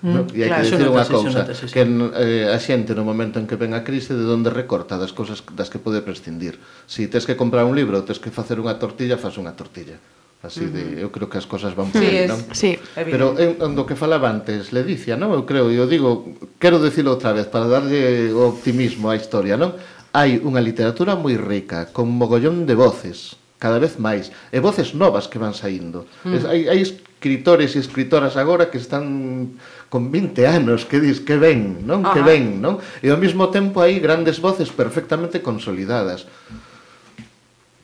No? 0.01 0.25
E 0.33 0.49
hai 0.49 0.49
claro, 0.49 0.65
que 0.65 0.71
dicir 0.73 0.89
unha 0.89 1.05
cousa, 1.05 1.45
que 1.45 1.83
eh, 1.85 2.49
a 2.49 2.57
xente 2.57 2.97
no 2.97 3.05
momento 3.05 3.37
en 3.37 3.45
que 3.45 3.61
ven 3.61 3.77
a 3.77 3.85
crise 3.85 4.17
de 4.17 4.25
onde 4.25 4.49
recorta 4.49 4.97
das 4.97 5.13
cousas 5.13 5.45
das 5.53 5.69
que 5.69 5.77
pode 5.77 6.01
prescindir. 6.01 6.57
Si 6.89 7.05
tes 7.13 7.29
que 7.29 7.37
comprar 7.37 7.69
un 7.69 7.77
libro, 7.77 8.01
tes 8.01 8.17
que 8.17 8.33
facer 8.33 8.57
unha 8.57 8.81
tortilla, 8.81 9.21
faz 9.21 9.37
unha 9.37 9.53
tortilla. 9.53 10.01
Así 10.41 10.65
de, 10.65 11.05
eu 11.05 11.13
creo 11.13 11.29
que 11.29 11.37
as 11.37 11.45
cosas 11.45 11.77
van 11.77 11.93
por 11.93 12.01
aí, 12.01 12.25
sí, 12.25 12.33
non? 12.33 12.41
Sí, 12.57 12.71
Pero 12.97 13.37
en, 13.37 13.61
en 13.61 13.77
do 13.77 13.85
que 13.85 13.93
falaba 13.93 14.33
antes, 14.33 14.73
Ledicia, 14.73 15.21
non? 15.21 15.37
Eu 15.37 15.45
creo, 15.45 15.69
eu 15.69 15.85
digo, 15.85 16.33
quero 16.57 16.81
dicilo 16.81 17.13
outra 17.13 17.37
vez 17.37 17.45
para 17.45 17.69
darlle 17.69 18.33
o 18.33 18.49
optimismo 18.49 19.13
á 19.13 19.21
historia, 19.21 19.61
non? 19.61 19.77
Hai 20.17 20.41
unha 20.41 20.65
literatura 20.65 21.13
moi 21.13 21.37
rica, 21.37 21.93
con 21.93 22.09
mogollón 22.09 22.65
de 22.65 22.73
voces, 22.73 23.37
cada 23.61 23.77
vez 23.77 24.01
máis, 24.01 24.33
e 24.49 24.65
voces 24.65 24.97
novas 24.97 25.29
que 25.29 25.37
van 25.37 25.53
saindo. 25.53 26.09
Mm. 26.25 26.33
Es, 26.33 26.43
hai, 26.49 26.61
hai 26.73 26.81
escritores 27.21 27.77
e 27.77 27.85
escritoras 27.85 28.41
agora 28.41 28.73
que 28.73 28.81
están 28.81 29.61
con 29.93 30.09
20 30.09 30.41
anos, 30.49 30.89
que 30.89 31.05
dis 31.05 31.21
que 31.21 31.37
ven, 31.37 31.85
non? 31.85 32.01
Ajá. 32.01 32.17
Que 32.17 32.23
ven, 32.25 32.65
non? 32.65 32.81
E 33.05 33.13
ao 33.13 33.21
mesmo 33.21 33.53
tempo 33.53 33.85
hai 33.85 34.01
grandes 34.01 34.41
voces 34.41 34.73
perfectamente 34.73 35.45
consolidadas. 35.45 36.25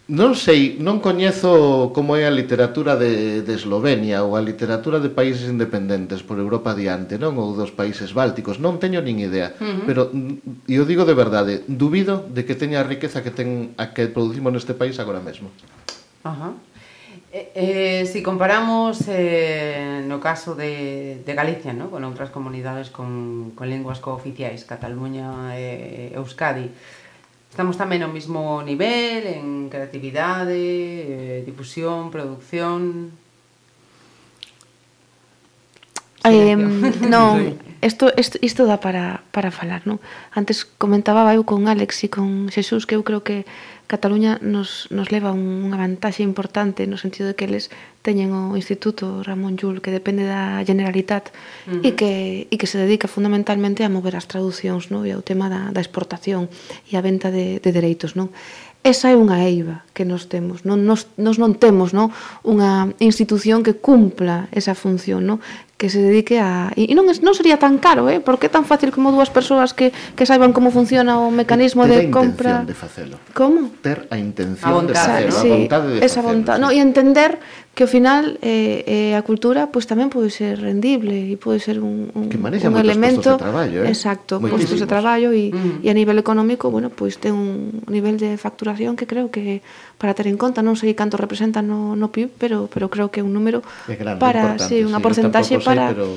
Non 0.09 0.33
sei, 0.41 0.81
non 0.81 1.05
coñezo 1.05 1.93
como 1.93 2.17
é 2.17 2.25
a 2.25 2.33
literatura 2.33 2.97
de, 2.97 3.45
de 3.45 3.53
Eslovenia 3.53 4.25
ou 4.25 4.41
a 4.41 4.41
literatura 4.41 5.05
de 5.05 5.13
países 5.13 5.53
independentes 5.53 6.25
por 6.25 6.41
Europa 6.41 6.73
adiante, 6.73 7.21
non? 7.21 7.37
Ou 7.37 7.53
dos 7.53 7.77
países 7.77 8.17
bálticos, 8.17 8.57
non 8.57 8.81
teño 8.81 9.05
nin 9.05 9.21
idea. 9.21 9.53
Uh 9.61 9.69
-huh. 9.69 9.85
Pero, 9.85 10.01
mm, 10.17 10.65
e 10.65 10.81
o 10.81 10.89
digo 10.89 11.05
de 11.05 11.13
verdade, 11.13 11.61
dubido 11.69 12.25
de 12.25 12.49
que 12.49 12.57
teña 12.57 12.81
a 12.81 12.89
riqueza 12.89 13.21
que 13.21 13.37
ten 13.37 13.77
a 13.77 13.93
que 13.93 14.09
producimos 14.09 14.57
neste 14.57 14.73
país 14.73 14.97
agora 14.97 15.21
mesmo. 15.21 15.53
Ajá. 16.25 16.57
Uh 16.57 16.57
-huh. 16.57 16.76
Eh, 17.37 17.53
eh, 17.55 18.07
si 18.07 18.23
comparamos 18.23 19.05
eh, 19.09 20.03
no 20.09 20.21
caso 20.21 20.55
de, 20.55 21.21
de 21.21 21.35
Galicia 21.35 21.77
¿no? 21.77 21.93
con 21.93 22.01
outras 22.01 22.33
comunidades 22.33 22.89
con, 22.89 23.53
con 23.53 23.69
linguas 23.69 24.01
cooficiais, 24.01 24.65
Cataluña 24.65 25.53
e 25.53 26.17
eh, 26.17 26.17
Euskadi, 26.17 26.73
estamos 27.53 27.77
tamén 27.77 28.01
ao 28.01 28.09
mesmo 28.09 28.65
nivel 28.65 29.29
en 29.29 29.69
creatividade, 29.69 30.57
eh, 30.57 31.45
difusión, 31.45 32.09
producción... 32.09 33.13
Eh, 36.25 36.57
non, 37.05 37.61
isto, 37.85 38.09
isto, 38.17 38.41
isto 38.41 38.65
dá 38.65 38.81
para, 38.81 39.21
para 39.37 39.53
falar, 39.53 39.85
non? 39.85 40.01
Antes 40.33 40.65
comentaba 40.65 41.37
eu 41.37 41.45
con 41.45 41.69
Alex 41.69 42.01
e 42.01 42.09
con 42.09 42.49
Xesús 42.49 42.89
que 42.89 42.97
eu 42.97 43.05
creo 43.05 43.21
que 43.21 43.45
Cataluña 43.87 44.39
nos, 44.43 44.91
nos 44.91 45.15
leva 45.15 45.31
unha 45.31 45.79
vantaxe 45.79 46.27
importante 46.27 46.91
no 46.91 46.99
sentido 46.99 47.31
de 47.31 47.39
que 47.39 47.47
eles 47.47 47.71
teñen 48.03 48.35
o 48.35 48.59
Instituto 48.59 49.23
Ramón 49.23 49.55
Llull 49.55 49.79
que 49.79 49.95
depende 49.95 50.27
da 50.27 50.59
Generalitat 50.67 51.31
uh 51.31 51.79
-huh. 51.79 51.87
e, 51.87 51.95
que, 51.95 52.13
e 52.51 52.55
que 52.59 52.67
se 52.67 52.83
dedica 52.83 53.07
fundamentalmente 53.07 53.87
a 53.87 53.91
mover 53.91 54.19
as 54.19 54.27
traduccións 54.27 54.91
non? 54.91 55.07
e 55.07 55.15
ao 55.15 55.23
tema 55.23 55.47
da, 55.47 55.71
da 55.71 55.79
exportación 55.79 56.51
e 56.91 56.99
a 56.99 57.03
venta 57.03 57.31
de, 57.31 57.63
de 57.63 57.71
dereitos. 57.71 58.19
Non? 58.19 58.35
Esa 58.87 59.11
é 59.11 59.19
unha 59.19 59.43
eiva 59.43 59.83
que 59.95 60.07
nos 60.07 60.31
temos. 60.31 60.63
Non? 60.63 60.83
Nos, 60.87 61.11
nos 61.19 61.39
non 61.43 61.59
temos 61.59 61.91
non? 61.91 62.15
unha 62.47 62.91
institución 63.03 63.67
que 63.67 63.79
cumpla 63.79 64.51
esa 64.55 64.75
función, 64.75 65.27
non? 65.27 65.39
que 65.77 65.91
se 65.91 66.01
dedique 66.01 66.41
a... 66.41 66.73
E 66.73 66.89
non, 66.97 67.05
non 67.05 67.35
sería 67.37 67.61
tan 67.61 67.77
caro, 67.77 68.09
eh? 68.09 68.25
porque 68.25 68.49
é 68.49 68.53
tan 68.53 68.65
fácil 68.65 68.89
como 68.89 69.13
dúas 69.13 69.29
persoas 69.29 69.77
que, 69.77 69.93
que 70.17 70.25
saiban 70.25 70.57
como 70.57 70.73
funciona 70.73 71.21
o 71.21 71.29
mecanismo 71.29 71.85
Ter 71.85 72.09
de 72.09 72.15
compra... 72.15 72.65
Ter 72.65 72.65
a 72.65 72.65
intención 72.65 72.73
de 72.73 72.77
facelo. 72.77 73.17
Como? 73.37 73.59
Ter 73.85 74.09
a 74.09 74.17
intención 74.17 74.73
a 74.73 74.89
de 74.89 74.95
facelo, 74.97 75.37
sí, 75.37 75.53
a 75.53 75.57
vontade 75.61 75.87
de 75.93 75.99
esa 76.01 76.25
facelo, 76.25 76.33
vontade. 76.33 76.57
Sí. 76.57 76.63
No, 76.65 76.69
e 76.73 76.81
entender 76.81 77.37
que 77.77 77.85
ao 77.85 77.93
final 77.93 78.41
eh, 78.41 79.13
eh, 79.13 79.13
a 79.13 79.21
cultura 79.21 79.69
pois 79.69 79.85
pues, 79.85 79.93
tamén 79.93 80.09
pode 80.09 80.33
ser 80.33 80.57
rendible 80.57 81.13
e 81.13 81.37
pode 81.37 81.61
ser 81.61 81.85
un, 81.85 82.09
un, 82.17 82.33
que 82.33 82.41
un 82.41 82.81
elemento 82.81 83.37
de 83.37 83.45
traballo, 83.45 83.85
eh? 83.85 83.93
exacto, 83.93 84.41
postos 84.41 84.81
de 84.81 84.89
traballo 84.89 85.29
e, 85.37 85.53
mm. 85.53 85.85
e 85.85 85.89
a 85.93 85.95
nivel 85.95 86.17
económico, 86.17 86.73
bueno, 86.73 86.89
pois 86.89 87.21
pues, 87.21 87.29
ten 87.29 87.37
un 87.37 87.85
nivel 87.93 88.17
de 88.17 88.41
facturación 88.41 88.97
que 88.97 89.05
creo 89.05 89.29
que 89.29 89.61
para 90.01 90.17
ter 90.17 90.25
en 90.25 90.41
conta, 90.41 90.65
non 90.65 90.81
sei 90.81 90.97
canto 90.97 91.21
representa 91.21 91.61
no, 91.61 91.93
no 91.93 92.09
PIB, 92.09 92.33
pero 92.41 92.65
pero 92.73 92.89
creo 92.89 93.13
que 93.13 93.21
é 93.21 93.25
un 93.29 93.37
número 93.37 93.61
é 93.85 94.01
grande, 94.01 94.25
para, 94.25 94.57
sí, 94.57 94.81
unha 94.81 94.97
sí, 94.97 95.05
porcentaxe 95.05 95.55
para 95.61 95.93
sei, 95.93 96.01
pero 96.01 96.09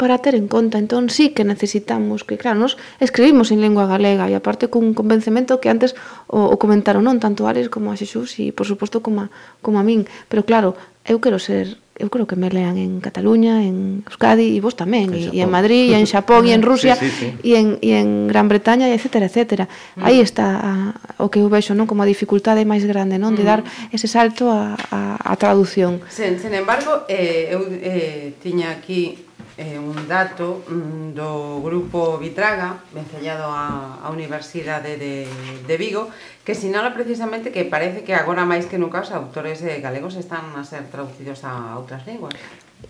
para 0.00 0.16
ter 0.16 0.34
en 0.34 0.48
conta. 0.48 0.78
Entón 0.78 1.10
sí 1.12 1.36
que 1.36 1.44
necesitamos 1.44 2.24
que, 2.24 2.38
claro, 2.38 2.58
nos 2.58 2.80
escribimos 3.04 3.52
en 3.52 3.60
lengua 3.60 3.84
galega 3.84 4.32
e 4.32 4.34
aparte 4.38 4.72
cun 4.72 4.96
convencemento 4.96 5.60
que 5.60 5.68
antes 5.68 5.92
o, 6.24 6.48
o 6.48 6.56
comentaron 6.56 7.04
non 7.04 7.20
tanto 7.20 7.44
Ares 7.44 7.68
como 7.68 7.92
a 7.92 8.00
Xesús 8.00 8.40
e 8.40 8.48
por 8.56 8.64
suposto 8.64 9.04
como 9.04 9.28
a, 9.28 9.34
como 9.60 9.76
a 9.76 9.84
min, 9.84 10.08
pero 10.32 10.48
claro, 10.48 10.72
eu 11.06 11.20
quero 11.20 11.38
ser 11.38 11.76
eu 12.00 12.08
creo 12.08 12.26
que 12.26 12.34
me 12.34 12.48
lean 12.48 12.78
en 12.78 13.00
Cataluña, 13.04 13.60
en 13.62 14.02
Euskadi 14.08 14.56
e 14.56 14.60
vos 14.64 14.72
tamén, 14.72 15.12
e, 15.12 15.36
en 15.36 15.50
Madrid, 15.52 15.92
e 15.92 16.00
en 16.00 16.08
Xapón, 16.12 16.48
e 16.48 16.56
en 16.56 16.64
Rusia, 16.64 16.96
sí, 16.96 17.12
sí, 17.12 17.28
sí. 17.28 17.52
E, 17.52 17.60
en, 17.60 17.76
e 17.84 17.92
en 18.00 18.24
Gran 18.24 18.48
Bretaña, 18.48 18.88
e 18.88 18.96
etcétera, 18.96 19.28
etcétera. 19.28 19.68
Mm. 20.00 20.08
Aí 20.08 20.18
está 20.24 20.48
a, 20.64 20.72
o 21.20 21.28
que 21.28 21.44
eu 21.44 21.52
vexo, 21.52 21.76
non? 21.76 21.84
Como 21.84 22.00
a 22.00 22.08
dificultade 22.08 22.64
máis 22.64 22.88
grande, 22.88 23.20
non? 23.20 23.36
Mm. 23.36 23.38
De 23.38 23.44
dar 23.44 23.60
ese 23.92 24.08
salto 24.08 24.48
a, 24.48 24.80
a, 24.88 25.20
a 25.20 25.34
traducción. 25.36 26.00
Sen, 26.08 26.40
sen 26.40 26.56
embargo, 26.56 27.04
eh, 27.04 27.52
eu 27.52 27.68
eh, 27.68 28.32
tiña 28.40 28.72
aquí 28.72 29.28
eh, 29.60 29.76
un 29.76 30.08
dato 30.08 30.64
mm, 30.64 31.12
do 31.12 31.60
grupo 31.60 32.16
Vitraga, 32.16 32.80
vencellado 32.96 33.52
á, 33.52 34.00
á 34.00 34.08
Universidade 34.08 34.96
de, 34.96 35.28
de 35.68 35.74
Vigo, 35.76 36.08
que 36.50 36.56
sinala 36.56 36.92
precisamente 36.92 37.52
que 37.52 37.62
parece 37.64 38.02
que 38.02 38.10
agora 38.10 38.42
máis 38.42 38.66
que 38.66 38.74
nunca 38.74 39.06
os 39.06 39.14
autores 39.14 39.62
eh, 39.62 39.78
galegos 39.78 40.18
están 40.18 40.50
a 40.58 40.66
ser 40.66 40.82
traducidos 40.90 41.46
a 41.46 41.78
outras 41.78 42.02
linguas. 42.10 42.34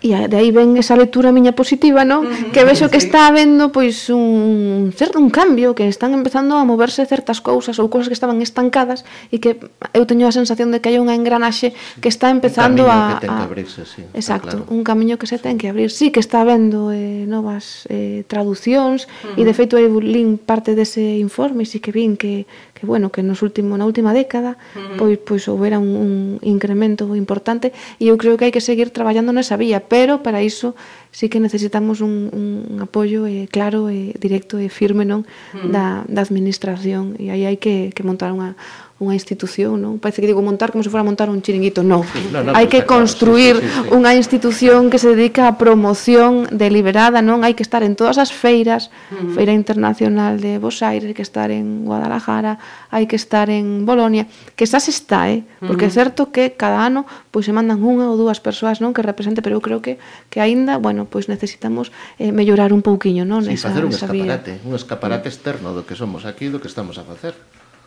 E 0.01 0.17
de 0.17 0.33
aí 0.33 0.49
ven 0.49 0.81
esa 0.81 0.97
lectura 0.97 1.29
miña 1.29 1.53
positiva, 1.53 2.01
non? 2.01 2.25
Uh 2.25 2.31
-huh, 2.31 2.49
que 2.49 2.65
vexo 2.65 2.89
sí. 2.89 2.91
que 2.95 2.97
está 2.97 3.29
habendo 3.29 3.69
pois 3.69 4.09
un 4.09 4.89
certo 4.97 5.21
un 5.21 5.29
cambio, 5.29 5.77
que 5.77 5.85
están 5.85 6.17
empezando 6.17 6.57
a 6.57 6.65
moverse 6.65 7.05
certas 7.05 7.37
cousas 7.37 7.77
ou 7.77 7.85
cousas 7.85 8.09
que 8.09 8.17
estaban 8.17 8.41
estancadas 8.41 9.05
e 9.29 9.37
que 9.37 9.61
eu 9.93 10.09
teño 10.09 10.25
a 10.25 10.33
sensación 10.33 10.73
de 10.73 10.81
que 10.81 10.89
hai 10.89 10.97
unha 10.97 11.13
engranaxe 11.13 11.77
que 12.01 12.09
está 12.09 12.33
empezando 12.33 12.89
a 12.89 12.97
un 12.97 12.97
a, 12.97 13.19
que 13.21 13.29
ten 13.29 13.35
que 13.35 13.45
abrirse, 13.45 13.81
sí. 13.85 14.01
Exacto, 14.17 14.65
claro. 14.65 14.73
un 14.73 14.81
camiño 14.81 15.21
que 15.21 15.29
se 15.29 15.37
ten 15.37 15.61
que 15.61 15.69
abrir. 15.69 15.93
Sí 15.93 16.09
que 16.09 16.23
está 16.23 16.41
habendo 16.41 16.89
eh, 16.89 17.29
novas 17.29 17.85
eh, 17.93 18.25
traducións 18.25 19.05
uh 19.05 19.37
-huh. 19.37 19.39
e 19.39 19.45
de 19.45 19.53
feito 19.53 19.77
eu 19.77 20.01
lin 20.01 20.41
parte 20.41 20.73
dese 20.73 21.03
informe, 21.21 21.61
si 21.67 21.77
sí 21.77 21.83
que 21.83 21.93
vin 21.93 22.17
que 22.17 22.49
que 22.81 22.87
bueno, 22.87 23.11
que 23.11 23.21
nos 23.21 23.45
último 23.45 23.77
na 23.77 23.85
última 23.85 24.09
década 24.09 24.57
uh 24.73 24.81
-huh. 24.81 24.97
pois 24.97 25.17
pois 25.21 25.45
houbera 25.45 25.77
un, 25.77 25.93
un 25.93 26.13
incremento 26.41 27.05
importante 27.13 27.69
e 28.01 28.09
eu 28.09 28.17
creo 28.17 28.41
que 28.41 28.49
hai 28.49 28.53
que 28.55 28.57
seguir 28.57 28.89
traballando 28.89 29.29
nesa 29.29 29.53
vía, 29.53 29.85
pero 29.85 30.25
para 30.25 30.41
iso 30.41 30.73
sí 31.13 31.29
que 31.29 31.37
necesitamos 31.37 32.01
un, 32.01 32.33
un 32.33 32.81
apoio 32.81 33.29
eh, 33.29 33.45
claro 33.45 33.93
e 33.93 34.09
eh, 34.09 34.17
directo 34.17 34.57
e 34.57 34.65
eh, 34.65 34.69
firme 34.73 35.05
non 35.05 35.21
uh 35.21 35.61
-huh. 35.61 35.69
da, 35.69 35.85
da 36.09 36.25
administración 36.25 37.13
e 37.21 37.29
aí 37.29 37.45
hai 37.45 37.61
que, 37.61 37.93
que 37.93 38.01
montar 38.01 38.33
unha 38.33 38.57
unha 39.01 39.17
institución, 39.17 39.81
non? 39.81 39.97
Parece 39.97 40.21
que 40.21 40.29
digo 40.29 40.45
montar 40.45 40.69
como 40.69 40.85
se 40.85 40.93
fora 40.93 41.01
montar 41.01 41.33
un 41.33 41.41
chiringuito, 41.41 41.81
non. 41.81 42.05
Sí, 42.05 42.29
no, 42.29 42.45
no, 42.45 42.53
Hai 42.53 42.69
que 42.69 42.85
construir 42.85 43.57
claro, 43.57 43.65
sí, 43.65 43.73
sí, 43.73 43.89
sí. 43.89 43.97
unha 43.97 44.11
institución 44.13 44.93
que 44.93 45.01
se 45.01 45.09
dedica 45.09 45.49
a 45.49 45.57
promoción 45.57 46.45
deliberada, 46.53 47.25
non? 47.25 47.41
Hai 47.41 47.57
que 47.57 47.65
estar 47.65 47.81
en 47.81 47.97
todas 47.97 48.21
as 48.21 48.29
feiras, 48.29 48.93
uh 49.09 49.17
-huh. 49.17 49.33
Feira 49.33 49.57
Internacional 49.57 50.37
de 50.37 50.61
Buenos 50.61 50.85
Aires, 50.85 51.09
hai 51.09 51.17
que 51.17 51.25
estar 51.25 51.49
en 51.49 51.89
Guadalajara, 51.89 52.61
hai 52.93 53.09
que 53.09 53.17
estar 53.17 53.49
en 53.49 53.89
Bolonia, 53.89 54.29
que 54.53 54.69
xa 54.69 54.77
se 54.77 54.93
está, 54.93 55.33
eh? 55.33 55.41
Porque 55.65 55.89
uh 55.89 55.91
-huh. 55.91 55.97
é 55.97 55.99
certo 56.05 56.21
que 56.29 56.53
cada 56.53 56.85
ano 56.85 57.09
pois 57.33 57.49
se 57.49 57.53
mandan 57.57 57.81
unha 57.81 58.05
ou 58.05 58.15
dúas 58.21 58.37
persoas, 58.37 58.85
non, 58.85 58.93
que 58.93 59.01
represente, 59.01 59.41
pero 59.41 59.57
eu 59.57 59.63
creo 59.65 59.81
que 59.81 59.97
que 60.29 60.37
aínda, 60.45 60.77
bueno, 60.77 61.09
pois 61.09 61.25
necesitamos 61.25 61.89
eh, 62.21 62.29
mellorar 62.29 62.69
un 62.69 62.85
pouquiño, 62.85 63.25
non? 63.25 63.41
Sí, 63.49 63.57
esa, 63.57 63.73
facer 63.73 63.83
un 63.89 63.97
esa 63.97 64.05
escaparate, 64.05 64.61
vía. 64.61 64.67
un 64.69 64.73
escaparate 64.77 65.25
externo 65.25 65.73
do 65.73 65.89
que 65.89 65.97
somos 65.97 66.29
aquí, 66.29 66.53
do 66.53 66.61
que 66.61 66.69
estamos 66.69 67.01
a 67.01 67.03
facer 67.03 67.33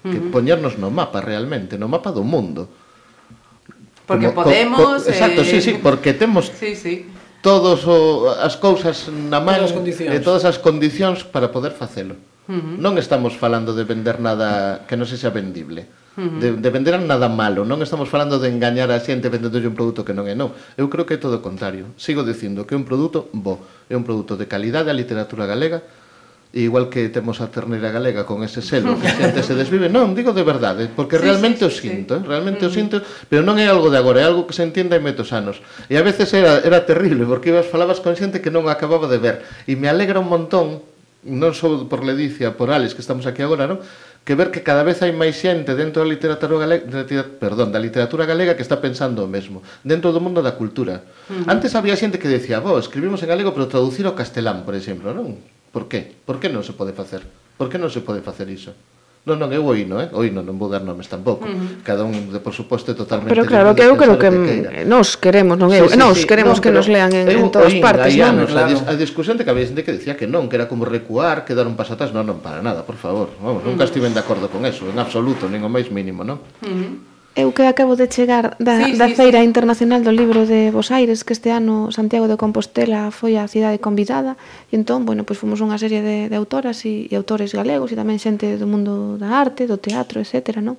que 0.04 0.20
uh 0.20 0.28
-huh. 0.28 0.30
poñernos 0.30 0.76
no 0.76 0.92
mapa 0.92 1.24
realmente, 1.24 1.80
no 1.80 1.88
mapa 1.88 2.12
do 2.12 2.20
mundo. 2.20 2.68
Porque 4.04 4.28
Como, 4.28 4.44
podemos... 4.44 5.00
Co, 5.00 5.00
co, 5.00 5.08
exacto, 5.08 5.40
eh... 5.40 5.48
sí, 5.48 5.58
sí, 5.64 5.80
porque 5.80 6.12
temos 6.12 6.52
sí, 6.52 6.76
sí. 6.76 7.08
todos 7.40 7.88
o, 7.88 8.28
as 8.36 8.60
cousas 8.60 9.08
na 9.08 9.40
man 9.40 9.64
e 9.64 10.20
todas 10.20 10.44
as 10.44 10.60
condicións 10.60 11.24
para 11.24 11.48
poder 11.48 11.72
facelo. 11.72 12.20
Uh 12.44 12.52
-huh. 12.52 12.76
Non 12.76 13.00
estamos 13.00 13.32
falando 13.40 13.72
de 13.72 13.88
vender 13.88 14.20
nada 14.20 14.84
que 14.84 15.00
non 15.00 15.08
se 15.08 15.16
vendible. 15.32 15.88
Uh 16.14 16.28
-huh. 16.28 16.38
de, 16.38 16.48
de 16.60 16.68
vender 16.70 17.00
nada 17.00 17.32
malo, 17.32 17.64
non 17.64 17.80
estamos 17.80 18.12
falando 18.12 18.36
de 18.36 18.52
engañar 18.52 18.92
a 18.92 19.00
xente 19.00 19.32
vendéndolle 19.32 19.66
un 19.66 19.74
produto 19.74 20.04
que 20.04 20.12
non 20.12 20.28
é 20.28 20.36
non. 20.36 20.52
Eu 20.76 20.92
creo 20.92 21.08
que 21.08 21.16
é 21.16 21.20
todo 21.20 21.40
o 21.40 21.42
contrario. 21.42 21.96
Sigo 21.96 22.20
dicindo 22.22 22.68
que 22.68 22.76
un 22.76 22.84
produto 22.84 23.32
bo, 23.32 23.64
é 23.88 23.96
un 23.96 24.04
produto 24.04 24.36
de 24.36 24.44
calidade 24.44 24.92
a 24.92 24.94
literatura 24.94 25.48
galega, 25.48 25.80
Igual 26.54 26.86
que 26.86 27.10
temos 27.10 27.42
a 27.42 27.50
terneira 27.50 27.90
galega 27.90 28.22
con 28.22 28.46
ese 28.46 28.62
selo 28.62 28.94
que 28.94 29.10
xente 29.10 29.42
se 29.42 29.58
desvive, 29.58 29.90
non, 29.90 30.14
digo 30.14 30.31
de 30.31 30.46
verdade, 30.46 30.87
porque 30.87 31.18
sí, 31.18 31.26
realmente 31.26 31.66
sí, 31.66 31.66
sí, 31.66 31.66
o 31.66 31.74
sinto, 31.83 32.14
sí. 32.14 32.22
realmente 32.31 32.62
mm. 32.62 32.70
o 32.70 32.70
sinto, 32.70 32.96
pero 33.26 33.42
non 33.42 33.58
é 33.58 33.66
algo 33.66 33.90
de 33.90 33.98
agora, 33.98 34.22
é 34.22 34.26
algo 34.31 34.46
que 34.46 34.54
se 34.54 34.62
entiende 34.62 34.94
hai 34.94 35.02
metos 35.02 35.35
anos. 35.35 35.58
E 35.90 35.98
a 35.98 36.06
veces 36.06 36.31
era, 36.31 36.62
era 36.62 36.87
terrible, 36.87 37.26
porque 37.26 37.50
ibas 37.50 37.66
falabas 37.66 37.98
con 37.98 38.14
xente 38.14 38.38
que 38.38 38.54
non 38.54 38.70
acababa 38.70 39.10
de 39.10 39.18
ver. 39.18 39.37
E 39.66 39.74
me 39.74 39.90
alegra 39.90 40.22
un 40.22 40.31
montón, 40.31 40.79
non 41.26 41.58
só 41.58 41.74
por 41.90 42.06
Ledicia, 42.06 42.54
por 42.54 42.70
Alex, 42.70 42.94
que 42.94 43.02
estamos 43.02 43.26
aquí 43.26 43.42
agora, 43.42 43.66
non? 43.66 43.83
que 44.24 44.35
ver 44.35 44.54
que 44.54 44.62
cada 44.62 44.87
vez 44.87 45.02
hai 45.04 45.12
máis 45.12 45.37
xente 45.37 45.74
dentro 45.74 46.00
da 46.00 46.08
literatura 46.08 46.56
galega, 46.56 46.87
perdón, 47.37 47.74
da 47.74 47.83
literatura 47.83 48.24
galega 48.24 48.56
que 48.56 48.64
está 48.64 48.81
pensando 48.81 49.26
o 49.26 49.29
mesmo, 49.29 49.60
dentro 49.85 50.14
do 50.14 50.22
mundo 50.22 50.40
da 50.40 50.56
cultura. 50.56 51.04
Uh 51.29 51.44
-huh. 51.44 51.52
Antes 51.52 51.76
había 51.76 51.98
xente 51.98 52.16
que 52.16 52.31
decía, 52.31 52.62
"Bo, 52.62 52.81
escribimos 52.81 53.20
en 53.20 53.29
galego, 53.29 53.52
pero 53.52 53.68
traducir 53.68 54.06
ao 54.08 54.16
castelán, 54.16 54.64
por 54.64 54.79
exemplo, 54.79 55.12
non? 55.12 55.37
Por 55.75 55.90
qué? 55.90 56.14
Por 56.22 56.38
que 56.38 56.46
non 56.46 56.62
se 56.62 56.70
pode 56.79 56.94
facer? 56.94 57.27
Por 57.58 57.66
que 57.66 57.83
non 57.83 57.90
se 57.90 57.98
pode 57.98 58.22
facer 58.22 58.46
iso? 58.46 58.70
Non, 59.25 59.40
non, 59.40 59.48
eu 59.56 59.64
oíno, 59.64 60.04
eh? 60.04 60.12
oíno, 60.12 60.44
non 60.44 60.60
vou 60.60 60.68
dar 60.68 60.85
nomes 60.85 61.08
tampouco. 61.10 61.48
Uh 61.48 61.50
-huh. 61.50 61.83
Cada 61.83 62.04
un, 62.04 62.29
de, 62.29 62.38
por 62.38 62.52
suposto, 62.52 62.92
é 62.92 62.94
totalmente... 62.94 63.33
Pero 63.33 63.48
claro, 63.48 63.72
que 63.72 63.81
eu 63.83 63.96
creo 63.96 64.20
que, 64.20 64.29
que 64.29 64.85
nos 64.85 65.16
queremos, 65.16 65.56
non 65.56 65.72
eu, 65.72 65.88
sí, 65.88 65.96
sí, 65.96 65.98
nos 65.98 66.22
sí, 66.22 66.29
queremos 66.29 66.60
no, 66.60 66.62
que 66.62 66.70
nos 66.70 66.87
lean 66.87 67.10
en, 67.10 67.27
en 67.27 67.48
todas 67.48 67.72
oín, 67.72 67.81
partes, 67.81 68.12
non? 68.20 68.37
Anos, 68.37 68.52
claro. 68.52 68.70
a, 68.85 68.92
a 68.92 69.00
discusión 69.00 69.40
de 69.40 69.42
que 69.42 69.50
había 69.50 69.64
xente 69.64 69.81
que 69.83 69.96
decía 69.96 70.14
que 70.14 70.29
non, 70.29 70.46
que 70.46 70.60
era 70.60 70.68
como 70.68 70.85
recuar, 70.85 71.48
que 71.48 71.56
dar 71.56 71.64
un 71.64 71.72
paso 71.75 71.96
atrás, 71.96 72.12
non, 72.12 72.29
non, 72.29 72.44
para 72.44 72.60
nada, 72.60 72.85
por 72.85 73.00
favor. 73.00 73.33
Vamos, 73.40 73.64
uh 73.64 73.72
-huh. 73.72 73.72
nunca 73.72 73.88
estiven 73.88 74.12
de 74.12 74.20
acordo 74.20 74.52
con 74.52 74.62
eso, 74.68 74.87
en 74.92 75.00
absoluto, 75.00 75.48
nin 75.48 75.64
o 75.64 75.72
máis 75.72 75.88
mínimo, 75.88 76.20
non? 76.20 76.38
Uh 76.60 76.68
-huh. 76.68 77.13
Eu 77.35 77.50
que 77.50 77.66
acabo 77.66 77.98
de 77.98 78.06
chegar 78.06 78.54
da, 78.62 78.78
sí, 78.78 78.94
da 78.94 79.10
sí, 79.10 79.18
Feira 79.18 79.42
sí. 79.42 79.44
Internacional 79.44 80.06
do 80.06 80.14
Libro 80.14 80.46
de 80.46 80.70
Bos 80.70 80.94
Aires, 80.94 81.26
que 81.26 81.35
este 81.35 81.50
ano 81.50 81.90
Santiago 81.90 82.30
de 82.30 82.38
Compostela 82.38 83.10
foi 83.10 83.35
a 83.35 83.50
cidade 83.50 83.82
convidada, 83.82 84.38
e 84.70 84.78
entón, 84.78 85.02
bueno, 85.02 85.26
pois 85.26 85.42
fomos 85.42 85.58
unha 85.58 85.74
serie 85.74 85.98
de, 85.98 86.30
de 86.30 86.37
autoras 86.38 86.87
e, 86.87 87.10
e 87.10 87.12
autores 87.18 87.50
galegos 87.50 87.90
e 87.90 87.98
tamén 87.98 88.22
xente 88.22 88.54
do 88.54 88.70
mundo 88.70 89.18
da 89.18 89.35
arte, 89.35 89.66
do 89.66 89.82
teatro, 89.82 90.22
etc. 90.22 90.62
Non? 90.62 90.78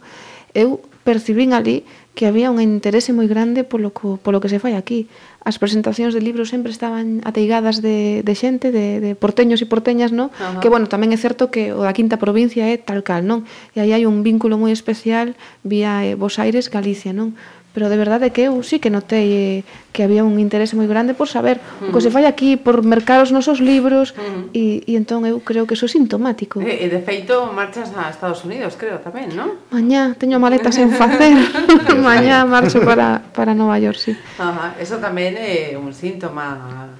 Eu 0.55 0.79
percibín 1.03 1.51
ali 1.51 1.83
que 2.15 2.25
había 2.25 2.49
un 2.49 2.63
interese 2.63 3.11
moi 3.11 3.27
grande 3.27 3.67
polo, 3.67 3.91
que, 3.91 4.15
polo 4.23 4.39
que 4.39 4.47
se 4.47 4.57
fai 4.63 4.73
aquí. 4.73 5.11
As 5.43 5.59
presentacións 5.59 6.15
de 6.15 6.23
libros 6.23 6.47
sempre 6.49 6.71
estaban 6.71 7.19
ateigadas 7.27 7.83
de, 7.83 8.23
de 8.23 8.33
xente, 8.33 8.71
de, 8.71 9.03
de 9.03 9.11
porteños 9.19 9.59
e 9.59 9.67
porteñas, 9.67 10.15
non? 10.15 10.31
Uh 10.31 10.55
-huh. 10.55 10.59
Que, 10.63 10.71
bueno, 10.71 10.87
tamén 10.87 11.11
é 11.11 11.19
certo 11.19 11.51
que 11.51 11.75
o 11.75 11.83
da 11.83 11.91
quinta 11.91 12.15
provincia 12.15 12.63
é 12.71 12.79
tal 12.79 13.03
cal, 13.03 13.27
non? 13.27 13.43
E 13.75 13.83
aí 13.83 13.91
hai 13.91 14.07
un 14.07 14.23
vínculo 14.23 14.55
moi 14.55 14.71
especial 14.71 15.35
vía 15.67 16.07
eh, 16.07 16.15
Bos 16.15 16.39
Aires, 16.39 16.71
Galicia, 16.71 17.11
non? 17.11 17.35
pero 17.75 17.91
de 17.91 17.99
verdade 17.99 18.31
que 18.31 18.47
eu 18.47 18.55
sí 18.63 18.79
que 18.79 18.87
notei 18.87 19.67
que 19.91 20.07
había 20.07 20.23
un 20.23 20.39
interese 20.39 20.79
moi 20.79 20.87
grande 20.87 21.11
por 21.11 21.27
saber 21.27 21.59
uh 21.59 21.59
-huh. 21.59 21.91
o 21.91 21.93
que 21.93 21.99
se 21.99 22.07
fai 22.07 22.23
aquí, 22.23 22.55
por 22.55 22.87
mercar 22.87 23.19
os 23.19 23.35
nosos 23.35 23.59
libros, 23.59 24.15
uh 24.15 24.23
-huh. 24.23 24.55
e, 24.55 24.87
e 24.87 24.95
entón 24.95 25.27
eu 25.27 25.43
creo 25.43 25.67
que 25.67 25.75
iso 25.75 25.85
é 25.85 25.91
sintomático. 25.91 26.63
E, 26.63 26.71
e 26.71 26.87
de 26.87 27.03
feito 27.03 27.51
marchas 27.51 27.91
a 27.91 28.07
Estados 28.07 28.47
Unidos, 28.47 28.79
creo 28.79 29.03
tamén, 29.03 29.35
non? 29.35 29.59
Mañá, 29.75 30.15
teño 30.15 30.39
maletas 30.39 30.79
sen 30.79 30.87
facer, 31.01 31.35
mañá 31.99 32.47
marcho 32.47 32.79
para, 32.79 33.27
para 33.35 33.51
Nova 33.51 33.75
York, 33.75 33.99
sí. 33.99 34.15
Ajá, 34.39 34.79
eso 34.79 34.95
tamén 35.03 35.35
é 35.35 35.75
un 35.75 35.91
síntoma 35.91 36.95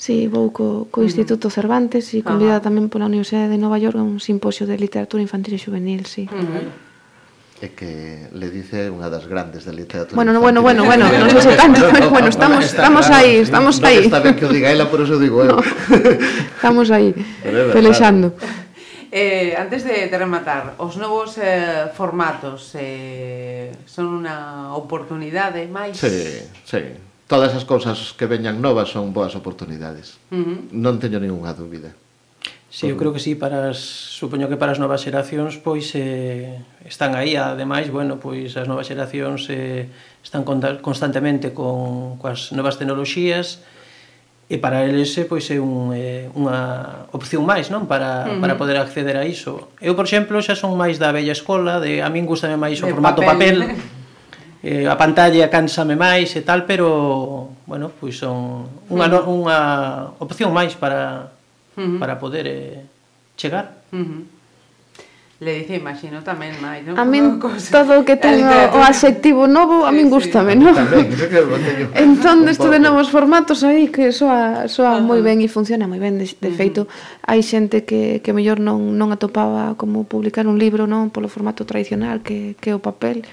Sí, 0.00 0.32
vou 0.32 0.48
co, 0.48 0.88
co 0.88 1.04
Instituto 1.04 1.44
uh 1.46 1.50
-huh. 1.50 1.58
Cervantes 1.58 2.14
e 2.16 2.22
convidada 2.22 2.64
tamén 2.64 2.86
pola 2.86 3.10
Universidade 3.10 3.50
de 3.52 3.58
Nova 3.58 3.82
York 3.82 3.98
a 3.98 4.06
un 4.06 4.22
simposio 4.22 4.64
de 4.64 4.78
literatura 4.78 5.20
infantil 5.20 5.58
e 5.58 5.60
juvenil, 5.60 6.06
sí. 6.06 6.24
Uh 6.30 6.38
-huh 6.38 6.89
e 7.60 7.76
que 7.76 8.24
le 8.32 8.48
dice 8.48 8.88
unha 8.88 9.12
das 9.12 9.28
grandes 9.28 9.68
da 9.68 9.72
literatura. 9.76 10.16
Bueno, 10.16 10.32
no, 10.32 10.40
bueno, 10.40 10.64
bueno, 10.64 10.88
bueno, 10.88 11.04
non 11.12 11.28
sei 11.44 11.52
tanto, 11.60 11.84
no, 11.92 11.92
no, 11.92 12.08
bueno, 12.08 12.32
estamos 12.32 12.64
está, 12.64 12.88
estamos 12.88 13.04
claro, 13.04 13.20
aí, 13.20 13.32
estamos 13.36 13.74
no, 13.76 13.84
aí. 13.84 13.98
Está 14.08 14.24
ben 14.24 14.32
que 14.32 14.48
o 14.48 14.50
diga 14.50 14.72
ela, 14.72 14.88
por 14.88 15.04
eso 15.04 15.20
digo 15.20 15.44
eu. 15.44 15.52
No, 15.52 15.60
estamos 16.56 16.88
aí, 16.88 17.12
pelexando. 17.44 18.32
Eh, 19.12 19.58
antes 19.60 19.84
de, 19.84 20.08
de 20.08 20.16
rematar, 20.16 20.80
os 20.80 20.96
novos 20.96 21.36
eh, 21.36 21.92
formatos 21.92 22.72
eh, 22.80 23.76
son 23.84 24.24
unha 24.24 24.72
oportunidade 24.72 25.60
máis? 25.68 26.00
Sí, 26.00 26.40
sí. 26.64 26.80
Todas 27.28 27.52
as 27.52 27.68
cousas 27.68 28.16
que 28.16 28.24
veñan 28.24 28.56
novas 28.64 28.88
son 28.88 29.12
boas 29.12 29.36
oportunidades. 29.36 30.16
Uh 30.32 30.40
-huh. 30.40 30.58
Non 30.72 30.96
teño 30.96 31.20
ningunha 31.20 31.52
dúbida. 31.52 31.92
Sí, 32.70 32.86
eu 32.86 32.94
creo 32.94 33.10
que 33.10 33.18
sí, 33.18 33.34
para 33.34 33.74
as, 33.74 33.82
supoño 33.82 34.46
que 34.46 34.54
para 34.54 34.70
as 34.70 34.78
novas 34.78 35.02
xeracións 35.02 35.58
pois 35.58 35.90
eh, 35.98 36.62
están 36.86 37.18
aí, 37.18 37.34
ademais, 37.34 37.90
bueno, 37.90 38.22
pois 38.22 38.54
as 38.54 38.70
novas 38.70 38.86
xeracións 38.86 39.50
eh, 39.50 39.90
están 40.22 40.46
constantemente 40.78 41.50
con 41.50 42.14
coas 42.22 42.54
novas 42.54 42.78
tecnoloxías 42.78 43.66
e 44.46 44.62
para 44.62 44.86
eles 44.86 45.10
eh, 45.18 45.26
pois 45.26 45.50
é 45.50 45.58
un, 45.58 45.90
eh, 45.98 46.30
unha 46.30 47.10
opción 47.10 47.42
máis, 47.42 47.74
non? 47.74 47.90
Para, 47.90 48.30
uh 48.30 48.38
-huh. 48.38 48.42
para 48.42 48.54
poder 48.54 48.78
acceder 48.78 49.18
a 49.18 49.26
iso. 49.26 49.74
Eu, 49.82 49.98
por 49.98 50.06
exemplo, 50.06 50.38
xa 50.38 50.54
son 50.54 50.78
máis 50.78 50.94
da 51.02 51.10
bella 51.10 51.34
escola, 51.34 51.82
de 51.82 52.06
a 52.06 52.06
min 52.06 52.22
gustame 52.22 52.54
máis 52.54 52.78
o 52.78 52.86
de 52.86 52.94
formato 52.94 53.18
papel, 53.26 53.66
papel 53.66 53.82
eh, 54.62 54.86
a 54.86 54.94
pantalla 54.94 55.50
cánsame 55.50 55.98
máis 55.98 56.38
e 56.38 56.46
tal, 56.46 56.70
pero, 56.70 57.50
bueno, 57.66 57.90
pois 57.98 58.14
son 58.14 58.70
unha, 58.86 59.10
unha 59.26 59.58
opción 60.22 60.54
máis 60.54 60.78
para, 60.78 61.34
uh 61.76 61.82
-huh. 61.82 61.98
para 61.98 62.18
poder 62.18 62.46
eh, 62.46 62.82
chegar. 63.36 63.82
Uh 63.92 63.98
-huh. 63.98 64.22
Le 65.40 65.64
dice, 65.64 65.80
imagino 65.80 66.20
tamén 66.20 66.52
máis, 66.60 66.84
non? 66.84 67.00
A 67.00 67.04
min 67.08 67.40
todo 67.72 67.96
o 67.96 68.04
que 68.04 68.20
ten 68.20 68.44
o 68.44 68.78
adxectivo 68.84 69.48
novo 69.48 69.88
a 69.88 69.90
min 69.90 70.12
gustame, 70.12 70.52
non? 70.52 70.76
entón, 71.96 72.44
isto 72.44 72.68
de 72.68 72.76
novos 72.76 73.08
formatos 73.08 73.64
aí 73.64 73.88
que 73.88 74.12
soa, 74.12 74.68
soa 74.68 74.92
uh 74.92 75.00
-huh. 75.00 75.08
moi 75.08 75.24
ben 75.24 75.40
e 75.40 75.48
funciona 75.48 75.88
moi 75.88 75.96
ben, 75.96 76.20
de, 76.20 76.28
de 76.28 76.50
feito, 76.52 76.84
uh 76.84 76.88
-huh. 76.92 77.32
hai 77.32 77.40
xente 77.40 77.88
que, 77.88 78.20
que 78.20 78.36
mellor 78.36 78.60
non, 78.60 78.92
non 79.00 79.16
atopaba 79.16 79.80
como 79.80 80.04
publicar 80.04 80.44
un 80.44 80.60
libro, 80.60 80.84
non? 80.84 81.08
Polo 81.08 81.32
formato 81.32 81.64
tradicional 81.64 82.20
que, 82.20 82.52
que 82.60 82.76
o 82.76 82.80
papel, 82.84 83.24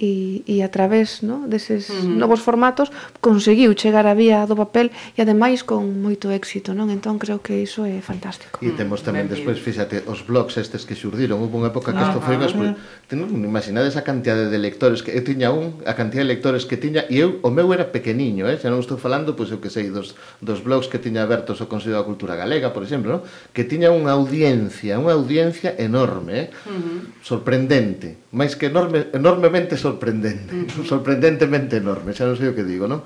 e, 0.00 0.40
e 0.48 0.64
a 0.64 0.72
través 0.72 1.20
no, 1.20 1.44
deses 1.44 1.92
uh 1.92 1.92
-huh. 1.92 2.16
novos 2.16 2.40
formatos 2.40 2.88
conseguiu 3.20 3.76
chegar 3.76 4.08
a 4.08 4.16
vía 4.16 4.48
do 4.48 4.56
papel 4.56 4.88
e 5.12 5.20
ademais 5.20 5.60
con 5.60 5.84
moito 6.00 6.32
éxito 6.32 6.72
non 6.72 6.88
entón 6.88 7.20
creo 7.20 7.44
que 7.44 7.60
iso 7.60 7.84
é 7.84 8.00
fantástico 8.00 8.56
e 8.64 8.72
temos 8.72 9.04
tamén 9.04 9.28
despois 9.28 9.60
fíxate 9.60 10.00
os 10.08 10.24
blogs 10.24 10.56
estes 10.56 10.88
que 10.88 10.96
xurdiron 10.96 11.44
houve 11.44 11.52
unha 11.60 11.68
época 11.68 11.92
que 11.92 12.00
ah, 12.00 12.08
isto 12.08 12.24
foi 12.24 12.40
ah, 12.40 12.48
pues, 12.48 12.52
ah. 12.56 13.12
non 13.12 13.28
imaginades 13.44 14.00
a 14.00 14.02
cantidade 14.02 14.48
de 14.48 14.56
lectores 14.56 15.04
que 15.04 15.12
eu 15.12 15.20
tiña 15.20 15.52
un 15.52 15.84
a 15.84 15.92
cantidad 15.92 16.24
de 16.24 16.30
lectores 16.32 16.64
que 16.64 16.80
tiña 16.80 17.04
e 17.12 17.20
eu 17.20 17.36
o 17.44 17.52
meu 17.52 17.68
era 17.76 17.92
pequeniño 17.92 18.48
eh? 18.48 18.56
xa 18.56 18.72
non 18.72 18.80
estou 18.80 18.96
falando 18.96 19.36
pois 19.36 19.52
eu 19.52 19.60
que 19.60 19.68
sei 19.68 19.92
dos, 19.92 20.16
dos 20.40 20.64
blogs 20.64 20.88
que 20.88 20.96
tiña 20.96 21.28
abertos 21.28 21.60
o 21.60 21.68
Consello 21.68 22.00
da 22.00 22.08
Cultura 22.08 22.40
Galega 22.40 22.72
por 22.72 22.80
exemplo 22.88 23.08
no? 23.12 23.18
que 23.52 23.68
tiña 23.68 23.92
unha 23.92 24.16
audiencia 24.16 24.96
unha 24.96 25.12
audiencia 25.12 25.76
enorme 25.76 26.32
eh? 26.32 26.46
uh 26.64 26.72
-huh. 26.72 26.98
sorprendente 27.20 28.16
máis 28.32 28.56
que 28.56 28.72
enorme 28.72 29.12
enormemente 29.12 29.76
sorprendente 29.76 29.89
sorprendente, 29.90 30.54
uh 30.54 30.66
-huh. 30.70 30.86
sorprendentemente 30.86 31.82
enorme, 31.82 32.14
xa 32.14 32.30
non 32.30 32.38
sei 32.38 32.50
o 32.50 32.54
que 32.54 32.62
digo, 32.62 32.86
non? 32.86 33.02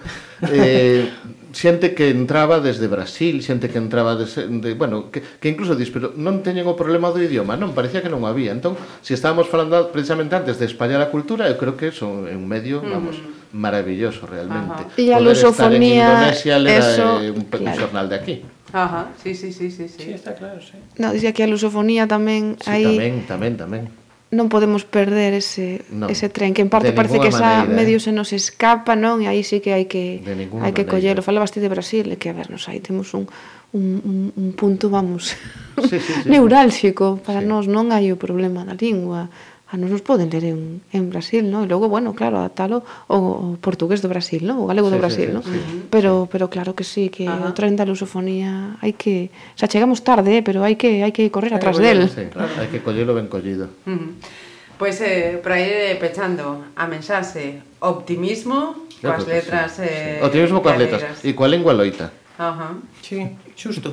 Eh, 0.52 1.08
xente 1.54 1.94
que 1.94 2.10
entraba 2.10 2.60
desde 2.60 2.90
Brasil, 2.90 3.40
xente 3.40 3.70
que 3.70 3.78
entraba 3.78 4.18
de, 4.18 4.26
de, 4.60 4.74
bueno, 4.74 5.08
que, 5.08 5.22
que 5.40 5.48
incluso 5.48 5.72
dis, 5.78 5.88
pero 5.88 6.12
non 6.18 6.44
teñen 6.44 6.68
o 6.68 6.74
problema 6.76 7.08
do 7.14 7.22
idioma, 7.22 7.56
non, 7.56 7.72
parecía 7.72 8.04
que 8.04 8.10
non 8.12 8.20
o 8.20 8.28
había. 8.28 8.52
Entón, 8.52 8.76
se 9.00 9.14
si 9.14 9.16
estábamos 9.16 9.48
falando 9.48 9.88
precisamente 9.88 10.36
antes 10.36 10.60
de 10.60 10.66
espallar 10.68 11.00
a 11.00 11.08
cultura, 11.08 11.48
eu 11.48 11.56
creo 11.56 11.78
que 11.78 11.94
son 11.94 12.28
un 12.28 12.44
medio, 12.44 12.82
mm. 12.82 12.90
vamos, 12.90 13.16
uh 13.16 13.24
-huh. 13.24 13.56
maravilloso 13.56 14.26
realmente. 14.26 14.84
E 14.98 15.14
a 15.14 15.22
lusofonía, 15.22 16.28
eso, 16.28 17.22
eh, 17.22 17.30
un, 17.30 17.46
claro. 17.48 17.64
un 17.64 17.72
xornal 17.78 18.06
de 18.10 18.16
aquí. 18.18 18.36
Ajá, 18.74 19.14
sí, 19.22 19.38
sí, 19.38 19.54
sí, 19.54 19.70
sí, 19.70 19.86
sí. 19.86 20.02
Sí, 20.02 20.10
está 20.10 20.34
claro, 20.34 20.58
sí. 20.60 20.74
No, 20.98 21.14
dicía 21.14 21.30
que 21.30 21.46
a 21.46 21.48
lusofonía 21.48 22.10
tamén 22.10 22.58
sí, 22.58 22.66
aí 22.66 22.98
tamén, 22.98 23.14
tamén, 23.30 23.54
tamén 23.54 24.03
non 24.34 24.50
podemos 24.50 24.82
perder 24.82 25.32
ese, 25.32 25.86
non. 25.88 26.10
ese 26.10 26.26
tren 26.26 26.52
que 26.52 26.60
en 26.60 26.68
parte 26.68 26.90
de 26.90 26.98
parece 26.98 27.22
que 27.22 27.30
esa 27.30 27.64
maneira, 27.64 27.70
eh. 27.70 27.76
medio 27.78 27.98
se 28.02 28.10
nos 28.10 28.34
escapa 28.34 28.98
non? 28.98 29.22
E 29.22 29.30
aí 29.30 29.46
sí 29.46 29.62
que 29.62 29.70
hai 29.70 29.86
que 29.86 30.20
hai 30.60 30.74
que 30.74 30.84
collelo. 30.84 31.22
Falabas 31.22 31.54
ti 31.54 31.62
de 31.62 31.70
Brasil 31.70 32.10
e 32.10 32.18
que 32.18 32.28
a 32.28 32.36
ver 32.36 32.50
nos 32.50 32.66
aí 32.66 32.82
temos 32.82 33.14
un, 33.14 33.30
un, 33.70 34.02
un, 34.02 34.16
un 34.34 34.48
punto 34.58 34.90
vamos 34.90 35.38
sí, 35.78 35.96
sí, 35.96 35.98
sí, 36.02 36.28
neurálxico. 36.34 37.22
Para 37.22 37.40
sí. 37.40 37.46
nós 37.46 37.70
non 37.70 37.94
hai 37.94 38.10
o 38.10 38.18
problema 38.18 38.66
da 38.66 38.74
lingua 38.74 39.30
a 39.74 39.76
non 39.76 39.90
nos 39.90 40.06
poden 40.06 40.30
ler 40.30 40.46
en, 40.46 40.86
en 40.94 41.10
Brasil, 41.10 41.50
no? 41.50 41.66
E 41.66 41.66
logo, 41.66 41.90
bueno, 41.90 42.14
claro, 42.14 42.38
adaptalo 42.38 42.86
o, 43.10 43.18
o 43.18 43.46
portugués 43.58 43.98
do 43.98 44.06
Brasil, 44.06 44.46
no? 44.46 44.62
O 44.62 44.70
galego 44.70 44.86
sí, 44.86 44.94
do 44.94 44.98
Brasil, 45.02 45.28
sí, 45.34 45.34
sí, 45.34 45.34
no? 45.34 45.42
sí, 45.42 45.58
pero, 45.90 46.12
sí. 46.24 46.28
pero 46.30 46.44
claro 46.46 46.78
que 46.78 46.86
sí, 46.86 47.10
que 47.10 47.26
Ajá. 47.26 47.50
o 47.50 47.56
tren 47.58 47.74
da 47.74 47.82
lusofonía 47.82 48.78
hai 48.78 48.94
que... 48.94 49.34
O 49.34 49.58
sea, 49.58 49.66
chegamos 49.66 50.06
tarde, 50.06 50.38
eh, 50.38 50.42
pero 50.46 50.62
hai 50.62 50.78
que 50.78 51.02
hai 51.02 51.10
que 51.10 51.26
correr 51.34 51.58
atrás 51.58 51.74
del. 51.82 52.06
Sí, 52.06 52.30
claro, 52.30 52.54
hai 52.54 52.70
que 52.70 52.78
collelo 52.86 53.18
ben 53.18 53.26
collido. 53.26 53.66
Uh 53.82 53.98
-huh. 53.98 54.10
Pois, 54.78 55.02
pues, 55.02 55.10
eh, 55.10 55.42
para 55.42 55.58
ir 55.58 55.74
eh, 55.74 55.98
pechando, 55.98 56.70
a 56.78 56.86
mensaxe, 56.86 57.62
optimismo, 57.82 58.86
coas 59.02 59.26
letras... 59.26 59.74
Sí, 59.74 59.90
eh, 59.90 60.18
sí. 60.18 60.26
Optimismo 60.26 60.62
coas 60.62 60.78
letras, 60.78 61.02
e 61.26 61.34
coa 61.34 61.50
lengua 61.50 61.74
loita. 61.74 62.14
Ajá. 62.38 62.78
Uh 62.78 62.78
-huh. 62.78 63.02
Sí, 63.02 63.18
xusto. 63.58 63.90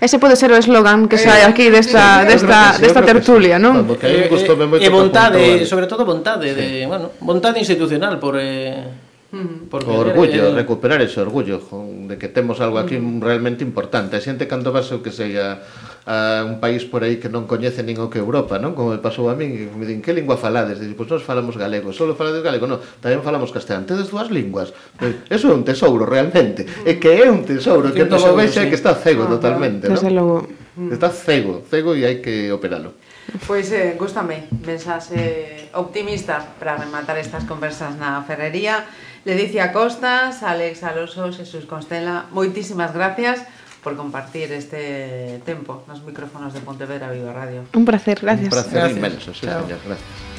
Ese 0.00 0.18
pode 0.18 0.36
ser 0.36 0.50
o 0.52 0.58
eslogan 0.58 1.10
que 1.10 1.18
sai 1.18 1.42
eh, 1.42 1.48
aquí 1.48 1.70
desta 1.70 2.22
desta 2.22 2.78
desta 2.78 3.02
tertulia, 3.02 3.58
non? 3.58 3.82
E, 4.02 4.30
e 4.30 4.88
vontade, 4.88 5.66
sobre 5.66 5.86
todo 5.86 6.06
vontade 6.06 6.50
sí. 6.50 6.58
de, 6.58 6.66
bueno, 6.86 7.14
vontade 7.22 7.58
institucional 7.58 8.18
por 8.22 8.38
eh 8.38 9.10
mm. 9.32 9.72
Porque 9.72 9.90
o 9.90 9.98
orgullo, 9.98 10.52
eh, 10.52 10.54
recuperar 10.54 11.00
ese 11.00 11.18
orgullo 11.20 11.58
de 12.06 12.18
que 12.20 12.28
temos 12.28 12.60
algo 12.60 12.78
aquí 12.78 13.00
mm. 13.00 13.20
realmente 13.22 13.64
importante. 13.64 14.14
A 14.14 14.22
xente 14.22 14.46
cando 14.46 14.70
vas 14.70 14.92
o 14.92 15.00
que 15.00 15.10
sei 15.10 15.34
a 15.40 15.58
a 16.06 16.42
un 16.42 16.58
país 16.58 16.84
por 16.84 17.06
aí 17.06 17.22
que 17.22 17.30
non 17.30 17.46
coñece 17.46 17.86
nin 17.86 17.94
o 18.02 18.10
que 18.10 18.18
Europa, 18.18 18.58
non? 18.58 18.74
Como 18.74 18.90
me 18.90 18.98
pasou 18.98 19.30
a 19.30 19.38
min, 19.38 19.70
me 19.78 19.86
din, 19.86 20.02
que 20.02 20.10
lingua 20.10 20.34
falades? 20.34 20.82
Dice, 20.82 20.98
pois 20.98 21.06
pues 21.06 21.20
nós 21.20 21.22
falamos 21.22 21.54
galego, 21.54 21.94
solo 21.94 22.18
falades 22.18 22.42
galego, 22.42 22.66
non, 22.66 22.82
tamén 22.98 23.22
falamos 23.22 23.54
castellano, 23.54 23.86
tedes 23.86 24.10
dúas 24.10 24.26
linguas. 24.34 24.74
Pois, 24.98 25.22
eso 25.30 25.46
é 25.50 25.54
un 25.54 25.62
tesouro 25.62 26.02
realmente, 26.02 26.66
é 26.82 26.94
mm. 26.94 26.98
que 26.98 27.10
é 27.22 27.30
un 27.30 27.46
tesouro, 27.46 27.94
que 27.94 28.02
non 28.02 28.18
o 28.18 28.34
vexe 28.34 28.66
sí. 28.66 28.68
que 28.68 28.74
está 28.74 28.98
cego 28.98 29.30
ah, 29.30 29.38
totalmente, 29.38 29.86
non? 29.86 29.94
Desde 29.94 30.10
logo. 30.10 30.42
Mm. 30.74 30.90
Está 30.90 31.14
cego, 31.14 31.62
cego 31.70 31.94
e 31.94 32.02
hai 32.02 32.18
que 32.18 32.50
operalo. 32.50 32.98
Pois 33.46 33.70
eh, 33.70 33.94
gustame, 33.94 34.50
mensaxe 34.66 35.14
eh, 35.14 35.78
optimista 35.78 36.42
para 36.58 36.74
rematar 36.74 37.14
estas 37.14 37.46
conversas 37.46 37.94
na 37.94 38.26
ferrería. 38.26 38.82
Ledicia 39.22 39.70
Costas, 39.70 40.42
Alex 40.42 40.82
Alonso, 40.82 41.30
Jesús 41.30 41.62
Constela, 41.70 42.26
moitísimas 42.34 42.90
gracias 42.90 43.46
por 43.82 43.96
compartir 43.96 44.52
este 44.52 45.40
tempo 45.44 45.82
nos 45.88 46.02
micrófonos 46.02 46.54
de 46.54 46.60
Pontevedra 46.60 47.10
Viva 47.10 47.32
Radio. 47.32 47.64
Un 47.74 47.84
placer, 47.84 48.20
gracias. 48.22 48.44
Un 48.44 48.50
placer 48.50 48.72
Gracias. 48.72 48.96
inmenso, 48.96 49.34
sí. 49.34 49.46
Gracias. 49.46 50.31